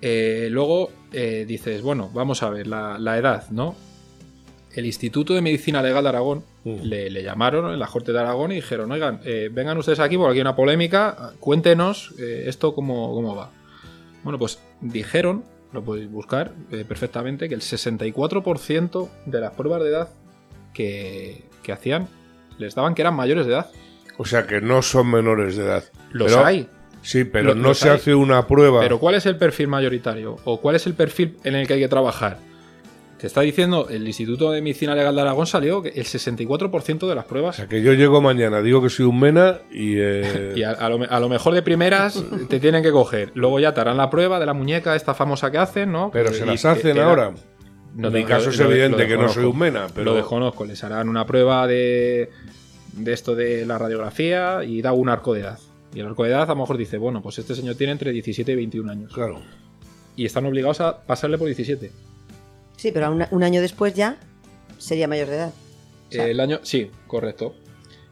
Eh, 0.00 0.48
luego 0.50 0.90
dices, 1.12 1.82
bueno, 1.82 2.10
vamos 2.12 2.42
a 2.42 2.50
ver, 2.50 2.66
la, 2.66 2.98
la 2.98 3.18
edad, 3.18 3.48
¿no? 3.50 3.74
El 4.74 4.86
Instituto 4.86 5.34
de 5.34 5.42
Medicina 5.42 5.82
Legal 5.82 6.02
de 6.04 6.08
Aragón 6.08 6.44
Mm. 6.64 6.82
le, 6.84 7.10
le 7.10 7.24
llamaron 7.24 7.72
en 7.72 7.78
la 7.80 7.88
Corte 7.88 8.12
de 8.12 8.20
Aragón 8.20 8.52
y 8.52 8.56
dijeron, 8.56 8.92
oigan, 8.92 9.20
vengan 9.50 9.76
ustedes 9.78 9.98
aquí 9.98 10.16
porque 10.16 10.30
aquí 10.30 10.38
hay 10.38 10.42
una 10.42 10.54
polémica, 10.54 11.32
cuéntenos 11.40 12.14
esto 12.18 12.72
cómo, 12.72 13.12
cómo 13.12 13.34
va. 13.34 13.50
Bueno, 14.22 14.38
pues 14.38 14.60
dijeron, 14.80 15.42
lo 15.72 15.82
podéis 15.82 16.10
buscar 16.10 16.52
eh, 16.70 16.84
perfectamente, 16.86 17.48
que 17.48 17.54
el 17.54 17.60
64% 17.60 19.08
de 19.26 19.40
las 19.40 19.52
pruebas 19.52 19.82
de 19.82 19.88
edad 19.88 20.08
que, 20.74 21.44
que 21.62 21.72
hacían 21.72 22.08
les 22.58 22.74
daban 22.74 22.94
que 22.94 23.02
eran 23.02 23.14
mayores 23.14 23.46
de 23.46 23.52
edad. 23.54 23.70
O 24.18 24.24
sea, 24.24 24.46
que 24.46 24.60
no 24.60 24.82
son 24.82 25.10
menores 25.10 25.56
de 25.56 25.64
edad. 25.64 25.84
Los 26.12 26.32
Pero- 26.32 26.44
hay. 26.44 26.68
Sí, 27.04 27.24
pero 27.24 27.56
no 27.56 27.68
los 27.70 27.78
se 27.78 27.90
hay. 27.90 27.96
hace 27.96 28.14
una 28.14 28.46
prueba. 28.46 28.80
Pero 28.80 29.00
¿cuál 29.00 29.16
es 29.16 29.26
el 29.26 29.36
perfil 29.36 29.66
mayoritario? 29.66 30.36
¿O 30.44 30.60
cuál 30.60 30.76
es 30.76 30.86
el 30.86 30.94
perfil 30.94 31.36
en 31.42 31.56
el 31.56 31.66
que 31.66 31.72
hay 31.74 31.80
que 31.80 31.88
trabajar? 31.88 32.38
Te 33.22 33.28
está 33.28 33.40
diciendo, 33.42 33.86
el 33.88 34.04
Instituto 34.04 34.50
de 34.50 34.60
Medicina 34.60 34.96
Legal 34.96 35.14
de 35.14 35.20
Aragón 35.20 35.46
salió 35.46 35.80
que 35.80 35.90
el 35.90 36.04
64% 36.04 37.06
de 37.08 37.14
las 37.14 37.24
O 37.24 37.28
pruebas. 37.28 37.54
sea, 37.54 37.68
que 37.68 37.80
yo 37.80 37.92
llego 37.92 38.20
mañana, 38.20 38.60
digo 38.62 38.82
que 38.82 38.90
soy 38.90 39.06
un 39.06 39.20
mena 39.20 39.60
y... 39.70 39.94
eh, 39.96 40.52
Y 40.56 40.64
a, 40.64 40.72
a 40.72 40.88
lo, 40.88 40.98
me- 40.98 41.06
a 41.06 41.20
lo 41.20 41.28
mejor 41.28 41.54
de 41.54 41.62
primeras 41.62 42.20
te 42.48 42.58
tienen 42.58 42.82
que 42.82 42.90
coger. 42.90 43.30
Luego 43.34 43.60
ya 43.60 43.72
te 43.72 43.80
harán 43.80 43.96
la 43.96 44.10
prueba 44.10 44.40
de 44.40 44.46
la 44.46 44.54
muñeca, 44.54 44.96
esta 44.96 45.14
famosa 45.14 45.52
que 45.52 45.58
hacen, 45.58 45.92
¿no? 45.92 46.10
pero 46.12 46.32
Y 46.32 46.34
se 46.34 46.44
las 46.44 46.64
hacen 46.64 46.98
ahora. 46.98 47.32
No 47.94 48.08
en 48.08 48.14
mi 48.14 48.24
caso 48.24 48.50
es 48.50 48.58
evidente 48.58 49.06
que 49.06 49.16
no 49.16 49.28
soy 49.28 49.44
un 49.44 49.56
mena, 49.56 49.86
pero... 49.94 50.06
Lo 50.06 50.14
desconozco. 50.16 50.64
Les 50.64 50.82
harán 50.82 51.08
una 51.08 51.24
prueba 51.24 51.68
de, 51.68 52.28
de 52.94 53.12
esto 53.12 53.36
de 53.36 53.64
la 53.66 53.78
radiografía 53.78 54.64
y 54.64 54.82
da 54.82 54.92
un 54.94 55.08
arco 55.08 55.32
de 55.34 55.42
edad. 55.42 55.60
Y 55.94 56.00
el 56.00 56.06
arco 56.06 56.24
de 56.24 56.30
edad 56.30 56.42
a 56.42 56.54
lo 56.54 56.56
mejor 56.56 56.76
dice, 56.76 56.98
bueno, 56.98 57.22
pues 57.22 57.38
este 57.38 57.54
señor 57.54 57.76
tiene 57.76 57.92
entre 57.92 58.10
17 58.10 58.50
y 58.50 58.56
21 58.56 58.90
años. 58.90 59.12
Claro. 59.14 59.40
Y 60.16 60.24
están 60.24 60.44
obligados 60.44 60.80
a 60.80 61.04
pasarle 61.06 61.38
por 61.38 61.46
17. 61.46 61.92
Sí, 62.82 62.90
pero 62.90 63.12
un, 63.12 63.24
un 63.30 63.44
año 63.44 63.60
después 63.60 63.94
ya 63.94 64.16
sería 64.78 65.06
mayor 65.06 65.28
de 65.28 65.36
edad. 65.36 65.52
O 66.08 66.12
sea- 66.12 66.26
El 66.26 66.40
año, 66.40 66.58
sí, 66.64 66.90
correcto. 67.06 67.54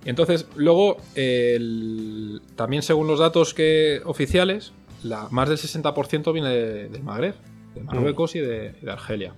Entonces, 0.04 0.46
luego, 0.54 0.98
el- 1.16 2.40
también 2.54 2.84
según 2.84 3.08
los 3.08 3.18
datos 3.18 3.52
que 3.52 4.00
oficiales, 4.04 4.72
la, 5.02 5.26
más 5.32 5.48
del 5.48 5.58
60% 5.58 6.32
viene 6.32 6.50
de- 6.50 6.88
del 6.88 7.02
Magreb, 7.02 7.34
de 7.74 7.82
Marruecos 7.82 8.36
y 8.36 8.38
de, 8.38 8.76
y 8.80 8.84
de 8.84 8.92
Argelia. 8.92 9.34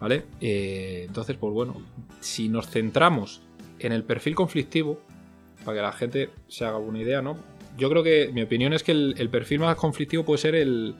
¿Vale? 0.00 0.22
Eh, 0.40 1.04
entonces, 1.06 1.36
pues 1.38 1.52
bueno, 1.52 1.76
si 2.20 2.48
nos 2.48 2.66
centramos 2.68 3.42
en 3.78 3.92
el 3.92 4.04
perfil 4.04 4.34
conflictivo, 4.34 4.98
para 5.66 5.76
que 5.76 5.82
la 5.82 5.92
gente 5.92 6.30
se 6.48 6.64
haga 6.64 6.76
alguna 6.78 7.00
idea, 7.00 7.20
¿no? 7.20 7.36
Yo 7.76 7.90
creo 7.90 8.02
que 8.02 8.30
mi 8.32 8.40
opinión 8.40 8.72
es 8.72 8.82
que 8.82 8.92
el, 8.92 9.14
el 9.18 9.28
perfil 9.28 9.58
más 9.60 9.76
conflictivo 9.76 10.24
puede 10.24 10.38
ser 10.38 10.54
el, 10.54 10.94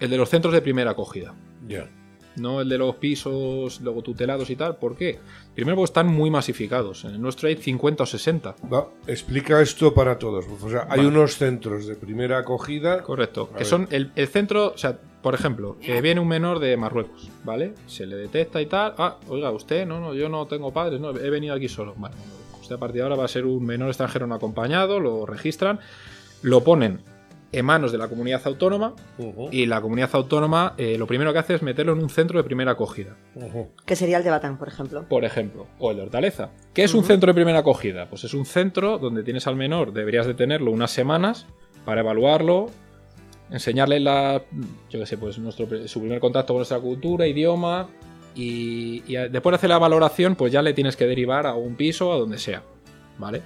el 0.00 0.10
de 0.10 0.16
los 0.16 0.28
centros 0.28 0.52
de 0.52 0.60
primera 0.60 0.90
acogida 0.90 1.36
Ya. 1.68 1.88
No 2.36 2.60
el 2.60 2.68
de 2.68 2.78
los 2.78 2.94
pisos 2.96 3.80
luego 3.80 4.02
tutelados 4.02 4.48
y 4.50 4.56
tal. 4.56 4.76
¿Por 4.76 4.96
qué? 4.96 5.18
Primero 5.54 5.76
porque 5.76 5.86
están 5.86 6.06
muy 6.08 6.30
masificados. 6.30 7.04
En 7.04 7.12
el 7.12 7.20
nuestro 7.20 7.48
hay 7.48 7.56
50 7.56 8.02
o 8.02 8.06
60. 8.06 8.56
Va, 8.72 8.88
explica 9.06 9.60
esto 9.60 9.92
para 9.94 10.18
todos. 10.18 10.46
O 10.62 10.70
sea, 10.70 10.82
hay 10.90 10.98
Vale. 10.98 11.06
unos 11.08 11.36
centros 11.36 11.86
de 11.86 11.96
primera 11.96 12.38
acogida. 12.38 13.02
Correcto. 13.02 13.48
A 13.50 13.54
Que 13.54 13.58
ver. 13.58 13.66
son 13.66 13.88
el, 13.90 14.12
el 14.14 14.28
centro, 14.28 14.72
o 14.74 14.78
sea, 14.78 14.98
por 15.22 15.34
ejemplo, 15.34 15.76
que 15.80 16.00
viene 16.00 16.20
un 16.20 16.28
menor 16.28 16.60
de 16.60 16.76
Marruecos, 16.76 17.28
¿vale? 17.44 17.74
Se 17.86 18.06
le 18.06 18.14
detecta 18.16 18.60
y 18.62 18.66
tal. 18.66 18.94
Ah, 18.98 19.16
oiga, 19.28 19.50
usted, 19.50 19.84
no, 19.86 19.98
no, 20.00 20.14
yo 20.14 20.28
no 20.28 20.46
tengo 20.46 20.72
padres, 20.72 21.00
no, 21.00 21.10
he 21.10 21.30
venido 21.30 21.54
aquí 21.54 21.68
solo. 21.68 21.94
Vale, 21.96 22.14
usted 22.60 22.76
a 22.76 22.78
partir 22.78 22.96
de 22.98 23.02
ahora 23.02 23.16
va 23.16 23.24
a 23.24 23.28
ser 23.28 23.44
un 23.44 23.66
menor 23.66 23.88
extranjero 23.88 24.28
no 24.28 24.36
acompañado, 24.36 25.00
lo 25.00 25.26
registran, 25.26 25.80
lo 26.42 26.62
ponen 26.62 27.00
en 27.50 27.64
manos 27.64 27.92
de 27.92 27.98
la 27.98 28.08
comunidad 28.08 28.42
autónoma 28.44 28.94
y 29.50 29.64
la 29.66 29.80
comunidad 29.80 30.10
autónoma 30.12 30.74
eh, 30.76 30.98
lo 30.98 31.06
primero 31.06 31.32
que 31.32 31.38
hace 31.38 31.54
es 31.54 31.62
meterlo 31.62 31.92
en 31.92 32.00
un 32.02 32.10
centro 32.10 32.36
de 32.38 32.44
primera 32.44 32.72
acogida. 32.72 33.16
Que 33.86 33.96
sería 33.96 34.18
el 34.18 34.24
de 34.24 34.30
Batán, 34.30 34.58
por 34.58 34.68
ejemplo. 34.68 35.04
por 35.08 35.24
ejemplo, 35.24 35.66
o 35.78 35.90
el 35.90 35.96
de 35.96 36.02
Hortaleza. 36.02 36.50
¿Qué 36.74 36.84
es 36.84 36.92
un 36.94 37.04
centro 37.04 37.28
de 37.28 37.34
primera 37.34 37.60
acogida? 37.60 38.06
Pues 38.10 38.24
es 38.24 38.34
un 38.34 38.44
centro 38.44 38.98
donde 38.98 39.22
tienes 39.22 39.46
al 39.46 39.56
menor, 39.56 39.92
deberías 39.94 40.26
de 40.26 40.34
tenerlo 40.34 40.70
unas 40.72 40.90
semanas 40.90 41.46
para 41.86 42.02
evaluarlo, 42.02 42.66
enseñarle 43.50 43.98
la, 44.00 44.42
yo 44.90 45.00
qué 45.00 45.06
sé, 45.06 45.16
pues 45.16 45.38
nuestro, 45.38 45.66
su 45.88 46.00
primer 46.00 46.20
contacto 46.20 46.52
con 46.52 46.58
nuestra 46.58 46.78
cultura, 46.80 47.26
idioma, 47.26 47.88
y, 48.34 49.02
y 49.10 49.16
a- 49.16 49.28
después 49.28 49.52
de 49.52 49.56
hacer 49.56 49.70
la 49.70 49.78
valoración, 49.78 50.36
pues 50.36 50.52
ya 50.52 50.60
le 50.60 50.74
tienes 50.74 50.96
que 50.96 51.06
derivar 51.06 51.46
a 51.46 51.54
un 51.54 51.76
piso, 51.76 52.12
a 52.12 52.18
donde 52.18 52.36
sea, 52.36 52.62
¿vale? 53.16 53.40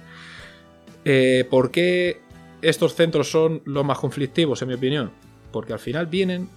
Eh, 1.05 1.45
¿Por 1.49 1.71
qué 1.71 2.19
estos 2.63 2.95
centros 2.95 3.29
son 3.29 3.61
los 3.65 3.85
más 3.85 3.99
conflictivos, 3.99 4.61
en 4.61 4.69
mi 4.69 4.73
opinión? 4.73 5.11
Porque 5.51 5.73
al 5.73 5.79
final 5.79 6.07
vienen, 6.07 6.49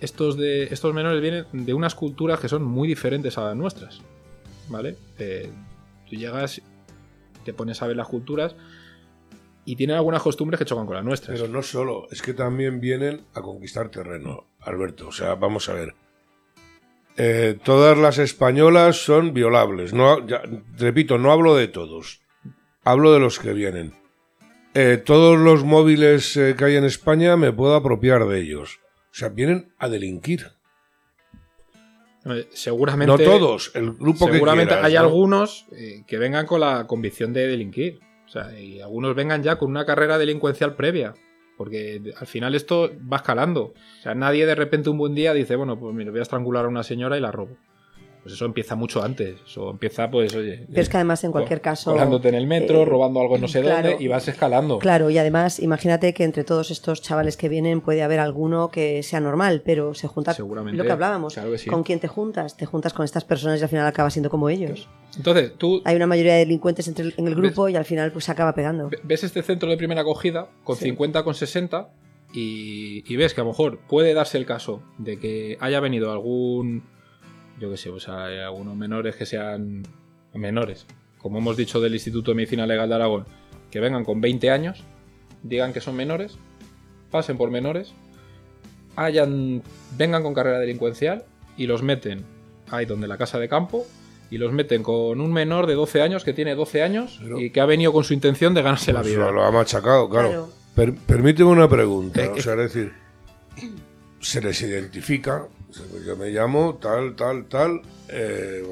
estos, 0.00 0.36
de, 0.36 0.64
estos 0.64 0.94
menores 0.94 1.20
vienen 1.20 1.46
de 1.52 1.74
unas 1.74 1.94
culturas 1.94 2.38
que 2.40 2.48
son 2.48 2.62
muy 2.62 2.86
diferentes 2.86 3.36
a 3.38 3.44
las 3.44 3.56
nuestras, 3.56 4.00
¿vale? 4.68 4.96
Eh, 5.18 5.50
tú 6.08 6.16
llegas, 6.16 6.60
te 7.44 7.52
pones 7.52 7.82
a 7.82 7.86
ver 7.86 7.96
las 7.96 8.08
culturas 8.08 8.54
y 9.64 9.76
tienen 9.76 9.96
algunas 9.96 10.22
costumbres 10.22 10.58
que 10.58 10.64
chocan 10.64 10.86
con 10.86 10.96
las 10.96 11.04
nuestras. 11.04 11.40
Pero 11.40 11.52
no 11.52 11.62
solo, 11.62 12.06
es 12.10 12.22
que 12.22 12.34
también 12.34 12.80
vienen 12.80 13.22
a 13.34 13.40
conquistar 13.40 13.88
terreno, 13.88 14.46
Alberto. 14.60 15.08
O 15.08 15.12
sea, 15.12 15.34
vamos 15.34 15.68
a 15.68 15.74
ver. 15.74 15.94
Eh, 17.16 17.58
todas 17.62 17.96
las 17.96 18.18
españolas 18.18 18.96
son 18.96 19.32
violables. 19.32 19.94
No, 19.94 20.18
repito, 20.76 21.18
no 21.18 21.32
hablo 21.32 21.54
de 21.54 21.68
todos. 21.68 22.20
Hablo 22.82 23.12
de 23.12 23.20
los 23.20 23.38
que 23.38 23.52
vienen. 23.52 24.03
Eh, 24.74 24.96
todos 24.96 25.38
los 25.38 25.62
móviles 25.62 26.36
eh, 26.36 26.56
que 26.58 26.64
hay 26.64 26.76
en 26.76 26.84
España 26.84 27.36
me 27.36 27.52
puedo 27.52 27.74
apropiar 27.74 28.26
de 28.26 28.40
ellos. 28.40 28.80
O 29.10 29.14
sea, 29.14 29.28
vienen 29.28 29.72
a 29.78 29.88
delinquir. 29.88 30.48
Seguramente, 32.50 33.12
No 33.12 33.18
todos, 33.18 33.70
el 33.74 33.92
grupo 33.92 34.26
que 34.26 34.32
seguramente 34.32 34.72
quieras, 34.72 34.86
hay 34.86 34.94
¿no? 34.94 35.00
algunos 35.00 35.66
eh, 35.72 36.04
que 36.06 36.18
vengan 36.18 36.46
con 36.46 36.60
la 36.60 36.86
convicción 36.86 37.32
de 37.32 37.46
delinquir. 37.46 38.00
O 38.26 38.28
sea, 38.28 38.58
y 38.58 38.80
algunos 38.80 39.14
vengan 39.14 39.42
ya 39.42 39.56
con 39.56 39.70
una 39.70 39.84
carrera 39.84 40.18
delincuencial 40.18 40.74
previa. 40.74 41.14
Porque 41.56 42.00
al 42.18 42.26
final 42.26 42.56
esto 42.56 42.90
va 43.12 43.18
escalando. 43.18 43.74
O 43.98 44.02
sea, 44.02 44.14
nadie 44.16 44.44
de 44.44 44.56
repente 44.56 44.90
un 44.90 44.98
buen 44.98 45.14
día 45.14 45.32
dice, 45.34 45.54
bueno, 45.54 45.78
pues 45.78 45.94
mira, 45.94 46.10
voy 46.10 46.18
a 46.18 46.22
estrangular 46.22 46.64
a 46.64 46.68
una 46.68 46.82
señora 46.82 47.16
y 47.16 47.20
la 47.20 47.30
robo. 47.30 47.56
Pues 48.24 48.34
eso 48.34 48.46
empieza 48.46 48.74
mucho 48.74 49.02
antes. 49.04 49.36
Eso 49.46 49.70
empieza, 49.70 50.10
pues, 50.10 50.34
oye. 50.34 50.64
Pero 50.68 50.80
es 50.80 50.88
que 50.88 50.96
además, 50.96 51.22
en 51.24 51.30
cualquier 51.30 51.60
caso. 51.60 51.92
Colándote 51.92 52.30
en 52.30 52.34
el 52.34 52.46
metro, 52.46 52.82
eh, 52.82 52.84
robando 52.86 53.20
algo 53.20 53.36
no 53.38 53.46
sé 53.46 53.60
claro. 53.60 53.90
dónde 53.90 54.02
y 54.02 54.08
vas 54.08 54.26
escalando. 54.28 54.78
Claro, 54.78 55.10
y 55.10 55.18
además, 55.18 55.60
imagínate 55.60 56.14
que 56.14 56.24
entre 56.24 56.42
todos 56.42 56.70
estos 56.70 57.02
chavales 57.02 57.36
que 57.36 57.50
vienen 57.50 57.82
puede 57.82 58.02
haber 58.02 58.18
alguno 58.20 58.70
que 58.70 59.02
sea 59.02 59.20
normal, 59.20 59.60
pero 59.64 59.92
se 59.94 60.08
junta. 60.08 60.32
Seguramente, 60.34 60.78
Lo 60.78 60.84
que 60.84 60.92
hablábamos. 60.92 61.34
claro 61.34 61.50
que 61.52 61.58
sí. 61.58 61.68
¿Con 61.68 61.82
quién 61.84 62.00
te 62.00 62.08
juntas? 62.08 62.56
Te 62.56 62.64
juntas 62.66 62.92
con 62.94 63.04
estas 63.04 63.24
personas 63.24 63.60
y 63.60 63.62
al 63.62 63.68
final 63.68 63.86
acabas 63.86 64.14
siendo 64.14 64.30
como 64.30 64.48
ellos. 64.48 64.88
Entonces, 65.16 65.52
tú 65.58 65.82
Hay 65.84 65.94
una 65.94 66.06
mayoría 66.06 66.32
de 66.32 66.38
delincuentes 66.40 66.88
entre 66.88 67.04
el- 67.04 67.14
en 67.18 67.28
el 67.28 67.34
grupo 67.34 67.68
y 67.68 67.76
al 67.76 67.84
final 67.84 68.10
pues 68.10 68.24
se 68.24 68.32
acaba 68.32 68.54
pegando. 68.54 68.88
ve- 68.88 68.98
ves 69.04 69.22
este 69.22 69.42
centro 69.42 69.68
de 69.68 69.76
primera 69.76 70.00
acogida 70.00 70.48
con 70.64 70.76
50, 70.76 71.22
con 71.24 71.34
60 71.34 71.90
y, 72.32 73.04
y 73.06 73.16
ves 73.16 73.34
que 73.34 73.40
a 73.40 73.44
lo 73.44 73.50
mejor 73.50 73.78
puede 73.88 74.14
darse 74.14 74.38
el 74.38 74.46
caso 74.46 74.82
de 74.98 75.18
que 75.18 75.56
haya 75.60 75.78
venido 75.80 76.10
algún, 76.10 76.82
yo 77.60 77.70
qué 77.70 77.76
sé, 77.76 77.90
o 77.90 78.00
sea, 78.00 78.26
hay 78.26 78.38
algunos 78.38 78.76
menores 78.76 79.16
que 79.16 79.26
sean 79.26 79.82
menores, 80.34 80.86
como 81.18 81.38
hemos 81.38 81.56
dicho 81.56 81.80
del 81.80 81.94
Instituto 81.94 82.30
de 82.32 82.36
Medicina 82.36 82.66
Legal 82.66 82.88
de 82.88 82.94
Aragón, 82.96 83.24
que 83.70 83.80
vengan 83.80 84.04
con 84.04 84.20
20 84.20 84.50
años, 84.50 84.82
digan 85.42 85.72
que 85.72 85.80
son 85.80 85.96
menores, 85.96 86.36
pasen 87.10 87.36
por 87.36 87.50
menores, 87.50 87.92
hayan, 88.96 89.62
vengan 89.96 90.22
con 90.22 90.34
carrera 90.34 90.58
delincuencial 90.58 91.24
y 91.56 91.66
los 91.66 91.82
meten 91.82 92.24
ahí 92.70 92.86
donde 92.86 93.06
la 93.08 93.18
casa 93.18 93.38
de 93.38 93.48
campo 93.48 93.86
y 94.30 94.38
los 94.38 94.52
meten 94.52 94.82
con 94.82 95.20
un 95.20 95.32
menor 95.32 95.66
de 95.66 95.74
12 95.74 96.02
años 96.02 96.24
que 96.24 96.32
tiene 96.32 96.54
12 96.54 96.82
años 96.82 97.18
Pero- 97.22 97.38
y 97.40 97.50
que 97.50 97.60
ha 97.60 97.66
venido 97.66 97.92
con 97.92 98.04
su 98.04 98.14
intención 98.14 98.54
de 98.54 98.62
ganarse 98.62 98.92
la 98.92 99.00
Pues 99.02 99.14
vida. 99.14 99.30
lo, 99.30 99.44
ha 99.44 99.50
machacado, 99.52 100.08
claro. 100.08 100.28
Claro. 100.28 100.48
Per- 100.74 100.94
permíteme 100.94 101.50
una 101.50 101.68
pregunta. 101.68 102.24
Eh, 102.24 102.28
o 102.36 102.40
sea, 102.42 102.54
es 102.54 102.72
decir, 102.72 102.92
se 104.20 104.40
les 104.40 104.60
identifica. 104.62 105.46
Pues 105.90 106.04
Yo 106.04 106.16
me 106.16 106.30
llamo 106.30 106.78
tal, 106.80 107.14
tal, 107.16 107.46
tal. 107.46 107.82
eh, 108.08 108.64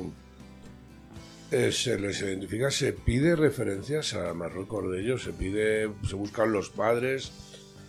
eh, 1.51 1.71
se 1.73 1.99
les 1.99 2.21
identifica, 2.23 2.71
se 2.71 2.93
pide 2.95 3.37
referencias 3.37 4.15
a 4.15 4.33
Marruecos 4.33 4.91
de 4.91 5.03
ellos, 5.03 5.23
se 5.23 5.33
pide, 5.33 5.91
se 6.09 6.15
buscan 6.15 6.51
los 6.53 6.71
padres, 6.71 7.31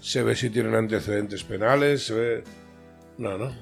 se 0.02 0.22
ve 0.24 0.36
si 0.36 0.50
tienen 0.50 0.76
antecedentes 0.76 1.44
penales, 1.44 2.04
se 2.08 2.14
ve. 2.14 2.44
No, 3.18 3.38
no. 3.38 3.56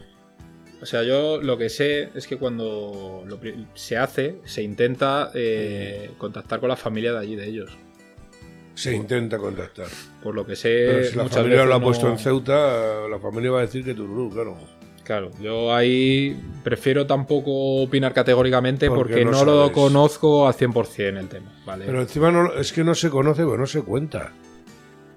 O 0.81 0.85
sea, 0.87 1.03
yo 1.03 1.39
lo 1.39 1.59
que 1.59 1.69
sé 1.69 2.09
es 2.15 2.25
que 2.25 2.37
cuando 2.37 3.23
lo 3.27 3.39
se 3.75 3.97
hace, 3.97 4.37
se 4.45 4.63
intenta 4.63 5.29
eh, 5.35 6.09
contactar 6.17 6.59
con 6.59 6.69
la 6.69 6.75
familia 6.77 7.13
de 7.13 7.19
allí, 7.19 7.35
de 7.35 7.47
ellos. 7.47 7.69
Se 8.73 8.95
intenta 8.95 9.37
contactar. 9.37 9.85
Por 10.23 10.33
lo 10.33 10.43
que 10.47 10.55
sé, 10.55 10.69
Pero 10.87 11.03
si 11.03 11.15
la 11.15 11.29
familia 11.29 11.65
lo 11.65 11.75
ha 11.75 11.79
no- 11.79 11.85
puesto 11.85 12.09
en 12.09 12.17
Ceuta, 12.17 13.07
la 13.07 13.19
familia 13.19 13.51
va 13.51 13.59
a 13.59 13.61
decir 13.61 13.83
que 13.85 13.93
Tururú, 13.93 14.31
claro. 14.31 14.57
Claro, 15.11 15.29
yo 15.41 15.75
ahí 15.75 16.39
prefiero 16.63 17.05
tampoco 17.05 17.81
opinar 17.83 18.13
categóricamente 18.13 18.87
Porque 18.87 19.15
porque, 19.15 19.25
no 19.25 19.31
no, 19.31 19.43
lo 19.43 19.71
conozco 19.73 20.47
al 20.47 20.53
100% 20.53 21.17
el 21.19 21.27
tema, 21.27 21.53
¿vale? 21.65 21.83
Pero 21.85 21.99
encima 22.01 22.31
no, 22.31 22.53
es 22.53 22.71
que 22.71 22.85
no 22.85 22.95
se 22.95 23.09
conoce, 23.09 23.43
pero 23.43 23.57
no 23.57 23.65
se 23.67 23.81
cuenta. 23.81 24.31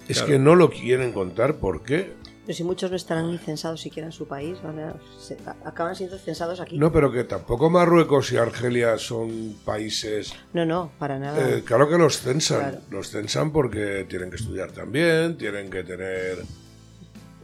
Es 0.08 0.16
Claro. 0.16 0.32
que 0.32 0.38
no 0.40 0.56
lo 0.56 0.68
quieren 0.68 1.12
contar, 1.12 1.58
¿por 1.58 1.84
qué? 1.84 2.12
Pero 2.44 2.56
si 2.56 2.64
muchos 2.64 2.90
no 2.90 2.96
estarán 2.96 3.30
ni 3.30 3.38
censados 3.38 3.80
siquiera 3.82 4.06
en 4.08 4.12
su 4.12 4.26
país, 4.26 4.58
van 4.64 4.80
a- 4.80 4.96
se- 5.16 5.36
acaban 5.64 5.94
siendo 5.94 6.18
censados 6.18 6.58
aquí. 6.58 6.76
No, 6.76 6.90
pero 6.90 7.12
que 7.12 7.22
tampoco 7.22 7.70
Marruecos 7.70 8.32
y 8.32 8.36
Argelia 8.36 8.98
son 8.98 9.54
países... 9.64 10.34
no, 10.54 10.66
no, 10.66 10.90
para 10.98 11.20
nada. 11.20 11.38
eh, 11.50 11.62
claro 11.64 11.88
que 11.88 11.98
los 11.98 12.18
censan. 12.20 12.58
Claro. 12.62 12.78
Los 12.90 13.10
censan 13.10 13.52
porque 13.52 14.04
tienen 14.08 14.28
que 14.28 14.36
estudiar 14.36 14.72
también, 14.72 15.38
tienen 15.38 15.70
que 15.70 15.84
tener... 15.84 16.38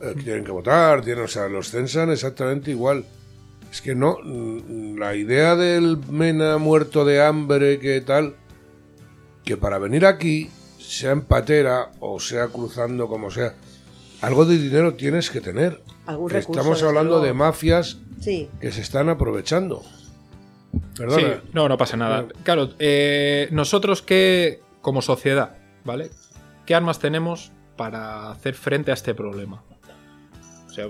eh, 0.00 0.14
tienen 0.22 0.44
que 0.44 0.50
votar, 0.52 1.02
tienen, 1.02 1.24
o 1.24 1.28
sea, 1.28 1.48
los 1.48 1.70
censan 1.70 2.10
exactamente 2.10 2.70
igual. 2.70 3.04
Es 3.70 3.80
que 3.80 3.94
no, 3.94 4.18
mm, 4.22 4.98
la 4.98 5.14
idea 5.14 5.54
del 5.56 5.98
Mena 6.08 6.58
muerto 6.58 7.04
de 7.04 7.22
hambre, 7.22 7.78
que 7.78 8.00
tal, 8.00 8.34
que 9.44 9.56
para 9.56 9.78
venir 9.78 10.04
aquí, 10.06 10.50
sea 10.78 11.12
en 11.12 11.20
patera 11.22 11.92
o 12.00 12.18
sea 12.18 12.48
cruzando 12.48 13.06
como 13.08 13.30
sea, 13.30 13.54
algo 14.22 14.44
de 14.44 14.58
dinero 14.58 14.94
tienes 14.94 15.30
que 15.30 15.40
tener. 15.40 15.80
Algún 16.06 16.28
Que 16.28 16.34
recurso. 16.40 16.60
Estamos 16.60 16.82
hablando 16.82 17.10
luego. 17.12 17.26
de 17.26 17.32
mafias 17.34 17.98
Sí. 18.20 18.48
que 18.60 18.72
se 18.72 18.80
están 18.80 19.08
aprovechando. 19.08 19.82
Sí, 20.72 20.80
Perdona. 20.96 21.42
no, 21.52 21.68
no 21.68 21.78
pasa 21.78 21.96
nada. 21.96 22.26
Claro, 22.42 22.70
eh, 22.78 23.48
nosotros 23.52 24.02
que, 24.02 24.60
como 24.82 25.00
sociedad, 25.02 25.56
¿vale? 25.84 26.10
¿Qué 26.66 26.74
armas 26.74 26.98
tenemos 26.98 27.50
para 27.76 28.30
hacer 28.30 28.54
frente 28.54 28.90
a 28.90 28.94
este 28.94 29.14
problema? 29.14 29.62
O 30.70 30.74
sea, 30.74 30.86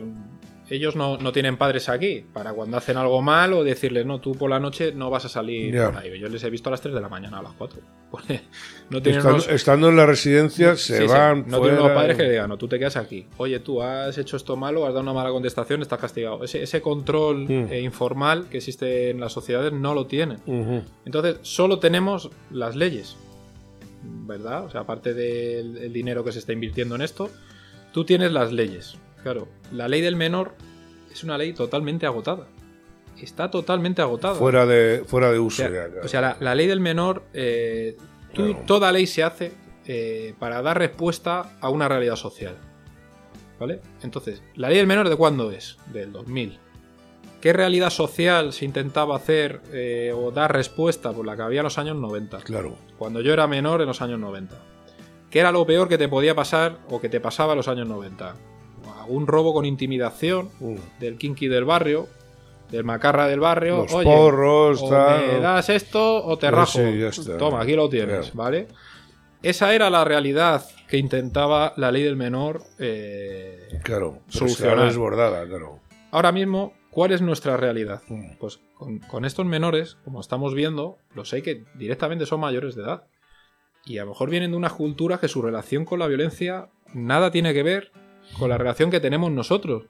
ellos 0.69 0.95
no, 0.95 1.17
no 1.19 1.33
tienen 1.33 1.57
padres 1.57 1.89
aquí 1.89 2.25
para 2.33 2.53
cuando 2.53 2.77
hacen 2.77 2.97
algo 2.97 3.21
mal 3.23 3.53
o 3.55 3.65
decirles, 3.65 4.07
no, 4.07 4.21
tú 4.21 4.37
por 4.37 4.49
la 4.51 4.61
noche 4.61 4.93
no 4.93 5.11
vas 5.11 5.25
a 5.25 5.29
salir 5.29 5.75
Ya. 5.75 5.87
por 5.91 5.97
ahí. 5.99 6.17
Yo 6.21 6.29
les 6.29 6.45
he 6.45 6.51
visto 6.51 6.69
a 6.69 6.73
las 6.73 6.81
3 6.81 6.95
de 6.95 7.01
la 7.01 7.09
mañana, 7.09 7.39
a 7.41 7.43
las 7.43 7.53
4. 7.55 7.81
Porque 8.11 8.43
no 8.89 9.03
tienen 9.03 9.19
Estando, 9.19 9.37
unos- 9.43 9.49
estando 9.49 9.89
en 9.89 9.97
la 9.97 10.07
residencia 10.07 10.77
se 10.77 10.99
Sí, 10.99 11.03
sí, 11.03 11.07
van 11.09 11.39
No 11.49 11.59
fuera. 11.59 11.63
tienen 11.63 11.81
unos 11.81 11.93
padres 11.93 12.17
que 12.17 12.23
le 12.23 12.31
digan, 12.31 12.49
no, 12.49 12.57
tú 12.57 12.69
te 12.69 12.79
quedas 12.79 12.97
aquí. 12.97 13.27
Oye, 13.39 13.59
tú 13.59 13.83
has 13.83 14.17
hecho 14.19 14.37
esto 14.37 14.55
malo, 14.57 14.83
has 14.87 14.91
dado 14.93 15.01
una 15.03 15.13
mala 15.13 15.31
contestación, 15.31 15.83
estás 15.83 15.99
castigado. 15.99 16.45
Ese, 16.45 16.63
ese 16.63 16.81
control 16.81 17.47
Mm. 17.49 17.73
eh, 17.73 17.81
informal 17.81 18.47
que 18.49 18.59
existe 18.59 19.11
en 19.11 19.19
las 19.19 19.33
sociedades 19.33 19.73
no 19.73 19.93
lo 19.95 20.07
tienen. 20.07 20.39
Entonces, 21.05 21.39
solo 21.43 21.81
tenemos 21.81 22.31
las 22.53 22.77
leyes, 22.77 23.17
¿verdad? 24.05 24.65
O 24.67 24.71
sea, 24.71 24.83
aparte 24.83 25.15
del 25.15 25.77
el 25.79 25.93
dinero 25.93 26.23
que 26.25 26.31
se 26.33 26.39
está 26.39 26.53
invirtiendo 26.53 26.95
en 26.95 27.03
esto, 27.03 27.29
tú 27.93 28.05
tienes 28.05 28.31
las 28.33 28.53
leyes. 28.53 28.97
Claro, 29.23 29.49
la 29.73 29.89
ley 29.89 30.01
del 30.01 30.17
menor 30.17 30.55
es 31.13 31.23
una 31.25 31.37
ley 31.39 31.53
totalmente 31.53 32.07
agotada. 32.07 32.47
Está 33.21 33.51
totalmente 33.51 34.01
agotada. 34.01 34.35
Fuera 34.35 34.65
de, 34.67 35.05
fuera 35.07 35.31
de 35.31 35.39
O 35.39 35.45
uso. 35.45 35.59
sea, 35.59 35.67
ya, 35.71 35.87
claro. 35.91 36.01
o 36.07 36.09
sea, 36.09 36.21
la, 36.23 36.37
la 36.41 36.55
ley 36.55 36.67
del 36.67 36.81
menor, 36.81 37.25
eh, 37.35 37.97
tú- 38.33 38.47
Claro. 38.47 38.63
toda 38.67 38.93
ley 38.93 39.07
se 39.07 39.23
hace 39.23 39.53
eh, 39.87 40.35
para 40.39 40.63
dar 40.63 40.79
respuesta 40.79 41.57
a 41.61 41.69
una 41.69 41.89
realidad 41.89 42.17
social. 42.17 42.57
¿Vale? 43.59 43.81
Entonces, 44.03 44.43
¿la 44.55 44.69
ley 44.69 44.79
del 44.79 44.87
menor 44.87 45.09
de 45.09 45.17
cuándo 45.17 45.51
es? 45.51 45.77
Del 45.93 46.13
2000. 46.13 46.59
¿Qué 47.43 47.53
realidad 47.53 47.91
social 47.91 48.53
se 48.55 48.65
intentaba 48.65 49.17
hacer 49.17 49.61
eh, 49.73 50.13
o 50.15 50.31
dar 50.31 50.53
respuesta 50.53 51.13
por 51.13 51.27
la 51.27 51.37
que 51.37 51.43
había 51.43 51.61
en 51.61 51.65
los 51.65 51.77
años 51.79 51.97
90? 51.97 52.39
Claro. 52.39 52.77
Cuando 52.99 53.21
yo 53.21 53.33
era 53.35 53.47
menor 53.47 53.81
en 53.83 53.87
los 53.89 54.01
años 54.01 54.19
90. 54.21 54.57
¿Qué 55.31 55.41
era 55.41 55.53
lo 55.53 55.65
peor 55.67 55.89
que 55.89 55.99
te 55.99 56.09
podía 56.09 56.35
pasar 56.35 56.79
o 56.89 57.01
que 57.01 57.09
te 57.09 57.21
pasaba 57.21 57.53
en 57.53 57.59
los 57.59 57.69
años 57.69 57.87
90? 57.89 58.35
Algún 59.11 59.27
robo 59.27 59.53
con 59.53 59.65
intimidación 59.67 60.51
Mm. 60.61 60.77
del 61.01 61.19
kinky 61.19 61.49
del 61.49 61.65
barrio, 61.65 62.07
del 62.71 62.85
macarra 62.85 63.27
del 63.27 63.41
barrio. 63.41 63.79
Los 63.79 63.93
Oye, 63.93 64.05
porros, 64.05 64.81
o 64.81 64.89
tal. 64.89 65.27
me 65.27 65.41
das 65.41 65.69
esto 65.69 66.25
o 66.25 66.39
te 66.39 66.49
rajo. 66.49 66.79
sí, 66.79 67.03
está. 67.03 67.37
Toma, 67.37 67.61
aquí 67.63 67.75
lo 67.75 67.89
tienes, 67.89 68.27
Claro. 68.31 68.31
¿vale? 68.35 68.69
Esa 69.43 69.75
era 69.75 69.91
la 69.91 70.05
realidad 70.05 70.65
que 70.87 70.97
intentaba 70.99 71.73
la 71.77 71.91
ley 71.91 72.05
del 72.05 72.15
menor. 72.15 72.63
eh, 72.79 73.81
Claro. 73.83 74.21
Solucionar. 74.29 74.85
desbordada, 74.87 75.45
claro. 75.45 75.81
Ahora 76.13 76.31
mismo, 76.31 76.73
¿cuál 76.91 77.11
es 77.11 77.21
nuestra 77.21 77.57
realidad? 77.57 78.03
Mm. 78.07 78.37
Pues 78.39 78.61
con, 78.75 79.01
con 79.01 79.25
estos 79.25 79.45
menores, 79.45 79.97
como 80.05 80.21
estamos 80.21 80.55
viendo, 80.55 80.99
los 81.17 81.33
hay 81.33 81.43
que 81.43 81.65
directamente 81.75 82.27
son 82.27 82.39
mayores 82.39 82.77
de 82.77 82.83
edad. 82.85 83.03
Y 83.85 83.99
a 83.99 84.05
lo 84.05 84.11
mejor 84.11 84.31
vienen 84.31 84.53
de 84.53 84.57
unas 84.57 84.75
culturas 84.75 85.19
que 85.19 85.27
su 85.27 85.43
relación 85.43 85.85
con 85.85 85.99
la 85.99 86.07
violencia 86.07 86.69
nada 86.95 87.33
tiene 87.33 87.53
que 87.55 87.65
ver 87.65 87.91
con 88.39 88.49
la 88.51 88.59
relación 88.59 88.91
que 88.91 89.01
tenemos 89.01 89.31
nosotros. 89.31 89.85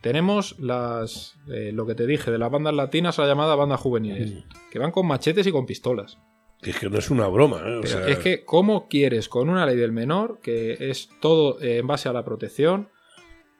Tenemos 0.00 0.58
las 0.58 1.34
eh, 1.50 1.72
lo 1.72 1.86
que 1.86 1.94
te 1.94 2.06
dije 2.06 2.30
de 2.30 2.38
las 2.38 2.50
bandas 2.50 2.74
latinas 2.74 3.18
a 3.18 3.22
la 3.22 3.28
llamada 3.28 3.54
bandas 3.54 3.80
juveniles, 3.80 4.32
Mm. 4.34 4.38
que 4.70 4.78
van 4.78 4.90
con 4.90 5.06
machetes 5.06 5.46
y 5.46 5.52
con 5.52 5.64
pistolas. 5.66 6.18
Es 6.62 6.78
que 6.78 6.88
no 6.90 6.98
es 6.98 7.10
una 7.10 7.26
broma, 7.28 7.58
¿eh? 7.66 7.76
O 7.76 7.80
Pero 7.82 7.86
sea, 7.86 8.08
es 8.08 8.18
que, 8.18 8.44
¿cómo 8.44 8.88
quieres 8.88 9.28
con 9.28 9.48
una 9.48 9.66
ley 9.66 9.76
del 9.76 9.92
menor, 9.92 10.40
que 10.42 10.76
es 10.90 11.08
todo 11.20 11.60
eh, 11.60 11.78
en 11.78 11.86
base 11.86 12.08
a 12.08 12.12
la 12.12 12.24
protección, 12.24 12.88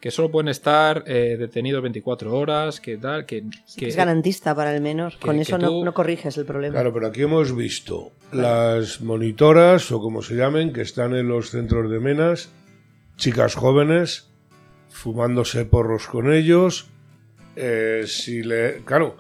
que 0.01 0.11
solo 0.11 0.31
pueden 0.31 0.49
estar 0.49 1.05
eh, 1.07 1.37
detenidos 1.39 1.83
24 1.83 2.35
horas, 2.37 2.79
que 2.81 2.99
tal, 2.99 3.25
que... 3.25 3.45
que 3.79 3.89
es 3.89 3.97
garantista 3.97 4.55
para 4.55 4.75
el 4.75 4.83
menor. 4.83 5.12
que- 5.14 5.18
Con 5.27 5.37
que 5.37 5.43
eso 5.43 5.59
tú- 5.59 5.64
no, 5.81 5.85
no 5.85 5.95
corriges 5.95 6.37
el 6.37 6.45
problema. 6.45 6.75
Claro, 6.75 6.93
pero 6.93 7.07
aquí 7.07 7.22
hemos 7.22 7.55
visto 7.57 8.12
las 8.33 9.01
monitoras, 9.01 9.91
o 9.93 10.01
como 10.01 10.20
se 10.22 10.35
llamen, 10.35 10.72
que 10.75 10.83
están 10.83 11.14
en 11.14 11.29
los 11.29 11.51
centros 11.51 11.91
de 11.91 12.01
menas, 12.01 12.51
chicas 13.17 13.55
jóvenes, 13.55 14.31
fumándose 14.89 15.65
porros 15.65 16.07
con 16.07 16.33
ellos. 16.33 16.89
eh, 17.57 18.05
si 18.07 18.43
le. 18.43 18.83
Claro, 18.85 19.17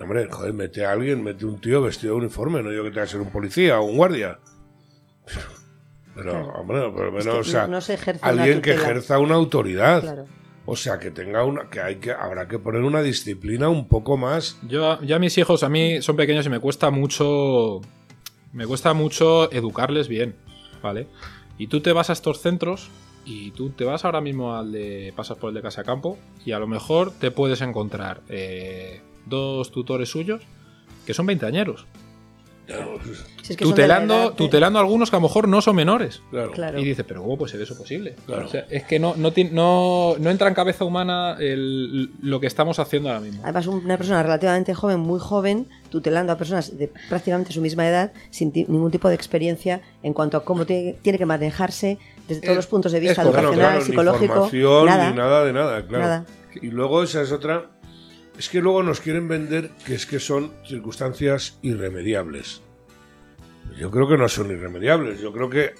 hombre, 0.00 0.28
joder, 0.30 0.52
mete 0.52 0.84
a 0.84 0.92
alguien, 0.92 1.22
mete 1.22 1.46
un 1.46 1.58
tío 1.60 1.80
vestido 1.82 2.14
de 2.14 2.20
uniforme, 2.20 2.62
no 2.62 2.70
yo 2.72 2.82
que 2.84 2.90
tenga 2.90 3.02
que 3.04 3.10
ser 3.12 3.20
un 3.20 3.30
policía 3.30 3.80
o 3.80 3.84
un 3.84 3.96
guardia. 3.96 4.38
Pero, 6.14 6.30
Claro. 6.32 6.48
hombre, 6.54 6.80
por 6.90 7.12
lo 7.12 7.18
Es 7.18 7.24
menos, 7.26 7.34
que 7.46 7.50
o 7.50 7.52
sea, 7.52 7.66
no 7.66 7.80
se 7.80 7.94
ejerce 7.94 8.20
una 8.22 8.42
alguien 8.42 8.60
que 8.60 8.72
ejerza 8.72 9.18
una 9.18 9.34
autoridad. 9.36 10.00
Claro. 10.02 10.26
O 10.66 10.76
sea, 10.76 10.98
que 10.98 11.10
tenga 11.10 11.44
una. 11.44 11.70
que 11.70 11.80
hay 11.80 11.96
que 11.96 12.12
habrá 12.12 12.46
que 12.48 12.58
poner 12.58 12.82
una 12.82 13.00
disciplina 13.02 13.68
un 13.70 13.88
poco 13.88 14.16
más. 14.18 14.58
Yo, 14.68 15.00
yo 15.02 15.16
a 15.16 15.18
mis 15.18 15.38
hijos, 15.38 15.62
a 15.62 15.68
mí 15.70 16.02
son 16.02 16.16
pequeños 16.16 16.44
y 16.46 16.50
me 16.50 16.58
cuesta 16.60 16.90
mucho. 16.90 17.80
Me 18.52 18.66
cuesta 18.66 18.92
mucho 18.92 19.50
educarles 19.52 20.08
bien, 20.08 20.34
¿vale? 20.82 21.06
Y 21.56 21.68
tú 21.68 21.80
te 21.80 21.92
vas 21.92 22.10
a 22.10 22.12
estos 22.14 22.40
centros 22.40 22.90
y 23.28 23.50
tú 23.52 23.70
te 23.70 23.84
vas 23.84 24.04
ahora 24.04 24.20
mismo 24.20 24.56
al 24.56 24.72
de. 24.72 25.12
pasas 25.14 25.36
por 25.36 25.50
el 25.50 25.54
de 25.54 25.62
Casa 25.62 25.84
Campo 25.84 26.16
y 26.46 26.52
a 26.52 26.58
lo 26.58 26.66
mejor 26.66 27.12
te 27.12 27.30
puedes 27.30 27.60
encontrar 27.60 28.22
eh, 28.28 29.00
dos 29.26 29.70
tutores 29.70 30.08
suyos 30.08 30.42
que 31.06 31.12
son 31.14 31.26
veinteañeros. 31.26 31.86
Si 33.42 33.52
es 33.54 33.56
que 33.56 33.64
Tutelando, 33.64 34.32
tutelando 34.34 34.78
a 34.78 34.82
algunos 34.82 35.08
que 35.08 35.16
a 35.16 35.20
lo 35.20 35.22
mejor 35.22 35.48
no 35.48 35.62
son 35.62 35.74
menores. 35.74 36.20
Claro. 36.30 36.50
Claro. 36.52 36.78
Y 36.78 36.84
dices, 36.84 37.02
pero 37.08 37.22
¿cómo 37.22 37.38
puede 37.38 37.50
ser 37.52 37.62
eso 37.62 37.74
posible? 37.78 38.14
Claro. 38.26 38.44
O 38.44 38.48
sea, 38.48 38.66
es 38.68 38.84
que 38.84 38.98
no, 38.98 39.14
no, 39.16 39.32
no, 39.52 40.16
no 40.18 40.30
entra 40.30 40.48
en 40.48 40.54
cabeza 40.54 40.84
humana 40.84 41.36
el- 41.40 42.10
lo 42.20 42.40
que 42.40 42.46
estamos 42.46 42.78
haciendo 42.78 43.08
ahora 43.08 43.20
mismo. 43.22 43.40
Además, 43.42 43.66
una 43.68 43.96
persona 43.96 44.22
relativamente 44.22 44.74
joven, 44.74 45.00
muy 45.00 45.18
joven, 45.18 45.66
tutelando 45.88 46.30
a 46.34 46.36
personas 46.36 46.76
de 46.76 46.92
prácticamente 47.08 47.54
su 47.54 47.62
misma 47.62 47.88
edad, 47.88 48.12
sin 48.28 48.52
ningún 48.54 48.90
tipo 48.90 49.08
de 49.08 49.14
experiencia 49.14 49.80
en 50.02 50.12
cuanto 50.12 50.36
a 50.36 50.44
cómo 50.44 50.66
tiene, 50.66 50.92
tiene 51.00 51.16
que 51.16 51.24
manejarse 51.26 51.96
desde 52.28 52.42
todos 52.42 52.50
Es- 52.52 52.56
los 52.56 52.66
puntos 52.66 52.92
de 52.92 53.00
vista 53.00 53.22
educacional, 53.22 53.54
claro, 53.54 53.80
psicológico. 53.80 54.48
Ni 54.52 54.60
nada, 54.86 55.10
ni 55.10 55.16
nada 55.16 55.44
de 55.44 55.52
nada, 55.52 55.86
claro. 55.86 56.04
nada. 56.04 56.26
Y 56.60 56.68
luego 56.70 57.02
esa 57.02 57.22
es 57.22 57.32
otra. 57.32 57.70
Es 58.38 58.48
que 58.48 58.60
luego 58.60 58.82
nos 58.84 59.00
quieren 59.00 59.26
vender 59.26 59.70
que 59.84 59.94
es 59.94 60.06
que 60.06 60.20
son 60.20 60.52
circunstancias 60.64 61.58
irremediables. 61.62 62.62
Yo 63.76 63.90
creo 63.90 64.08
que 64.08 64.16
no 64.16 64.28
son 64.28 64.50
irremediables. 64.50 65.20
Yo 65.20 65.32
creo 65.32 65.50
que 65.50 65.74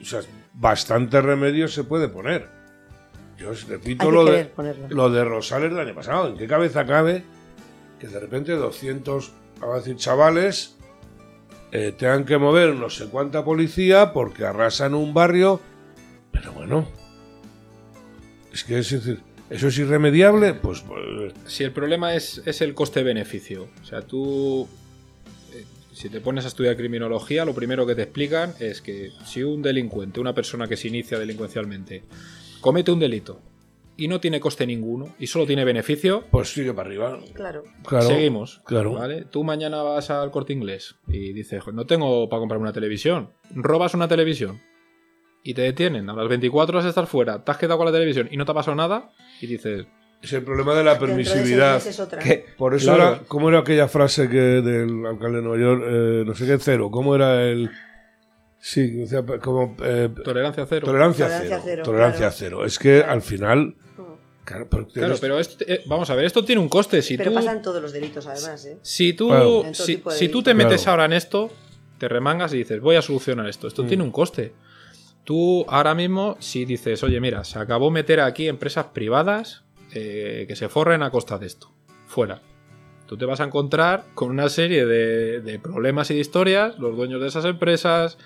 o 0.00 0.04
sea, 0.04 0.20
bastante 0.52 1.20
remedio 1.20 1.66
se 1.66 1.82
puede 1.84 2.08
poner. 2.08 2.48
Yo 3.38 3.50
os 3.50 3.66
repito 3.66 4.10
lo 4.10 4.24
de, 4.24 4.44
ponerlo. 4.44 4.86
lo 4.90 5.10
de 5.10 5.24
Rosales 5.24 5.70
del 5.70 5.80
año 5.80 5.94
pasado. 5.94 6.28
¿En 6.28 6.36
qué 6.36 6.46
cabeza 6.46 6.86
cabe 6.86 7.24
que 7.98 8.06
de 8.06 8.20
repente 8.20 8.52
200, 8.52 9.32
vamos 9.60 9.74
a 9.74 9.78
decir, 9.78 9.96
chavales 9.96 10.76
eh, 11.74 11.92
tengan 11.98 12.24
que 12.24 12.38
mover 12.38 12.72
no 12.74 12.88
sé 12.88 13.06
cuánta 13.06 13.44
policía 13.44 14.12
porque 14.12 14.44
arrasan 14.44 14.94
un 14.94 15.12
barrio? 15.12 15.60
Pero 16.30 16.52
bueno, 16.52 16.86
es 18.52 18.62
que 18.62 18.78
es 18.78 18.90
decir, 18.90 19.20
¿eso 19.50 19.66
es 19.68 19.78
irremediable? 19.78 20.54
Pues, 20.54 20.82
pues, 20.82 21.32
Si 21.46 21.64
el 21.64 21.72
problema 21.72 22.14
es, 22.14 22.40
es 22.46 22.60
el 22.60 22.74
coste-beneficio. 22.74 23.68
O 23.82 23.84
sea, 23.84 24.02
tú. 24.02 24.68
eh, 25.52 25.64
Si 25.92 26.08
te 26.08 26.20
pones 26.20 26.44
a 26.44 26.48
estudiar 26.48 26.76
criminología, 26.76 27.44
lo 27.44 27.54
primero 27.54 27.84
que 27.86 27.94
te 27.96 28.02
explican 28.02 28.54
es 28.60 28.80
que 28.80 29.10
si 29.24 29.42
un 29.42 29.60
delincuente, 29.60 30.20
una 30.20 30.32
persona 30.32 30.68
que 30.68 30.76
se 30.76 30.88
inicia 30.88 31.18
delincuencialmente, 31.18 32.02
comete 32.60 32.92
un 32.92 33.00
delito 33.00 33.40
y 33.96 34.08
no 34.08 34.20
tiene 34.20 34.40
coste 34.40 34.66
ninguno 34.66 35.14
y 35.18 35.26
solo 35.26 35.46
tiene 35.46 35.64
beneficio, 35.64 36.24
pues 36.30 36.52
sigue 36.52 36.72
para 36.74 36.88
arriba. 36.88 37.18
Claro. 37.34 37.62
Claro, 37.86 38.06
seguimos. 38.06 38.60
Claro. 38.64 38.94
¿vale? 38.94 39.24
Tú 39.30 39.44
mañana 39.44 39.82
vas 39.82 40.10
al 40.10 40.30
corte 40.30 40.52
inglés 40.52 40.96
y 41.08 41.32
dices, 41.32 41.62
"Jo, 41.62 41.72
no 41.72 41.86
tengo 41.86 42.28
para 42.28 42.40
comprarme 42.40 42.62
una 42.64 42.72
televisión. 42.72 43.30
Robas 43.54 43.94
una 43.94 44.08
televisión 44.08 44.60
y 45.42 45.54
te 45.54 45.62
detienen. 45.62 46.08
A 46.10 46.14
las 46.14 46.28
24 46.28 46.74
horas 46.74 46.84
de 46.84 46.88
estar 46.90 47.06
fuera, 47.06 47.44
te 47.44 47.50
has 47.52 47.58
quedado 47.58 47.76
con 47.78 47.86
la 47.86 47.92
televisión 47.92 48.28
y 48.30 48.36
no 48.36 48.44
te 48.44 48.50
ha 48.52 48.54
pasado 48.54 48.74
nada 48.76 49.10
y 49.40 49.46
dices, 49.46 49.86
Es 50.22 50.32
el 50.32 50.42
problema 50.42 50.74
de 50.74 50.82
la 50.84 50.92
Dentro 50.92 51.08
de 51.08 51.12
permisividad. 51.22 51.74
meses 51.74 52.00
otra. 52.00 52.18
Por 52.56 52.74
eso 52.74 52.94
Claro. 52.94 53.10
era, 53.16 53.22
¿cómo 53.28 53.50
era 53.50 53.58
aquella 53.58 53.88
frase 53.88 54.26
que 54.30 54.38
del 54.38 55.04
alcalde 55.04 55.36
de 55.36 55.42
Nueva 55.42 55.58
York? 55.62 55.82
Eh, 55.86 56.24
no 56.26 56.34
sé 56.34 56.46
qué 56.46 56.56
cero, 56.58 56.90
¿cómo 56.90 57.14
era 57.14 57.42
el...? 57.42 57.70
Sí, 58.58 59.02
o 59.02 59.06
sea, 59.06 59.22
como... 59.42 59.76
eh, 59.84 60.08
Tolerancia 60.24 60.64
cero. 60.66 60.86
tolerancia, 60.86 61.26
Tolerancia 61.26 61.48
cero. 61.58 61.62
cero, 61.66 61.82
Tolerancia 61.84 62.18
claro. 62.20 62.34
cero. 62.38 62.64
Es 62.64 62.78
que 62.78 63.02
al 63.02 63.20
final... 63.20 63.74
Claro, 64.44 64.68
pero, 64.70 64.86
Claro, 64.88 65.16
pero 65.20 65.38
esto- 65.40 65.64
eh, 65.66 65.82
vamos 65.86 66.10
a 66.10 66.14
ver, 66.14 66.24
esto 66.26 66.44
tiene 66.44 66.60
un 66.60 66.68
coste. 66.68 67.00
Si 67.02 67.16
Pero 67.16 67.30
tú, 67.30 67.36
pasan 67.36 67.62
todos 67.62 67.80
los 67.80 67.92
delitos, 67.92 68.26
además, 68.26 68.64
¿eh? 68.66 68.78
si 68.82 69.12
tú, 69.14 69.28
Claro. 69.28 69.62
Si, 69.72 69.96
tipo 69.96 70.10
de 70.12 70.16
si 70.18 70.28
tú 70.28 70.42
te 70.42 70.52
metes 70.54 70.82
Claro. 70.82 70.90
ahora 70.92 71.04
en 71.06 71.12
esto, 71.14 71.50
te 71.98 72.08
remangas 72.08 72.52
y 72.52 72.58
dices, 72.58 72.80
voy 72.80 72.96
a 72.96 73.02
solucionar 73.02 73.48
esto. 73.48 73.66
Esto 73.68 73.84
Mm. 73.84 73.88
tiene 73.88 74.02
un 74.02 74.10
coste. 74.10 74.52
Tú 75.24 75.64
ahora 75.68 75.94
mismo, 75.94 76.36
si 76.40 76.66
dices, 76.66 77.02
oye, 77.02 77.18
mira, 77.20 77.44
se 77.44 77.58
acabó 77.58 77.90
meter 77.90 78.20
aquí 78.20 78.46
empresas 78.48 78.86
privadas 78.92 79.62
eh, 79.94 80.44
que 80.48 80.56
se 80.56 80.68
forren 80.68 81.02
a 81.04 81.10
costa 81.10 81.38
de 81.38 81.46
esto, 81.46 81.70
fuera. 82.08 82.42
Tú 83.06 83.16
te 83.16 83.24
vas 83.26 83.40
a 83.40 83.44
encontrar 83.44 84.04
con 84.14 84.30
una 84.30 84.48
serie 84.48 84.84
de, 84.86 85.40
de 85.40 85.58
problemas 85.60 86.10
y 86.10 86.14
de 86.14 86.20
historias, 86.20 86.78
los 86.78 86.96
dueños 86.96 87.20
de 87.20 87.28
esas 87.28 87.44
empresas, 87.44 88.18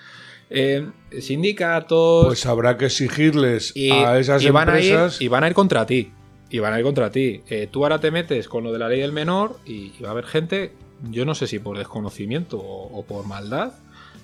eh, 0.50 0.86
sindicatos, 1.20 2.26
Pues 2.26 2.46
habrá 2.46 2.76
que 2.76 2.86
exigirles 2.86 3.72
y, 3.74 3.90
a 3.90 4.18
esas 4.18 4.42
y 4.42 4.50
van 4.50 4.68
a 4.70 4.80
ir, 4.80 4.92
empresas... 4.92 5.20
y 5.20 5.28
van 5.28 5.44
a 5.44 5.48
ir 5.48 5.54
contra 5.54 5.86
ti. 5.86 6.12
y 6.50 6.58
van 6.58 6.72
a 6.72 6.78
ir 6.78 6.84
contra 6.84 7.10
ti. 7.10 7.42
Eh, 7.48 7.68
tú 7.70 7.84
ahora 7.84 8.00
te 8.00 8.10
metes 8.10 8.48
con 8.48 8.64
lo 8.64 8.72
de 8.72 8.78
la 8.78 8.88
ley 8.88 9.00
del 9.00 9.12
menor 9.12 9.58
y, 9.66 9.92
y 9.98 10.02
va 10.02 10.08
a 10.08 10.12
haber 10.12 10.24
gente, 10.24 10.72
yo 11.10 11.24
no 11.24 11.34
sé 11.34 11.46
si 11.46 11.58
por 11.58 11.76
desconocimiento 11.76 12.58
o, 12.58 12.98
o 12.98 13.04
por 13.04 13.26
maldad, 13.26 13.72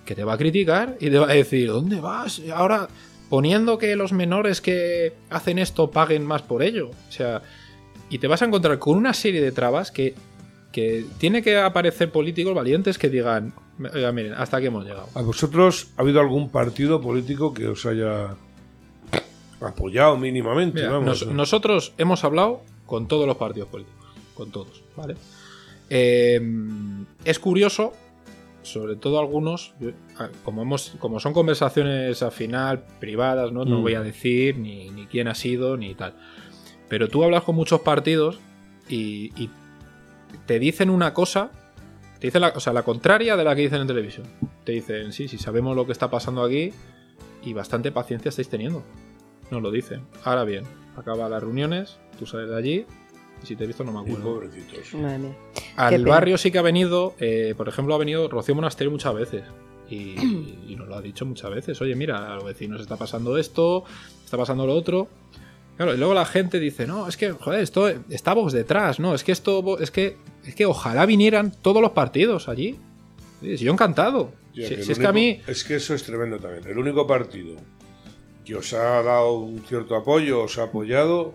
que 0.04 0.14
te 0.14 0.24
va 0.24 0.34
a 0.34 0.38
criticar 0.38 0.96
y 1.00 1.10
te 1.10 1.18
va 1.18 1.30
a 1.30 1.34
decir, 1.34 1.68
¿dónde 1.68 2.00
vas? 2.00 2.42
Ahora 2.54 2.88
poniendo 3.28 3.78
que 3.78 3.96
los 3.96 4.12
menores 4.12 4.60
que 4.60 5.14
hacen 5.30 5.58
esto 5.58 5.90
paguen 5.90 6.24
más 6.24 6.42
por 6.42 6.62
ello. 6.62 6.90
O 7.08 7.12
sea, 7.12 7.42
y 8.10 8.18
te 8.18 8.28
vas 8.28 8.42
a 8.42 8.44
encontrar 8.44 8.78
con 8.78 8.96
una 8.96 9.14
serie 9.14 9.40
de 9.40 9.52
trabas 9.52 9.90
que, 9.90 10.14
que 10.74 11.06
tiene 11.18 11.40
que 11.40 11.56
aparecer 11.56 12.10
políticos 12.10 12.52
valientes 12.52 12.98
que 12.98 13.08
digan, 13.08 13.54
"Oiga, 13.94 14.10
miren, 14.10 14.32
hasta 14.34 14.56
aquí 14.56 14.66
hemos 14.66 14.84
llegado. 14.84 15.08
¿A 15.14 15.22
vosotros 15.22 15.86
ha 15.96 16.02
habido 16.02 16.18
algún 16.20 16.48
partido 16.50 17.00
político 17.00 17.54
que 17.54 17.68
os 17.68 17.86
haya 17.86 18.34
apoyado 19.60 20.16
mínimamente? 20.16 20.80
Mira, 20.80 20.92
vamos? 20.92 21.24
nos- 21.26 21.32
nosotros 21.34 21.92
hemos 21.96 22.24
hablado 22.24 22.62
con 22.86 23.06
todos 23.06 23.26
los 23.26 23.36
partidos 23.36 23.68
políticos, 23.68 24.08
con 24.34 24.50
todos, 24.50 24.82
¿vale? 24.96 25.14
Eh, 25.90 26.40
es 27.24 27.38
curioso, 27.38 27.92
sobre 28.62 28.96
todo 28.96 29.20
algunos, 29.20 29.74
como, 30.44 30.62
hemos, 30.62 30.94
como 30.98 31.20
son 31.20 31.32
conversaciones 31.32 32.20
al 32.22 32.32
final 32.32 32.82
privadas, 32.98 33.52
no, 33.52 33.64
no 33.64 33.78
Mm. 33.78 33.82
voy 33.82 33.94
a 33.94 34.00
decir 34.00 34.58
ni, 34.58 34.90
ni 34.90 35.06
quién 35.06 35.28
ha 35.28 35.34
sido 35.36 35.76
ni 35.76 35.94
tal. 35.94 36.14
Pero 36.88 37.08
tú 37.08 37.22
hablas 37.22 37.44
con 37.44 37.54
muchos 37.54 37.80
partidos 37.82 38.40
y, 38.88 39.30
y 39.40 39.50
te 40.46 40.58
dicen 40.58 40.90
una 40.90 41.12
cosa, 41.14 41.50
te 42.20 42.26
dicen 42.28 42.40
la, 42.42 42.48
o 42.48 42.60
sea, 42.60 42.72
la 42.72 42.82
contraria 42.82 43.36
de 43.36 43.44
la 43.44 43.54
que 43.54 43.62
dicen 43.62 43.80
en 43.80 43.86
televisión. 43.86 44.26
Te 44.64 44.72
dicen, 44.72 45.12
sí, 45.12 45.28
sí, 45.28 45.38
sabemos 45.38 45.76
lo 45.76 45.86
que 45.86 45.92
está 45.92 46.10
pasando 46.10 46.42
aquí 46.42 46.72
y 47.42 47.52
bastante 47.52 47.92
paciencia 47.92 48.28
estáis 48.30 48.48
teniendo. 48.48 48.82
Nos 49.50 49.62
lo 49.62 49.70
dicen. 49.70 50.02
Ahora 50.24 50.44
bien, 50.44 50.64
acaba 50.96 51.28
las 51.28 51.42
reuniones, 51.42 51.98
tú 52.18 52.26
sales 52.26 52.48
de 52.48 52.56
allí 52.56 52.86
y 53.42 53.46
si 53.46 53.56
te 53.56 53.64
he 53.64 53.66
visto 53.66 53.84
no 53.84 53.92
me 53.92 54.00
acuerdo. 54.00 54.34
pobrecitos. 54.34 54.94
Madre 54.94 55.18
mía. 55.18 55.36
Al 55.76 55.90
Qué 55.90 55.96
pena. 55.98 56.10
barrio 56.10 56.38
sí 56.38 56.50
que 56.50 56.58
ha 56.58 56.62
venido, 56.62 57.14
eh, 57.18 57.54
por 57.56 57.68
ejemplo, 57.68 57.94
ha 57.94 57.98
venido 57.98 58.28
Rocío 58.28 58.54
Monasterio 58.54 58.90
muchas 58.90 59.14
veces. 59.14 59.42
Y, 59.90 60.14
y 60.68 60.76
nos 60.78 60.88
lo 60.88 60.94
ha 60.96 61.02
dicho 61.02 61.26
muchas 61.26 61.50
veces. 61.50 61.78
Oye, 61.82 61.94
mira, 61.94 62.32
a 62.32 62.36
los 62.36 62.44
vecinos 62.44 62.80
está 62.80 62.96
pasando 62.96 63.36
esto, 63.36 63.84
está 64.24 64.38
pasando 64.38 64.66
lo 64.66 64.74
otro. 64.74 65.08
Claro, 65.76 65.94
y 65.94 65.96
luego 65.98 66.14
la 66.14 66.24
gente 66.24 66.60
dice, 66.60 66.86
no, 66.86 67.08
es 67.08 67.16
que, 67.16 67.32
joder, 67.32 67.60
esto 67.60 67.88
está 68.08 68.32
Vox 68.32 68.52
detrás, 68.52 69.00
no, 69.00 69.14
es 69.14 69.24
que 69.24 69.32
esto, 69.32 69.78
es 69.80 69.90
que, 69.90 70.16
es 70.44 70.54
que 70.54 70.66
ojalá 70.66 71.04
vinieran 71.04 71.50
todos 71.50 71.82
los 71.82 71.90
partidos 71.92 72.48
allí. 72.48 72.78
Sí, 73.40 73.56
yo 73.56 73.72
encantado. 73.72 74.32
Ya, 74.54 74.68
Si, 74.68 74.76
que 74.76 74.82
si 74.82 74.86
el 74.86 74.92
es 74.92 74.98
que 75.00 75.06
a 75.06 75.12
mí, 75.12 75.40
es 75.48 75.64
que 75.64 75.74
eso 75.76 75.94
es 75.94 76.04
tremendo 76.04 76.38
también. 76.38 76.64
El 76.68 76.78
único 76.78 77.06
partido 77.08 77.56
que 78.44 78.54
os 78.54 78.72
ha 78.72 79.02
dado 79.02 79.32
un 79.38 79.60
cierto 79.66 79.96
apoyo, 79.96 80.42
os 80.44 80.58
ha 80.58 80.64
apoyado 80.64 81.34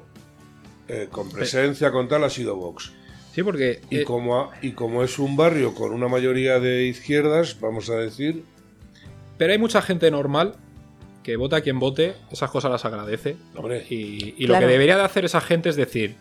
eh, 0.87 1.07
con 1.11 1.29
presencia, 1.29 1.91
con 1.91 2.07
tal, 2.07 2.23
ha 2.23 2.29
sido 2.29 2.55
Vox. 2.55 2.93
sí, 3.35 3.43
porque 3.43 3.81
Y, 3.89 3.97
eh, 3.99 4.03
como 4.05 4.39
ha- 4.39 4.51
y 4.61 4.71
como 4.71 5.03
es 5.03 5.19
un 5.19 5.35
barrio 5.35 5.75
con 5.75 5.91
una 5.91 6.07
mayoría 6.07 6.59
de 6.59 6.85
izquierdas, 6.85 7.59
vamos 7.59 7.89
a 7.89 7.95
decir, 7.95 8.43
Pero 9.37 9.51
hay 9.51 9.59
mucha 9.59 9.81
gente 9.81 10.09
normal 10.11 10.55
que 11.29 11.37
vota 11.37 11.57
a 11.57 11.61
quien 11.61 11.77
vote, 11.79 12.15
esas 12.31 12.49
cosas 12.49 12.71
las 12.71 12.83
agradece. 12.85 13.37
hombre, 13.55 13.85
Y, 13.89 14.33
y 14.37 14.45
Claro. 14.47 14.61
lo 14.61 14.67
que 14.67 14.71
debería 14.73 14.97
de 14.97 15.03
hacer 15.03 15.25
esa 15.25 15.41
gente 15.41 15.69
es 15.69 15.75
decir, 15.75 16.15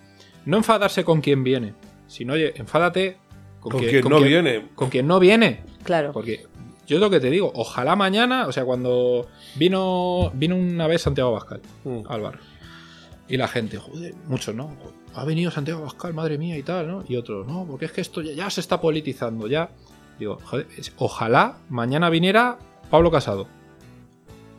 no 0.44 0.58
enfadarse 0.58 1.02
con 1.04 1.20
quien 1.22 1.44
viene, 1.44 1.72
sino, 2.08 2.34
oye, 2.34 2.52
enfádate 2.56 3.16
con, 3.60 3.72
con 3.72 3.80
quien, 3.80 3.90
quien 3.90 4.02
con 4.02 4.12
no 4.12 4.18
quien- 4.18 4.28
viene. 4.28 4.68
Con 4.74 4.90
quien 4.90 5.06
no 5.06 5.18
viene. 5.18 5.60
Claro. 5.82 6.12
Porque 6.12 6.44
yo 6.86 6.96
es 6.96 7.00
lo 7.00 7.08
que 7.10 7.20
te 7.20 7.30
digo, 7.30 7.50
ojalá 7.54 7.96
mañana, 7.96 8.46
o 8.46 8.52
sea, 8.52 8.64
cuando 8.66 9.26
vino, 9.56 10.30
vino 10.34 10.56
una 10.56 10.86
vez 10.86 11.02
Santiago 11.02 11.32
Bascal 11.32 11.60
Mm. 11.84 12.00
al 12.08 12.20
bar. 12.20 12.38
Y 13.28 13.36
la 13.38 13.48
gente, 13.48 13.78
joder, 13.78 14.14
muchos, 14.26 14.54
¿no? 14.54 14.74
Ha 15.14 15.24
venido 15.24 15.50
Santiago 15.50 15.82
Bascal, 15.82 16.12
madre 16.14 16.36
mía, 16.38 16.56
y 16.58 16.62
tal, 16.62 16.86
¿no? 16.86 17.04
Y 17.08 17.16
otros, 17.16 17.46
no, 17.46 17.66
porque 17.68 17.86
es 17.86 17.92
que 17.92 18.00
esto 18.02 18.20
ya, 18.22 18.32
ya 18.32 18.50
se 18.50 18.60
está 18.60 18.80
politizando, 18.80 19.46
ya. 19.48 19.70
Digo, 20.18 20.38
joder, 20.44 20.66
ojalá 20.98 21.58
mañana 21.68 22.10
viniera 22.10 22.58
Pablo 22.90 23.10
Casado. 23.10 23.46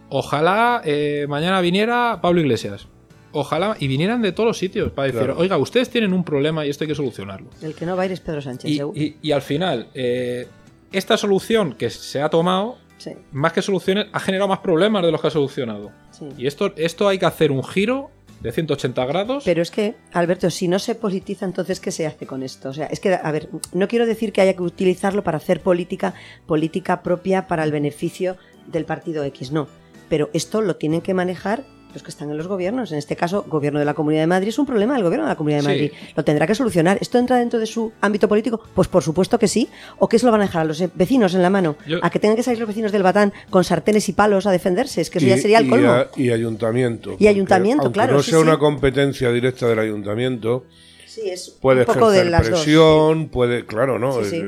Ojalá 0.10 0.82
eh, 0.86 1.26
mañana 1.30 1.62
viniera 1.62 2.20
Pablo 2.22 2.42
Iglesias. 2.42 2.88
Ojalá, 3.32 3.76
y 3.80 3.88
vinieran 3.88 4.24
de 4.24 4.32
todos 4.32 4.48
los 4.48 4.58
sitios 4.58 4.92
para 4.92 5.06
decir, 5.06 5.20
Claro. 5.22 5.38
oiga, 5.40 5.58
ustedes 5.58 5.90
tienen 5.90 6.14
un 6.14 6.24
problema 6.24 6.66
y 6.66 6.70
esto 6.70 6.84
hay 6.84 6.88
que 6.88 6.96
solucionarlo. 6.96 7.48
El 7.62 7.76
que 7.76 7.86
no 7.86 7.96
va 7.96 8.02
a 8.04 8.06
ir 8.08 8.12
es 8.12 8.20
Pedro 8.22 8.42
Sánchez. 8.42 8.72
Y, 8.72 8.78
seguro. 8.78 9.00
y- 9.00 9.18
y 9.22 9.32
al 9.32 9.44
final, 9.44 9.88
eh, 9.94 10.48
esta 10.92 11.16
solución 11.16 11.74
que 11.74 11.92
se 11.92 12.22
ha 12.24 12.30
tomado, 12.30 12.78
Sí, 12.98 13.12
más 13.32 13.54
que 13.54 13.62
soluciones, 13.62 14.08
ha 14.12 14.20
generado 14.20 14.48
más 14.50 14.60
problemas 14.60 15.06
de 15.06 15.12
los 15.12 15.22
que 15.22 15.28
ha 15.28 15.32
solucionado. 15.32 15.92
sí. 16.12 16.26
Y 16.40 16.48
esto, 16.48 16.74
esto 16.76 17.08
hay 17.08 17.20
que 17.20 17.28
hacer 17.28 17.52
un 17.52 17.64
giro 17.64 18.10
de 18.42 18.52
180 18.52 19.06
grados. 19.06 19.44
Pero 19.46 19.62
es 19.62 19.70
que, 19.70 19.94
Alberto, 20.14 20.50
si 20.50 20.68
no 20.68 20.80
se 20.80 20.96
politiza, 20.96 21.46
entonces 21.46 21.80
¿qué 21.80 21.92
se 21.92 22.08
hace 22.08 22.26
con 22.26 22.42
esto? 22.42 22.70
O 22.70 22.74
sea, 22.74 22.88
es 22.88 23.00
que, 23.00 23.14
a 23.14 23.32
ver, 23.32 23.50
no 23.74 23.88
quiero 23.88 24.08
decir 24.08 24.32
que 24.34 24.42
haya 24.42 24.54
que 24.56 24.64
utilizarlo 24.64 25.24
para 25.24 25.38
hacer 25.38 25.62
política, 25.62 26.16
política 26.48 27.04
propia 27.04 27.48
para 27.48 27.64
el 27.64 27.72
beneficio 27.72 28.38
del 28.66 28.86
partido 28.86 29.24
X, 29.26 29.52
no. 29.52 29.68
Pero 30.10 30.30
esto 30.34 30.62
lo 30.62 30.76
tienen 30.76 31.02
que 31.02 31.14
manejar 31.14 31.64
los 31.92 32.04
que 32.04 32.10
están 32.12 32.30
en 32.30 32.38
los 32.38 32.48
gobiernos. 32.48 32.92
En 32.92 33.00
este 33.00 33.16
caso, 33.16 33.44
gobierno 33.48 33.80
de 33.80 33.86
la 33.86 33.96
Comunidad 33.96 34.22
de 34.22 34.28
Madrid 34.28 34.50
es 34.50 34.60
un 34.60 34.68
problema 34.68 34.94
del 34.94 35.02
gobierno 35.04 35.26
de 35.26 35.32
la 35.32 35.36
Comunidad 35.36 35.60
de 35.60 35.64
Sí. 35.64 35.68
Madrid. 35.70 35.92
Lo 36.16 36.24
tendrá 36.24 36.46
que 36.46 36.54
solucionar. 36.54 37.00
¿Esto 37.02 37.18
entra 37.18 37.38
dentro 37.38 37.60
de 37.60 37.66
su 37.66 37.92
ámbito 38.02 38.28
político? 38.28 38.62
Pues 38.76 38.88
por 38.88 39.02
supuesto 39.02 39.40
que 39.40 39.48
sí. 39.48 39.70
¿O 39.98 40.08
qué 40.08 40.20
se 40.20 40.26
lo 40.28 40.32
van 40.32 40.42
a 40.42 40.44
dejar 40.44 40.62
a 40.62 40.66
los 40.66 40.84
vecinos 40.94 41.34
en 41.34 41.42
la 41.42 41.50
mano? 41.50 41.78
Yo- 41.88 41.98
¿A 42.04 42.12
que 42.12 42.20
tengan 42.20 42.36
que 42.36 42.44
salir 42.44 42.60
los 42.60 42.68
vecinos 42.68 42.92
del 42.92 43.02
Batán 43.02 43.34
con 43.50 43.64
sartenes 43.64 44.08
y 44.08 44.14
palos 44.14 44.46
a 44.46 44.52
defenderse? 44.52 45.02
Es 45.02 45.10
que 45.10 45.18
eso 45.18 45.26
ya 45.28 45.38
Y- 45.38 45.42
sería 45.42 45.58
el 45.60 45.66
y 45.66 45.70
colmo. 45.70 45.90
a- 45.92 46.08
Y, 46.16 46.30
ayuntamiento. 46.30 47.10
porque 47.12 47.28
ayuntamiento, 47.28 47.84
aunque 47.86 47.98
claro, 47.98 48.14
no 48.18 48.22
sea 48.22 48.38
sí. 48.38 48.44
una 48.44 48.60
competencia 48.60 49.32
directa 49.32 49.68
del 49.68 49.80
ayuntamiento, 49.80 50.66
Sí, 51.08 51.22
es 51.28 51.50
puede 51.60 51.80
un 51.82 51.86
poco 51.88 52.12
de 52.12 52.26
las 52.26 52.48
dos. 52.48 52.62
presión, 52.62 53.30
puede, 53.30 53.66
claro, 53.66 53.98
¿no? 53.98 54.24
Sí, 54.24 54.30
sí. 54.30 54.44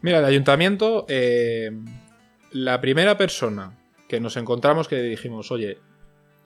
Mira, 0.00 0.20
el 0.20 0.24
ayuntamiento, 0.24 1.04
eh, 1.10 1.70
la 2.52 2.80
primera 2.80 3.18
persona 3.18 3.72
que 4.08 4.20
nos 4.20 4.36
encontramos 4.36 4.88
que 4.88 5.00
dijimos, 5.02 5.50
oye, 5.52 5.78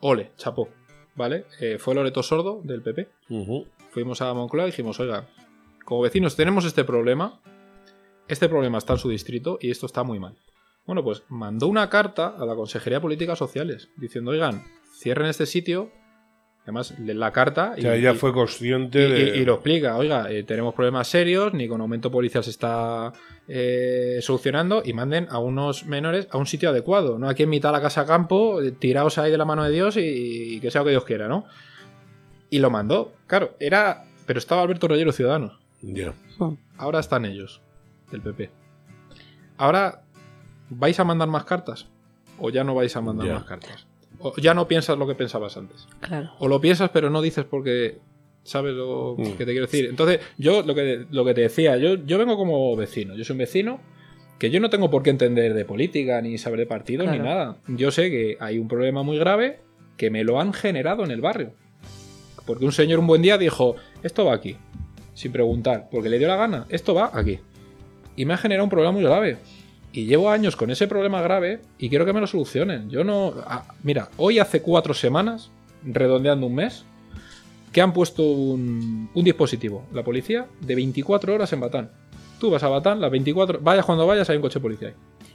ole, 0.01 0.31
chapó, 0.37 0.69
¿vale? 1.15 1.45
Eh, 1.59 1.77
fue 1.79 1.95
Loreto 1.95 2.21
Sordo 2.21 2.61
del 2.63 2.81
PP. 2.81 3.09
Fuimos 3.91 4.21
a 4.21 4.33
Moncloa 4.33 4.65
y 4.65 4.71
dijimos, 4.71 4.99
oiga, 4.99 5.27
como 5.85 6.01
vecinos 6.01 6.35
tenemos 6.35 6.65
este 6.65 6.83
problema, 6.83 7.39
este 8.27 8.49
problema 8.49 8.77
está 8.77 8.93
en 8.93 8.99
su 8.99 9.09
distrito 9.09 9.57
y 9.61 9.71
esto 9.71 9.85
está 9.85 10.03
muy 10.03 10.19
mal. 10.19 10.35
Bueno, 10.85 11.03
pues 11.03 11.23
mandó 11.29 11.67
una 11.67 11.89
carta 11.89 12.35
a 12.37 12.45
la 12.45 12.55
Consejería 12.55 12.97
de 12.97 13.03
Políticas 13.03 13.39
Sociales 13.39 13.89
diciendo, 13.95 14.31
oigan, 14.31 14.63
cierren 14.93 15.27
este 15.27 15.45
sitio. 15.45 15.91
Además, 16.63 16.97
leen 16.97 17.19
la 17.19 17.31
carta 17.31 17.73
O 17.75 17.77
y, 17.77 17.81
sea, 17.81 17.95
ella 17.95 18.13
y- 18.13 18.15
fue 18.15 18.31
consciente 18.31 19.05
y- 19.07 19.11
de... 19.11 19.37
y 19.37 19.45
lo 19.45 19.55
explica, 19.55 19.97
oiga, 19.97 20.31
eh, 20.31 20.43
tenemos 20.43 20.73
problemas 20.73 21.07
serios, 21.09 21.53
ni 21.53 21.67
con 21.67 21.81
aumento 21.81 22.09
policial 22.09 22.41
se 22.43 22.51
está 22.51 23.11
eh, 23.49 24.19
solucionando 24.21 24.81
y 24.85 24.93
manden 24.93 25.27
a 25.29 25.39
unos 25.39 25.85
menores 25.85 26.27
a 26.31 26.37
un 26.37 26.45
sitio 26.45 26.69
adecuado, 26.69 27.19
no 27.19 27.27
aquí 27.27 27.43
en 27.43 27.49
mitad 27.49 27.69
de 27.69 27.73
la 27.73 27.81
casa 27.81 28.05
campo, 28.05 28.61
eh, 28.61 28.71
tiraos 28.71 29.17
ahí 29.17 29.29
de 29.29 29.37
la 29.37 29.43
mano 29.43 29.63
de 29.65 29.71
Dios 29.71 29.97
y, 29.97 29.99
y 30.55 30.59
que 30.61 30.71
sea 30.71 30.81
lo 30.81 30.85
que 30.85 30.91
Dios 30.91 31.03
quiera, 31.03 31.27
¿no? 31.27 31.45
Y 32.49 32.59
lo 32.59 32.69
mandó, 32.69 33.11
claro, 33.27 33.55
era... 33.59 34.05
Pero 34.25 34.39
estaba 34.39 34.61
Alberto 34.61 34.87
Reyero 34.87 35.11
Ciudadanos. 35.11 35.59
Ya. 35.81 36.13
Ahora 36.77 36.99
están 37.01 37.25
ellos, 37.25 37.59
del 38.09 38.21
PP. 38.21 38.49
Ahora, 39.57 40.03
¿vais 40.69 40.97
a 40.97 41.03
mandar 41.03 41.27
más 41.27 41.43
cartas? 41.43 41.87
¿O 42.39 42.49
ya 42.49 42.63
no 42.63 42.73
vais 42.73 42.95
a 42.95 43.01
mandar 43.01 43.27
más 43.33 43.43
cartas? 43.43 43.85
¿O 44.23 44.33
ya 44.37 44.53
no 44.53 44.67
piensas 44.67 44.97
lo 44.97 45.05
que 45.07 45.15
pensabas 45.15 45.57
antes? 45.57 45.87
Claro. 45.99 46.31
O 46.39 46.47
lo 46.47 46.59
piensas 46.61 46.89
pero 46.91 47.09
no 47.09 47.21
dices 47.21 47.45
porque 47.45 47.97
sabes 48.43 48.73
lo 48.73 49.15
Mm. 49.17 49.23
que 49.37 49.45
te 49.45 49.51
quiero 49.51 49.65
decir. 49.65 49.85
Entonces, 49.85 50.19
yo 50.37 50.63
lo 50.63 50.73
que, 50.75 51.05
lo 51.11 51.23
que 51.25 51.33
te 51.33 51.41
decía, 51.41 51.77
yo, 51.77 51.95
yo 51.95 52.17
vengo 52.17 52.35
como 52.37 52.75
vecino. 52.75 53.15
Yo 53.15 53.23
soy 53.23 53.33
un 53.35 53.39
vecino 53.39 53.79
que 54.39 54.49
yo 54.49 54.59
no 54.59 54.69
tengo 54.69 54.89
por 54.89 55.03
qué 55.03 55.09
entender 55.11 55.53
de 55.53 55.63
política, 55.65 56.21
ni 56.21 56.37
saber 56.37 56.59
de 56.59 56.65
partidos, 56.65 57.09
ni 57.09 57.19
nada. 57.19 57.57
Yo 57.67 57.91
sé 57.91 58.09
que 58.09 58.35
hay 58.39 58.57
un 58.59 58.67
problema 58.67 59.01
muy 59.03 59.17
grave 59.17 59.59
que 59.95 60.09
me 60.09 60.23
lo 60.23 60.39
han 60.41 60.51
generado 60.53 61.03
en 61.05 61.11
el 61.11 61.21
barrio. 61.21 61.53
Porque 62.45 62.65
un 62.65 62.73
señor 62.73 62.99
un 62.99 63.07
buen 63.07 63.21
día 63.21 63.37
dijo, 63.37 63.75
esto 64.01 64.25
va 64.25 64.33
aquí, 64.33 64.57
sin 65.13 65.31
preguntar, 65.31 65.87
porque 65.89 66.09
le 66.09 66.19
dio 66.19 66.27
la 66.27 66.35
gana, 66.35 66.65
esto 66.69 66.93
va 66.93 67.11
aquí. 67.13 67.39
Y 68.17 68.25
me 68.25 68.33
ha 68.33 68.37
generado 68.37 68.65
un 68.65 68.69
problema 68.69 68.91
muy 68.91 69.03
grave. 69.03 69.37
Y 69.93 70.05
llevo 70.05 70.29
años 70.31 70.55
con 70.55 70.71
ese 70.71 70.87
problema 70.87 71.21
grave 71.21 71.61
y 71.77 71.87
quiero 71.87 72.03
que 72.05 72.13
me 72.13 72.19
lo 72.19 72.27
solucionen. 72.27 72.89
Yo 72.89 73.03
no... 73.03 73.35
ah, 73.45 73.63
mira, 73.83 74.09
hoy 74.17 74.39
hace 74.39 74.61
cuatro 74.61 74.95
semanas, 74.95 75.51
redondeando 75.85 76.47
un 76.47 76.55
mes, 76.55 76.83
que 77.71 77.79
han 77.79 77.93
puesto 77.93 78.23
un, 78.23 79.09
un 79.13 79.23
dispositivo, 79.23 79.85
la 79.93 80.03
policía, 80.03 80.47
de 80.61 80.75
24 80.75 81.35
horas 81.35 81.53
en 81.53 81.59
Batán. 81.59 81.91
Tú 82.39 82.49
vas 82.49 82.63
a 82.63 82.69
Batán, 82.69 82.99
las 82.99 83.11
24... 83.11 83.59
Vayas 83.61 83.85
cuando 83.85 84.07
vayas, 84.07 84.27
hay 84.31 84.37
un 84.37 84.41
coche 84.41 84.59
policía 84.59 84.89
ahí. 84.89 84.93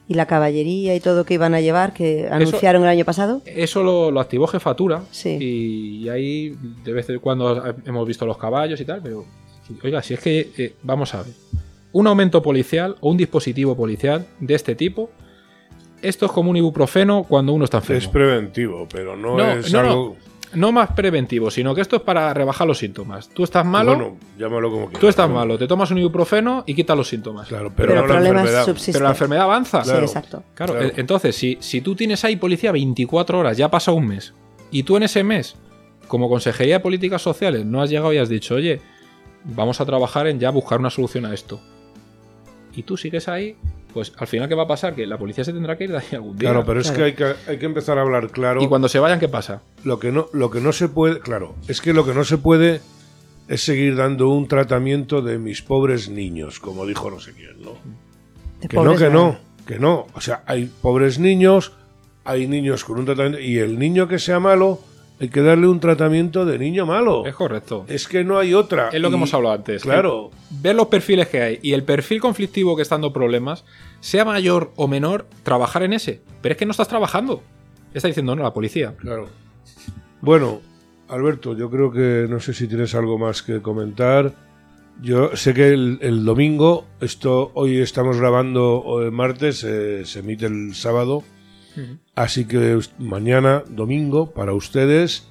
Y 0.09 0.15
la 0.15 0.27
caballería 0.27 0.95
y 0.97 1.01
todo 1.01 1.25
que 1.25 1.35
iban 1.35 1.55
a 1.55 1.61
llevar, 1.61 1.93
que 1.93 2.29
anunciaron 2.29 2.83
el 2.83 2.89
año 2.89 3.05
pasado. 3.05 3.43
Eso 3.45 3.85
lo, 3.85 4.11
lo 4.11 4.21
activó 4.21 4.47
jefatura. 4.47 5.03
Sí. 5.13 5.39
Y 5.41 6.09
ahí 6.09 6.57
de 6.83 6.93
vez 6.93 7.09
en 7.11 7.21
cuando 7.21 7.75
hemos 7.85 8.09
visto 8.09 8.27
los 8.27 8.39
caballos 8.39 8.81
y 8.81 8.85
tal, 8.85 9.03
pero 9.03 9.25
oiga, 9.85 10.03
si 10.03 10.15
es 10.15 10.21
que 10.21 10.51
eh, 10.57 10.75
vamos 10.83 11.15
a 11.15 11.23
ver, 11.23 11.35
un 11.93 12.07
aumento 12.07 12.43
policial 12.43 12.97
o 13.01 13.11
un 13.11 13.17
dispositivo 13.17 13.77
policial 13.77 14.27
de 14.41 14.55
este 14.55 14.75
tipo, 14.75 15.11
esto 16.03 16.27
es 16.27 16.33
como 16.33 16.51
un 16.51 16.57
ibuprofeno 16.57 17.25
cuando 17.25 17.53
uno 17.53 17.65
está 17.65 17.79
enfermo. 17.79 17.99
Es 18.03 18.09
preventivo, 18.09 18.87
pero 18.91 19.17
no, 19.17 19.37
No, 19.37 19.51
es 19.53 19.73
no, 19.73 19.83
no. 19.83 19.89
algo... 19.89 20.17
no 20.55 20.71
más 20.71 20.93
preventivo, 20.93 21.51
sino 21.51 21.75
que 21.75 21.81
esto 21.81 21.97
es 21.97 22.03
para 22.03 22.33
rebajar 22.35 22.67
los 22.69 22.79
síntomas. 22.79 23.29
Tú 23.31 23.43
estás 23.43 23.65
malo, 23.67 23.95
Bueno, 23.97 24.17
llámalo 24.39 24.71
como 24.71 24.85
quieras. 24.87 25.01
tú 25.01 25.09
estás 25.09 25.29
¿no? 25.29 25.35
malo, 25.35 25.59
te 25.59 25.67
tomas 25.67 25.91
un 25.91 25.99
ibuprofeno 25.99 26.63
y 26.67 26.75
quitas 26.75 26.97
los 26.97 27.09
síntomas. 27.09 27.49
Claro, 27.49 27.73
Pero, 27.75 27.89
pero, 27.89 27.93
el 27.93 27.97
no 27.97 28.03
la 28.07 28.15
problema 28.15 28.41
enfermedad. 28.43 28.77
Pero 28.93 29.05
la 29.05 29.11
enfermedad 29.11 29.43
avanza. 29.45 29.85
Sí, 29.85 29.91
exacto. 29.91 30.45
Claro, 30.55 30.75
Claro. 30.75 30.89
e- 30.89 30.93
entonces, 31.01 31.35
si, 31.35 31.57
si 31.61 31.81
tú 31.81 31.95
tienes 31.97 32.25
ahí 32.25 32.37
policía 32.37 32.71
24 32.71 33.39
horas, 33.39 33.57
ya 33.57 33.69
pasa 33.71 33.91
un 33.93 34.07
mes, 34.07 34.35
y 34.71 34.85
tú 34.85 34.97
en 34.99 35.03
ese 35.05 35.25
mes, 35.25 35.57
como 36.07 36.29
Consejería 36.29 36.75
de 36.77 36.81
Políticas 36.81 37.23
Sociales, 37.23 37.65
no 37.65 37.83
has 37.83 37.91
llegado 37.91 38.13
y 38.13 38.19
has 38.19 38.29
dicho, 38.29 38.55
oye, 38.55 38.81
vamos 39.45 39.81
a 39.81 39.85
trabajar 39.87 40.27
en 40.29 40.39
ya 40.39 40.51
buscar 40.51 40.79
una 40.79 40.91
solución 40.91 41.27
a 41.27 41.35
esto. 41.35 41.61
Y 42.79 42.85
tú 42.85 42.97
sigues 42.97 43.27
ahí, 43.27 43.57
pues 43.93 44.13
al 44.19 44.29
final, 44.29 44.49
¿qué 44.49 44.55
va 44.55 44.63
a 44.63 44.67
pasar? 44.69 44.95
Que 44.95 45.05
la 45.05 45.19
policía 45.19 45.43
se 45.43 45.53
tendrá 45.53 45.77
que 45.77 45.83
ir 45.85 45.91
de 45.91 45.99
ahí 45.99 46.05
algún 46.13 46.37
día. 46.39 46.51
Claro, 46.51 46.65
pero 46.65 46.79
es 46.81 46.93
Claro. 46.93 46.97
que 46.99 47.05
hay, 47.25 47.35
que 47.35 47.51
hay 47.51 47.59
que 47.59 47.67
empezar 47.67 47.99
a 47.99 48.03
hablar 48.03 48.31
claro. 48.31 48.63
Y 48.63 48.69
cuando 48.69 48.89
se 48.89 49.01
vayan, 49.01 49.19
¿qué 49.19 49.29
pasa? 49.29 49.63
Lo 49.83 49.99
que 49.99 50.13
no, 50.13 50.29
lo 50.33 50.49
que 50.53 50.61
no 50.61 50.73
se 50.73 50.89
puede, 50.89 51.19
claro, 51.19 51.57
es 51.67 51.81
que 51.81 51.93
lo 51.93 52.07
que 52.07 52.15
no 52.15 52.23
se 52.23 52.39
puede 52.39 52.81
es 53.49 53.63
seguir 53.65 53.97
dando 53.97 54.29
un 54.29 54.47
tratamiento 54.47 55.23
de 55.23 55.39
mis 55.39 55.61
pobres 55.63 56.09
niños, 56.09 56.61
como 56.61 56.87
dijo 56.87 57.11
no 57.11 57.19
sé 57.19 57.33
quién, 57.33 57.61
¿no? 57.61 57.73
De 58.61 58.69
Que 58.69 58.77
no, 58.77 58.95
que 58.97 59.11
no, 59.11 59.39
que 59.67 59.79
no. 59.81 60.07
O 60.15 60.21
sea, 60.21 60.45
hay 60.47 60.67
pobres 60.81 61.19
niños, 61.19 61.73
hay 62.25 62.47
niños 62.47 62.85
con 62.85 62.99
un 63.01 63.07
tratamiento, 63.07 63.41
y 63.41 63.59
el 63.59 63.77
niño 63.77 64.07
que 64.07 64.21
sea 64.21 64.39
malo, 64.39 64.79
hay 65.21 65.29
que 65.29 65.41
darle 65.43 65.67
un 65.67 65.81
tratamiento 65.81 66.45
de 66.47 66.59
niño 66.59 66.87
malo. 66.87 67.27
Es 67.27 67.35
correcto. 67.35 67.85
Es 67.89 68.07
que 68.07 68.23
no 68.25 68.39
hay 68.39 68.55
otra. 68.55 68.89
Es 68.91 69.01
lo 69.01 69.09
que 69.09 69.15
Y- 69.15 69.19
hemos 69.19 69.35
hablado 69.35 69.55
antes. 69.57 69.83
Claro. 69.83 70.31
Ver 70.51 70.75
los 70.77 70.87
perfiles 70.87 71.29
que 71.29 71.41
hay 71.43 71.59
y 71.63 71.73
el 71.73 71.83
perfil 71.85 72.21
conflictivo 72.21 72.77
que 72.77 72.83
está 72.83 72.95
dando 72.95 73.13
problemas, 73.13 73.65
sea 74.01 74.25
mayor 74.25 74.73
o 74.77 74.87
menor, 74.89 75.27
trabajar 75.43 75.83
en 75.83 75.93
ese. 75.93 76.21
Pero 76.41 76.53
es 76.53 76.59
que 76.59 76.67
no 76.67 76.71
estás 76.71 76.89
trabajando. 76.89 77.43
Está 77.95 78.07
diciendo, 78.09 78.37
no, 78.37 78.43
la 78.43 78.53
policía. 78.55 78.95
Claro. 78.99 79.29
Bueno, 80.21 80.61
Alberto, 81.09 81.57
yo 81.57 81.71
creo 81.71 81.91
que 81.91 82.27
no 82.29 82.39
sé 82.41 82.53
si 82.53 82.67
tienes 82.69 82.95
algo 82.95 83.19
más 83.19 83.43
que 83.43 83.61
comentar. 83.63 84.33
Yo 85.01 85.37
sé 85.37 85.55
que 85.55 85.69
el, 85.69 85.99
el 86.03 86.25
domingo, 86.25 86.85
esto 87.01 87.53
hoy 87.55 87.79
estamos 87.81 88.19
grabando 88.19 88.79
o 88.79 89.01
el 89.03 89.13
martes, 89.13 89.63
eh, 89.65 90.05
se 90.05 90.19
emite 90.21 90.47
el 90.47 90.75
sábado, 90.75 91.23
así 92.15 92.47
que 92.47 92.79
mañana, 92.99 93.63
domingo, 93.69 94.31
para 94.33 94.53
ustedes, 94.53 95.29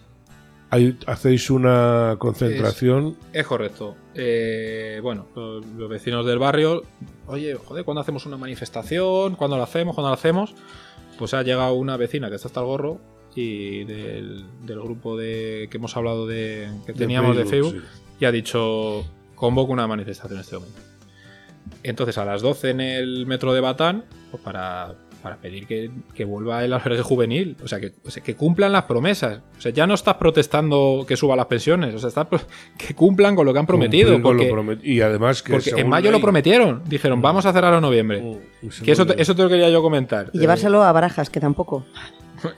hay- 0.70 0.98
hacéis 1.08 1.50
una 1.50 2.16
concentración. 2.20 3.16
Es 3.34 3.46
correcto. 3.48 3.96
Eh, 4.16 5.00
bueno, 5.02 5.28
los, 5.36 5.66
los 5.66 5.90
vecinos 5.90 6.26
del 6.26 6.40
barrio, 6.40 6.84
oye, 7.28 7.56
joder, 7.56 7.86
¿cuándo 7.86 8.02
hacemos 8.02 8.26
una 8.26 8.38
manifestación? 8.38 9.36
¿Cuándo 9.36 9.58
la 9.58 9.64
hacemos? 9.64 9.96
¿Cuándo 9.96 10.10
la 10.10 10.16
hacemos? 10.16 10.54
Pues 11.18 11.34
ha 11.34 11.42
llegado 11.44 11.74
una 11.74 11.98
vecina 11.98 12.30
que 12.30 12.36
está 12.36 12.48
hasta 12.48 12.60
el 12.60 12.66
gorro 12.66 13.00
y 13.36 13.84
del, 13.86 14.46
del 14.66 14.82
grupo 14.82 15.16
de 15.18 15.68
que 15.70 15.78
hemos 15.78 15.96
hablado 15.96 16.26
de 16.28 16.70
que 16.86 16.94
teníamos 16.94 17.38
de 17.38 17.46
Facebook, 17.46 17.74
sí. 17.82 18.16
y 18.22 18.26
ha 18.26 18.32
dicho 18.32 19.06
convoco 19.36 19.72
una 19.72 19.86
manifestación 19.88 20.38
en 20.38 20.42
este 20.42 20.56
momento. 20.58 20.80
Entonces 21.84 22.18
a 22.18 22.26
las 22.26 22.42
12 22.42 22.70
en 22.72 22.82
el 22.82 23.26
metro 23.28 23.54
de 23.54 23.62
Batán, 23.62 24.06
pues 24.32 24.42
para, 24.42 24.96
para 25.30 25.42
pedir 25.42 25.68
que, 25.68 25.92
que 26.14 26.26
vuelva 26.26 26.64
el 26.64 26.72
albergue 26.74 27.02
juvenil, 27.02 27.58
o 27.64 27.68
sea, 27.68 27.80
que, 27.80 27.94
o 28.06 28.10
sea, 28.10 28.24
que 28.24 28.36
cumplan 28.36 28.72
las 28.72 28.84
promesas. 28.84 29.42
O 29.58 29.62
sea, 29.62 29.72
ya 29.72 29.86
no 29.86 29.94
estás 29.94 30.16
protestando 30.16 31.06
que 31.08 31.18
suban 31.18 31.38
las 31.38 31.48
pensiones, 31.48 31.94
o 31.96 32.00
sea, 32.00 32.08
estás 32.10 32.28
que 32.78 32.94
cumplan 32.96 33.36
con 33.36 33.46
lo 33.46 33.54
que 33.54 33.60
han 33.60 33.68
prometido. 33.68 34.22
Porque, 34.22 34.52
promet- 34.52 34.80
y 34.84 35.02
además 35.02 35.44
que 35.44 35.54
porque 35.54 35.72
en 35.72 35.90
mayo 35.90 36.12
lo 36.12 36.22
prometieron, 36.22 36.82
dijeron, 36.86 37.22
vamos 37.22 37.46
a 37.46 37.54
cerrar 37.54 37.74
en 37.74 37.82
noviembre. 37.82 38.22
Mm, 38.22 38.68
Que 38.84 38.92
eso 38.92 39.06
te, 39.06 39.22
eso 39.22 39.36
te 39.36 39.44
lo 39.44 39.50
quería 39.50 39.70
yo 39.70 39.82
comentar. 39.82 40.30
Y 40.34 40.40
llevárselo 40.40 40.84
a 40.84 40.92
barajas, 40.92 41.30
que 41.30 41.40
tampoco. 41.40 41.86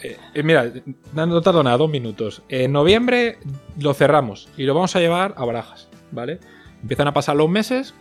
Eh, 0.04 0.18
eh, 0.34 0.44
mira, 0.44 0.70
no 1.14 1.26
no 1.26 1.40
tardo 1.42 1.64
nada, 1.64 1.78
dos 1.78 1.90
minutos. 1.90 2.42
En 2.50 2.74
noviembre 2.74 3.38
lo 3.80 3.94
cerramos 3.94 4.50
y 4.58 4.64
lo 4.64 4.74
vamos 4.74 4.94
a 4.98 5.00
llevar 5.00 5.34
a 5.38 5.46
Barajas, 5.46 5.88
¿vale? 6.12 6.40
Empiezan 6.82 7.08
a 7.08 7.14
pasar 7.14 7.38
los 7.38 7.50
meses, 7.50 7.94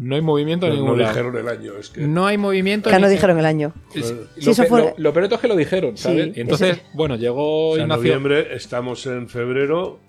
no 0.00 0.14
hay 0.16 0.20
movimiento 0.22 0.66
en 0.66 0.72
no, 0.72 0.76
ningún 0.78 0.96
no 0.96 1.02
lado. 1.02 1.14
dijeron 1.14 1.36
el 1.36 1.48
año, 1.48 1.72
es 1.78 1.90
que 1.90 2.00
No 2.00 2.26
hay 2.26 2.36
movimiento. 2.38 2.90
Que 2.90 2.98
no 2.98 3.06
ni- 3.06 3.12
dijeron 3.12 3.38
el 3.38 3.46
año. 3.46 3.72
Es- 3.94 4.06
Sí, 4.36 4.44
lo, 4.46 4.50
eso 4.52 4.64
fue- 4.64 4.80
lo- 4.80 4.94
lo 4.96 5.12
peor 5.12 5.32
es 5.32 5.38
que 5.38 5.46
lo 5.48 5.54
dijeron, 5.56 5.96
¿sabes? 5.96 6.24
Sí, 6.26 6.32
Y 6.36 6.40
entonces, 6.40 6.70
ese- 6.78 6.82
bueno, 6.94 7.16
llegó 7.16 7.70
o 7.70 7.74
sea, 7.74 7.84
en 7.84 7.90
Ignacio. 7.90 8.02
noviembre, 8.02 8.54
estamos 8.56 9.06
en 9.06 9.28
febrero, 9.28 10.00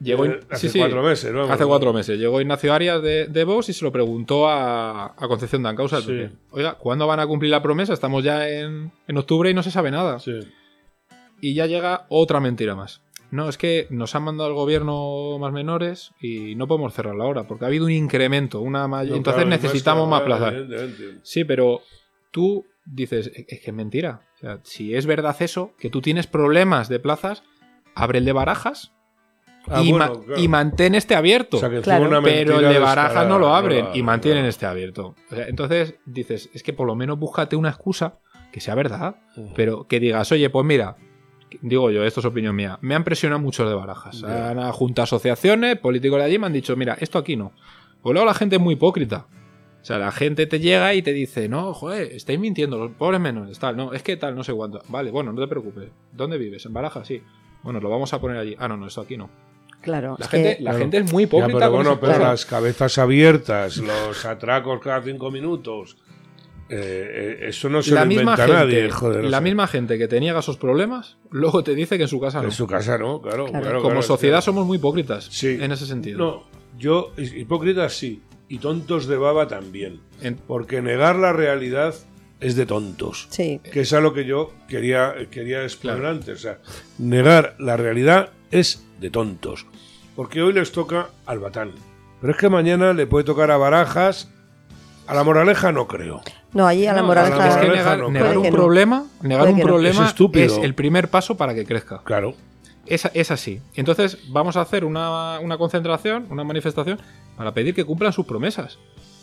Llegó, 0.00 0.26
eh, 0.26 0.40
hace 0.50 0.68
sí, 0.68 0.72
sí, 0.74 0.78
cuatro 0.78 1.02
meses, 1.02 1.32
vamos. 1.32 1.50
Hace 1.50 1.64
cuatro 1.66 1.92
meses. 1.92 2.18
Llegó 2.20 2.40
Ignacio 2.40 2.72
Arias 2.72 3.02
de, 3.02 3.26
de 3.26 3.44
Vox 3.44 3.68
y 3.68 3.72
se 3.72 3.84
lo 3.84 3.90
preguntó 3.90 4.48
a, 4.48 5.06
a 5.06 5.28
Concepción 5.28 5.62
Dancausa. 5.64 5.98
Oiga, 6.50 6.74
¿cuándo 6.74 7.06
van 7.08 7.18
a 7.18 7.26
cumplir 7.26 7.50
la 7.50 7.60
promesa? 7.62 7.94
Estamos 7.94 8.22
ya 8.22 8.48
en, 8.48 8.92
en 9.08 9.16
octubre 9.16 9.50
y 9.50 9.54
no 9.54 9.62
se 9.64 9.72
sabe 9.72 9.90
nada. 9.90 10.20
Sí. 10.20 10.38
Y 11.40 11.54
ya 11.54 11.66
llega 11.66 12.06
otra 12.10 12.38
mentira 12.40 12.74
más. 12.76 13.00
No, 13.30 13.48
es 13.48 13.58
que 13.58 13.86
nos 13.90 14.14
han 14.14 14.22
mandado 14.22 14.48
al 14.48 14.54
gobierno 14.54 15.38
más 15.38 15.52
menores 15.52 16.12
y 16.20 16.54
no 16.54 16.66
podemos 16.66 16.94
cerrarla 16.94 17.24
ahora 17.24 17.46
porque 17.46 17.64
ha 17.64 17.68
habido 17.68 17.84
un 17.84 17.90
incremento, 17.92 18.60
una 18.60 18.88
may- 18.88 19.08
No, 19.10 19.16
Entonces 19.16 19.44
claro, 19.44 19.50
necesitamos 19.62 20.08
más 20.08 20.22
plazas. 20.22 20.54
Sí, 21.22 21.44
pero 21.44 21.82
tú 22.30 22.64
dices, 22.86 23.30
es 23.34 23.46
que 23.60 23.70
es 23.70 23.74
mentira. 23.74 24.22
O 24.36 24.38
sea, 24.38 24.60
si 24.62 24.94
es 24.94 25.04
verdad 25.06 25.36
eso, 25.40 25.72
que 25.78 25.90
tú 25.90 26.00
tienes 26.00 26.26
problemas 26.26 26.88
de 26.88 27.00
plazas, 27.00 27.42
abre 27.94 28.18
el 28.18 28.24
de 28.24 28.32
barajas 28.32 28.92
Ah, 29.70 29.82
y, 29.82 29.90
bueno, 29.90 30.06
ma- 30.14 30.24
claro. 30.24 30.40
y 30.42 30.48
mantén 30.48 30.94
este 30.94 31.14
abierto. 31.14 31.58
O 31.58 31.60
sea, 31.60 31.68
que 31.68 31.82
Claro. 31.82 32.08
pero 32.22 32.58
el 32.60 32.68
de 32.72 32.78
barajas 32.78 33.28
no 33.28 33.38
lo 33.38 33.54
abren 33.54 33.84
no 33.86 33.94
y 33.96 34.02
mantienen 34.02 34.38
claro. 34.44 34.48
este 34.48 34.64
abierto. 34.64 35.14
O 35.30 35.34
sea, 35.34 35.46
entonces 35.48 35.96
dices, 36.06 36.48
es 36.54 36.62
que 36.62 36.72
por 36.72 36.86
lo 36.86 36.94
menos 36.94 37.18
búscate 37.18 37.54
una 37.56 37.68
excusa 37.68 38.20
que 38.52 38.60
sea 38.60 38.74
verdad, 38.74 39.16
pero 39.54 39.86
que 39.86 40.00
digas, 40.00 40.32
oye, 40.32 40.48
pues 40.48 40.64
mira, 40.64 40.96
digo 41.62 41.90
yo, 41.90 42.04
esto 42.04 42.20
es 42.20 42.26
opinión 42.26 42.54
mía, 42.56 42.78
me 42.82 42.94
han 42.94 43.04
presionado 43.04 43.40
muchos 43.40 43.68
de 43.68 43.74
barajas. 43.74 44.20
Ya. 44.20 44.50
Han 44.50 44.72
juntado 44.72 45.04
asociaciones, 45.04 45.78
políticos 45.78 46.18
de 46.18 46.24
allí 46.24 46.38
me 46.38 46.46
han 46.46 46.52
dicho, 46.52 46.74
mira, 46.76 46.96
esto 47.00 47.18
aquí 47.18 47.36
no. 47.36 47.52
Pues 48.02 48.12
luego 48.12 48.26
la 48.26 48.34
gente 48.34 48.56
es 48.56 48.62
muy 48.62 48.74
hipócrita. 48.74 49.26
O 49.80 49.84
sea, 49.88 49.98
la 49.98 50.10
gente 50.12 50.46
te 50.46 50.58
llega 50.60 50.92
y 50.94 51.02
te 51.02 51.12
dice, 51.12 51.48
no, 51.48 51.72
joder, 51.72 52.12
estáis 52.12 52.38
mintiendo, 52.38 52.76
los 52.78 52.90
pobres 52.92 53.20
menores, 53.20 53.58
tal, 53.58 53.76
no, 53.76 53.92
es 53.92 54.02
que 54.02 54.16
tal, 54.16 54.34
no 54.34 54.44
sé 54.44 54.52
cuánto. 54.52 54.82
Vale, 54.88 55.10
bueno, 55.10 55.32
no 55.32 55.40
te 55.40 55.46
preocupes. 55.48 55.88
¿Dónde 56.12 56.36
vives? 56.36 56.66
¿En 56.66 56.72
Barajas? 56.74 57.06
Sí. 57.06 57.22
Bueno, 57.62 57.80
lo 57.80 57.88
vamos 57.88 58.12
a 58.12 58.20
poner 58.20 58.36
allí. 58.38 58.54
Ah, 58.58 58.68
no, 58.68 58.76
no, 58.76 58.86
esto 58.86 59.00
aquí 59.00 59.16
no. 59.16 59.30
Claro. 59.80 60.16
La, 60.18 60.26
gente, 60.26 60.56
que- 60.56 60.62
la 60.62 60.70
Claro. 60.72 60.78
gente 60.84 60.98
es 60.98 61.12
muy 61.12 61.22
Ya, 61.22 61.28
hipócrita. 61.28 61.58
pero 61.58 61.70
con 61.70 61.84
bueno, 61.84 62.00
pero 62.00 62.18
las 62.18 62.44
cabezas 62.44 62.98
abiertas, 62.98 63.76
los 63.78 64.24
atracos 64.24 64.80
cada 64.80 65.00
cinco 65.02 65.30
minutos, 65.30 65.96
eh, 66.70 67.38
eh, 67.40 67.48
eso 67.48 67.68
no 67.68 67.82
se 67.82 67.92
la 67.94 68.00
lo 68.02 68.06
misma 68.08 68.22
inventa 68.32 68.46
gente, 68.46 68.52
nadie, 68.58 68.90
joder. 68.90 69.20
o 69.20 69.22
la 69.24 69.30
sea, 69.30 69.40
misma 69.40 69.66
gente 69.66 69.98
que 69.98 70.08
te 70.08 70.20
niega 70.20 70.40
esos 70.40 70.56
problemas, 70.56 71.16
luego 71.30 71.62
te 71.64 71.74
dice 71.74 71.96
que 71.96 72.02
en 72.04 72.08
su 72.08 72.20
casa 72.20 72.38
no. 72.40 72.44
En 72.46 72.52
su 72.52 72.66
casa 72.66 72.98
no, 72.98 73.20
claro. 73.20 73.46
Claro. 73.46 73.60
claro, 73.62 73.78
Como 73.78 73.90
claro, 73.94 74.02
sociedad 74.02 74.40
somos 74.40 74.66
muy 74.66 74.76
hipócritas 74.78 75.24
Sí. 75.30 75.58
en 75.60 75.72
ese 75.72 75.86
sentido. 75.86 76.18
No, 76.18 76.44
yo, 76.78 77.12
hipócritas 77.16 77.94
sí, 77.94 78.22
y 78.48 78.58
tontos 78.58 79.06
de 79.06 79.16
baba 79.16 79.48
también. 79.48 80.00
En- 80.20 80.36
Porque 80.36 80.82
negar 80.82 81.16
la 81.16 81.32
realidad 81.32 81.94
es 82.40 82.54
de 82.54 82.66
tontos. 82.66 83.26
Sí. 83.30 83.60
Que 83.72 83.80
es 83.80 83.92
a 83.92 84.00
lo 84.00 84.12
que 84.14 84.24
yo 84.24 84.52
quería, 84.68 85.14
quería 85.30 85.62
exponer 85.64 85.98
Claro. 86.00 86.14
antes. 86.16 86.38
O 86.38 86.40
sea, 86.42 86.58
negar 86.98 87.56
la 87.58 87.76
realidad 87.76 88.30
es 88.50 88.84
de 89.00 89.10
tontos. 89.10 89.66
Porque 90.14 90.42
hoy 90.42 90.52
les 90.52 90.70
toca 90.72 91.08
al 91.26 91.38
Batán. 91.38 91.72
Pero 92.20 92.32
es 92.32 92.38
que 92.38 92.48
mañana 92.48 92.92
le 92.92 93.06
puede 93.06 93.24
tocar 93.24 93.50
a 93.50 93.56
Barajas. 93.56 94.30
A 95.06 95.14
la 95.14 95.24
Moraleja 95.24 95.72
no 95.72 95.86
creo. 95.88 96.20
No, 96.52 96.66
allí 96.66 96.86
a 96.86 96.94
la 96.94 97.02
No, 97.02 97.08
moraleja. 97.08 97.36
a 97.36 97.38
la 97.38 97.48
es 97.48 97.56
que 97.56 97.68
negar, 97.76 97.98
no. 97.98 98.10
negar 98.10 98.26
Puede 98.28 98.36
un 98.38 98.42
que 98.44 98.50
no. 98.50 98.56
problema, 98.56 99.06
negar 99.22 99.48
un 99.48 99.60
problema 99.60 100.02
Es 100.04 100.08
estúpido. 100.08 100.44
es 100.46 100.58
el 100.58 100.74
primer 100.74 101.08
paso 101.08 101.36
para 101.36 101.54
que 101.54 101.64
crezca. 101.66 102.00
Claro. 102.04 102.34
Es, 102.86 103.08
es 103.12 103.30
así. 103.30 103.60
Entonces 103.74 104.18
vamos 104.30 104.56
a 104.56 104.62
hacer 104.62 104.84
una, 104.84 105.38
una 105.40 105.58
concentración, 105.58 106.26
una 106.30 106.44
manifestación, 106.44 106.98
para 107.36 107.52
pedir 107.52 107.74
que 107.74 107.84
cumplan 107.84 108.12
sus 108.14 108.24
promesas. 108.24 108.78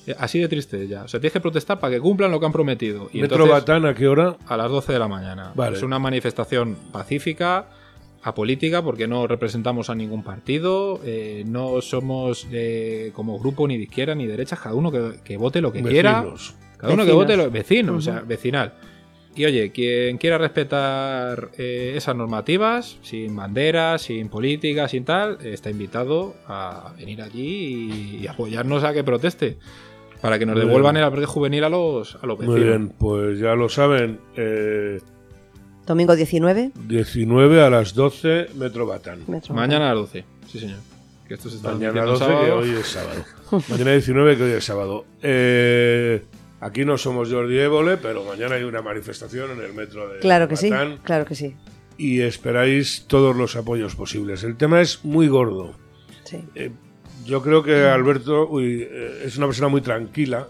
Eh, 0.06 0.16
Así 0.20 0.38
de 0.40 0.48
triste 0.48 0.88
ya. 0.88 1.04
O 1.04 1.08
sea, 1.08 1.20
tienes 1.20 1.34
que 1.34 1.40
protestar 1.42 1.80
para 1.80 1.96
que 1.96 2.00
cumplan 2.00 2.30
lo 2.30 2.40
que 2.40 2.46
han 2.46 2.52
prometido. 2.52 3.10
Y 3.12 3.22
Metro 3.22 3.38
entonces, 3.44 3.52
Batán, 3.68 3.86
¿a 3.88 3.96
qué 3.96 4.08
hora? 4.08 4.38
a 4.46 4.56
las 4.56 4.70
12 4.70 4.94
de 4.94 5.00
la 5.00 5.08
mañana. 5.08 5.52
Vale. 5.56 5.78
Es 5.78 5.82
una 5.84 5.98
manifestación 5.98 6.78
pacífica, 6.92 7.66
apolítica, 8.22 8.84
porque 8.84 9.08
no 9.08 9.26
representamos 9.26 9.90
a 9.90 9.96
ningún 9.96 10.22
partido, 10.24 11.00
eh, 11.04 11.44
no 11.48 11.82
somos 11.82 12.48
eh, 12.52 13.12
como 13.16 13.40
grupo 13.40 13.68
ni 13.68 13.78
de 13.78 13.84
izquierda 13.84 14.14
ni 14.14 14.26
de 14.26 14.32
derecha, 14.34 14.58
cada 14.58 14.76
uno 14.76 14.92
que, 14.92 15.20
que 15.24 15.38
vote 15.38 15.60
lo 15.60 15.72
que 15.72 15.82
quiera. 15.82 16.24
Cada 16.86 16.94
uno 16.94 17.04
que 17.04 17.12
Vecinos. 17.12 17.16
vote 17.28 17.38
lo 17.38 17.52
vecino, 17.52 17.96
o 17.98 18.02
sea, 18.02 18.20
vecinal. 18.22 18.74
Y 19.36 19.44
oye, 19.46 19.72
quien 19.74 20.18
quiera 20.18 20.38
respetar 20.38 21.50
eh, 21.58 21.94
esas 21.98 22.16
normativas, 22.16 22.98
sin 23.02 23.36
banderas, 23.36 24.04
sin 24.04 24.30
política, 24.30 24.88
sin 24.88 25.04
tal, 25.04 25.38
está 25.46 25.70
invitado 25.70 26.36
a 26.48 26.94
venir 26.98 27.22
allí 27.22 28.18
y, 28.18 28.24
y 28.24 28.28
apoyarnos 28.28 28.84
a 28.86 28.94
que 28.94 29.04
proteste. 29.04 29.58
Para 30.22 30.40
que 30.40 30.46
nos 30.46 30.56
Muy 30.56 30.66
devuelvan 30.66 30.94
bien. 30.94 31.04
el 31.04 31.08
albergue 31.08 31.26
juvenil 31.26 31.64
a 31.66 31.70
los, 31.70 32.18
a 32.22 32.26
los 32.26 32.38
vecinos. 32.40 32.58
Muy 32.60 32.68
bien, 32.68 32.90
pues 32.98 33.38
ya 33.38 33.54
lo 33.56 33.68
saben. 33.68 34.20
eh, 34.38 35.02
Domingo 35.86 36.16
19. 36.16 36.72
19 36.88 37.62
a 37.62 37.70
las 37.70 37.94
12, 37.94 38.48
Metro 38.56 38.88
Batán. 38.88 39.20
Metro 39.28 39.54
Mañana 39.54 39.88
a 39.92 39.94
las 39.94 40.04
12. 40.14 40.26
Sí, 40.48 40.60
señor. 40.60 40.80
Que 41.28 41.34
esto 41.36 41.50
se 41.50 41.58
está 41.58 41.74
Mañana 41.74 42.04
emitiendo 42.04 42.12
12, 42.20 42.26
que 42.26 42.32
sábado. 42.32 42.58
hoy 42.58 42.70
es 42.70 42.88
sábado. 42.88 43.26
mañana 43.70 43.92
19, 43.92 44.38
que 44.38 44.44
hoy 44.44 44.52
es 44.54 44.64
sábado. 44.64 45.06
Eh, 45.22 46.24
aquí 46.60 46.86
no 46.86 46.98
somos 46.98 47.32
Jordi 47.32 47.58
Évole, 47.60 47.98
pero 47.98 48.24
mañana 48.24 48.56
hay 48.56 48.64
una 48.64 48.82
manifestación 48.82 49.52
en 49.52 49.62
el 49.62 49.74
metro 49.74 50.08
de 50.12 50.20
Claro 50.20 50.48
que 50.48 50.56
sí. 50.58 50.70
Batán. 50.70 50.98
Claro 51.04 51.26
que 51.26 51.36
sí. 51.36 51.56
y 51.98 52.22
esperáis 52.22 53.06
todos 53.08 53.36
los 53.36 53.56
apoyos 53.56 53.96
posibles. 53.96 54.44
El 54.44 54.58
tema 54.58 54.82
es 54.82 55.04
muy 55.06 55.28
gordo. 55.28 55.76
Sí. 56.24 56.44
Eh, 56.56 56.72
yo 57.26 57.42
creo 57.42 57.64
que 57.64 57.86
Alberto 57.86 58.48
uy, 58.50 58.88
eh, 58.90 59.22
es 59.26 59.38
una 59.38 59.48
persona 59.48 59.68
muy 59.70 59.82
tranquila 59.82 60.48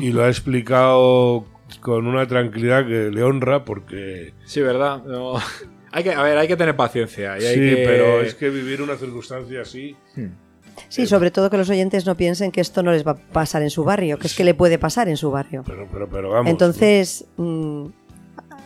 y 0.00 0.10
lo 0.12 0.24
ha 0.24 0.28
explicado 0.28 1.46
con 1.80 2.06
una 2.06 2.26
tranquilidad 2.26 2.86
que 2.86 3.10
le 3.10 3.22
honra 3.22 3.64
porque... 3.64 4.32
Sí, 4.44 4.60
¿verdad? 4.60 5.02
No. 5.04 5.34
Hay 5.92 6.02
que, 6.02 6.12
a 6.12 6.22
ver, 6.24 6.36
hay 6.36 6.48
que 6.48 6.56
tener 6.56 6.74
paciencia. 6.74 7.38
Y 7.38 7.44
hay 7.44 7.54
sí, 7.54 7.60
que- 7.76 7.84
pero 7.86 8.20
es 8.20 8.34
que 8.34 8.50
vivir 8.50 8.82
una 8.82 8.96
circunstancia 8.96 9.60
así... 9.62 9.94
Hmm. 10.16 10.26
Sí, 10.94 11.06
sobre 11.06 11.30
todo 11.30 11.50
que 11.50 11.56
los 11.56 11.68
oyentes 11.70 12.06
no 12.06 12.16
piensen 12.16 12.52
que 12.52 12.60
esto 12.60 12.82
no 12.82 12.92
les 12.92 13.06
va 13.06 13.12
a 13.12 13.16
pasar 13.16 13.62
en 13.62 13.70
su 13.70 13.84
barrio, 13.84 14.18
que 14.18 14.26
es 14.26 14.34
que 14.34 14.44
le 14.44 14.54
puede 14.54 14.78
pasar 14.78 15.08
en 15.08 15.16
su 15.16 15.30
barrio. 15.30 15.62
Pero, 15.66 15.88
pero, 15.92 16.08
pero 16.08 16.30
vamos. 16.30 16.50
Entonces, 16.50 17.24
mm, 17.36 17.86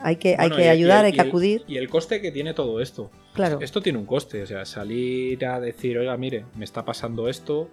hay 0.03 0.17
que, 0.17 0.37
hay 0.39 0.51
que 0.51 0.65
y 0.65 0.69
ayudar, 0.69 1.05
y 1.05 1.07
hay 1.07 1.13
que 1.13 1.17
y 1.19 1.21
el- 1.21 1.29
acudir. 1.29 1.65
Y 1.67 1.77
el 1.79 1.89
coste 1.89 2.21
que 2.21 2.31
tiene 2.31 2.55
todo 2.55 2.81
esto. 2.81 3.11
Claro. 3.35 3.59
Esto 3.61 3.81
tiene 3.81 3.99
un 3.99 4.07
coste. 4.07 4.43
O 4.43 4.47
sea, 4.47 4.65
salir 4.65 5.45
a 5.47 5.59
decir, 5.61 5.97
oiga, 5.99 6.17
mire, 6.17 6.45
me 6.57 6.65
está 6.65 6.85
pasando 6.85 7.29
esto. 7.29 7.69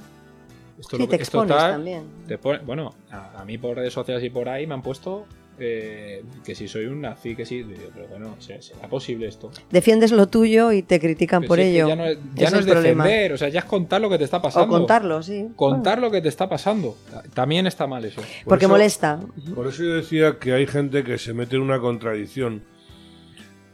Esto 0.80 0.98
Sí, 0.98 1.04
lo 1.04 1.08
te 1.10 1.16
esto 1.16 1.38
expones 1.44 1.56
tal", 1.58 1.72
también. 1.74 2.04
te 2.28 2.38
pone- 2.38 2.60
bueno, 2.60 2.94
a, 3.10 3.42
a 3.42 3.46
mí 3.46 3.58
por 3.58 3.78
redes 3.78 3.94
sociales 3.94 4.24
y 4.24 4.30
por 4.30 4.50
ahí 4.50 4.68
me 4.68 4.74
han 4.74 4.82
puesto 4.82 5.26
eh, 5.60 6.24
que 6.44 6.54
si 6.56 6.68
soy 6.68 6.86
un 6.86 7.02
nazi, 7.02 7.36
que 7.36 7.46
sí. 7.46 7.64
Digo, 7.64 7.84
pero 7.94 8.08
bueno, 8.10 8.36
¿se- 8.40 8.62
¿será 8.62 8.88
posible 8.90 9.28
esto? 9.28 9.52
Defiendes 9.72 10.12
lo 10.12 10.28
tuyo 10.28 10.72
y 10.72 10.82
te 10.82 11.00
critican 11.00 11.42
Pero 11.42 11.48
por 11.48 11.58
si 11.60 11.64
ello. 11.66 11.88
Ya 11.88 11.96
no, 11.96 12.06
es- 12.06 12.18
no 12.52 12.60
es 12.60 12.66
defender, 12.66 13.34
o 13.34 13.38
sea, 13.38 13.50
ya 13.50 13.60
es 13.60 13.66
contar 13.66 14.02
lo 14.02 14.10
que 14.10 14.18
te 14.18 14.24
está 14.26 14.38
O 14.38 14.42
pasando. 14.42 14.68
contarlo, 14.68 15.24
sí. 15.24 15.48
Contar 15.56 16.00
lo 16.00 16.12
que 16.12 16.22
te 16.22 16.28
está 16.30 16.50
pasando. 16.50 16.98
También 17.34 17.68
está 17.68 17.88
mal 17.88 18.04
eso. 18.06 18.22
Porque 18.46 18.66
eso- 18.66 18.72
molesta. 18.74 19.20
Por 19.54 19.68
eso 19.68 19.84
yo 19.84 19.94
decía 19.96 20.38
que 20.40 20.54
hay 20.54 20.68
gente 20.68 21.04
que 21.04 21.18
se 21.18 21.34
mete 21.34 21.56
en 21.56 21.62
una 21.62 21.80
contradicción. 21.80 22.64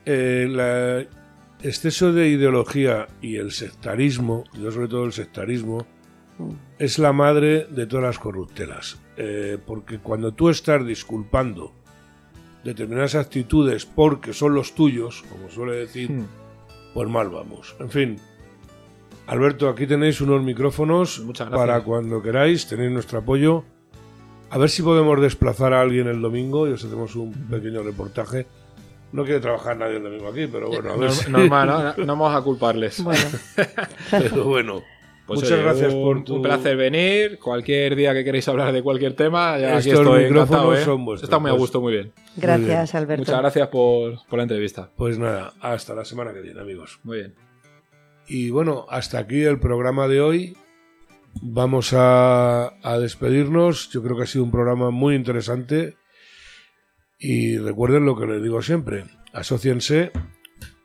El 0.06 1.08
exceso 1.64 2.12
de 2.12 2.30
ideología 2.30 3.08
y 3.22 3.36
el 3.38 3.52
sectarismo, 3.52 4.44
yo 4.60 4.72
sobre 4.72 4.88
todo 4.88 5.06
el 5.06 5.14
sectarismo, 5.14 5.86
es 6.80 6.98
la 6.98 7.14
madre 7.14 7.66
de 7.70 7.86
todas 7.86 8.04
las 8.06 8.18
corruptelas. 8.20 9.00
Eh, 9.24 9.58
porque 9.68 10.00
cuando 10.00 10.32
tú 10.32 10.50
estás 10.50 10.84
disculpando 10.84 11.74
determinadas 12.64 13.14
actitudes 13.16 13.86
porque 13.86 14.34
son 14.34 14.56
los 14.56 14.74
tuyos, 14.74 15.24
como 15.30 15.48
suele 15.50 15.74
decir, 15.78 16.10
Hmm. 16.12 16.26
pues 16.96 17.08
mal 17.08 17.30
vamos. 17.30 17.76
En 17.80 17.90
fin. 17.92 18.20
Alberto, 19.28 19.70
aquí 19.70 19.86
tenéis 19.86 20.22
unos 20.22 20.42
micrófonos 20.44 21.22
para 21.52 21.84
cuando 21.84 22.22
queráis, 22.22 22.68
tenéis 22.68 22.92
nuestro 22.92 23.20
apoyo. 23.20 23.64
A 24.50 24.58
ver 24.58 24.70
si 24.70 24.82
podemos 24.82 25.22
desplazar 25.22 25.74
a 25.74 25.82
alguien 25.82 26.08
el 26.08 26.20
domingo 26.22 26.68
y 26.68 26.72
os 26.72 26.84
hacemos 26.84 27.16
un 27.16 27.32
pequeño 27.48 27.84
reportaje. 27.84 28.48
No 29.12 29.24
quiere 29.24 29.40
trabajar 29.40 29.78
nadie 29.78 29.98
el 29.98 30.04
domingo 30.04 30.30
aquí, 30.30 30.48
pero 30.48 30.68
bueno, 30.70 30.94
a 30.94 30.96
ver 30.98 31.10
Norm- 31.10 31.14
si- 31.26 31.32
Normal, 31.32 31.68
¿no? 31.68 32.06
No 32.06 32.06
vamos 32.18 32.36
a 32.36 32.42
culparles. 32.42 33.04
Bueno, 33.04 33.22
pero 34.12 34.44
bueno. 34.46 34.82
Pues, 35.34 35.42
Muchas 35.44 35.52
oye, 35.60 35.64
gracias 35.64 35.94
un- 35.94 36.02
por 36.04 36.24
tu... 36.24 36.36
Un 36.36 36.42
placer 36.42 36.76
venir. 36.78 37.40
Cualquier 37.40 37.96
día 37.96 38.14
que 38.14 38.24
queráis 38.24 38.48
hablar 38.48 38.72
de 38.74 38.82
cualquier 38.84 39.14
tema, 39.16 39.58
ya 39.58 39.78
aquí 39.78 39.90
Estos 39.90 40.06
estoy 40.06 40.24
micrófonos 40.24 40.50
encantado. 40.50 40.76
¿eh? 40.76 40.84
son 40.86 41.06
vuestros, 41.06 41.28
Está 41.30 41.40
muy 41.40 41.50
a 41.50 41.54
pues. 41.54 41.62
gusto, 41.62 41.82
muy 41.82 41.94
bien. 41.94 42.12
gracias, 42.38 42.96
Alberto. 42.96 43.22
Muchas 43.22 43.40
gracias 43.40 43.68
por, 43.70 44.26
por 44.28 44.38
la 44.38 44.44
entrevista. 44.44 44.90
Pues 44.96 45.18
nada, 45.18 45.54
hasta 45.62 45.94
la 45.96 46.06
semana 46.06 46.34
que 46.34 46.42
viene, 46.42 46.60
amigos. 46.62 47.00
Muy 47.04 47.18
bien. 47.20 47.36
Y 48.28 48.50
bueno, 48.50 48.86
hasta 48.90 49.20
aquí 49.20 49.42
el 49.44 49.60
programa 49.60 50.08
de 50.08 50.22
hoy. 50.22 50.58
Vamos 51.42 51.94
a, 51.94 52.74
a 52.84 53.00
despedirnos. 53.00 53.90
Yo 53.92 54.04
creo 54.04 54.18
que 54.18 54.24
ha 54.24 54.28
sido 54.28 54.44
un 54.44 54.52
programa 54.52 54.92
muy 54.92 55.16
interesante. 55.16 55.96
Y 57.20 57.58
recuerden 57.58 58.06
lo 58.06 58.18
que 58.18 58.26
les 58.26 58.42
digo 58.44 58.62
siempre. 58.62 59.06
Asociense, 59.32 60.12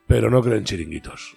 pero 0.07 0.29
no 0.29 0.41
creen 0.41 0.63
chiringuitos. 0.63 1.35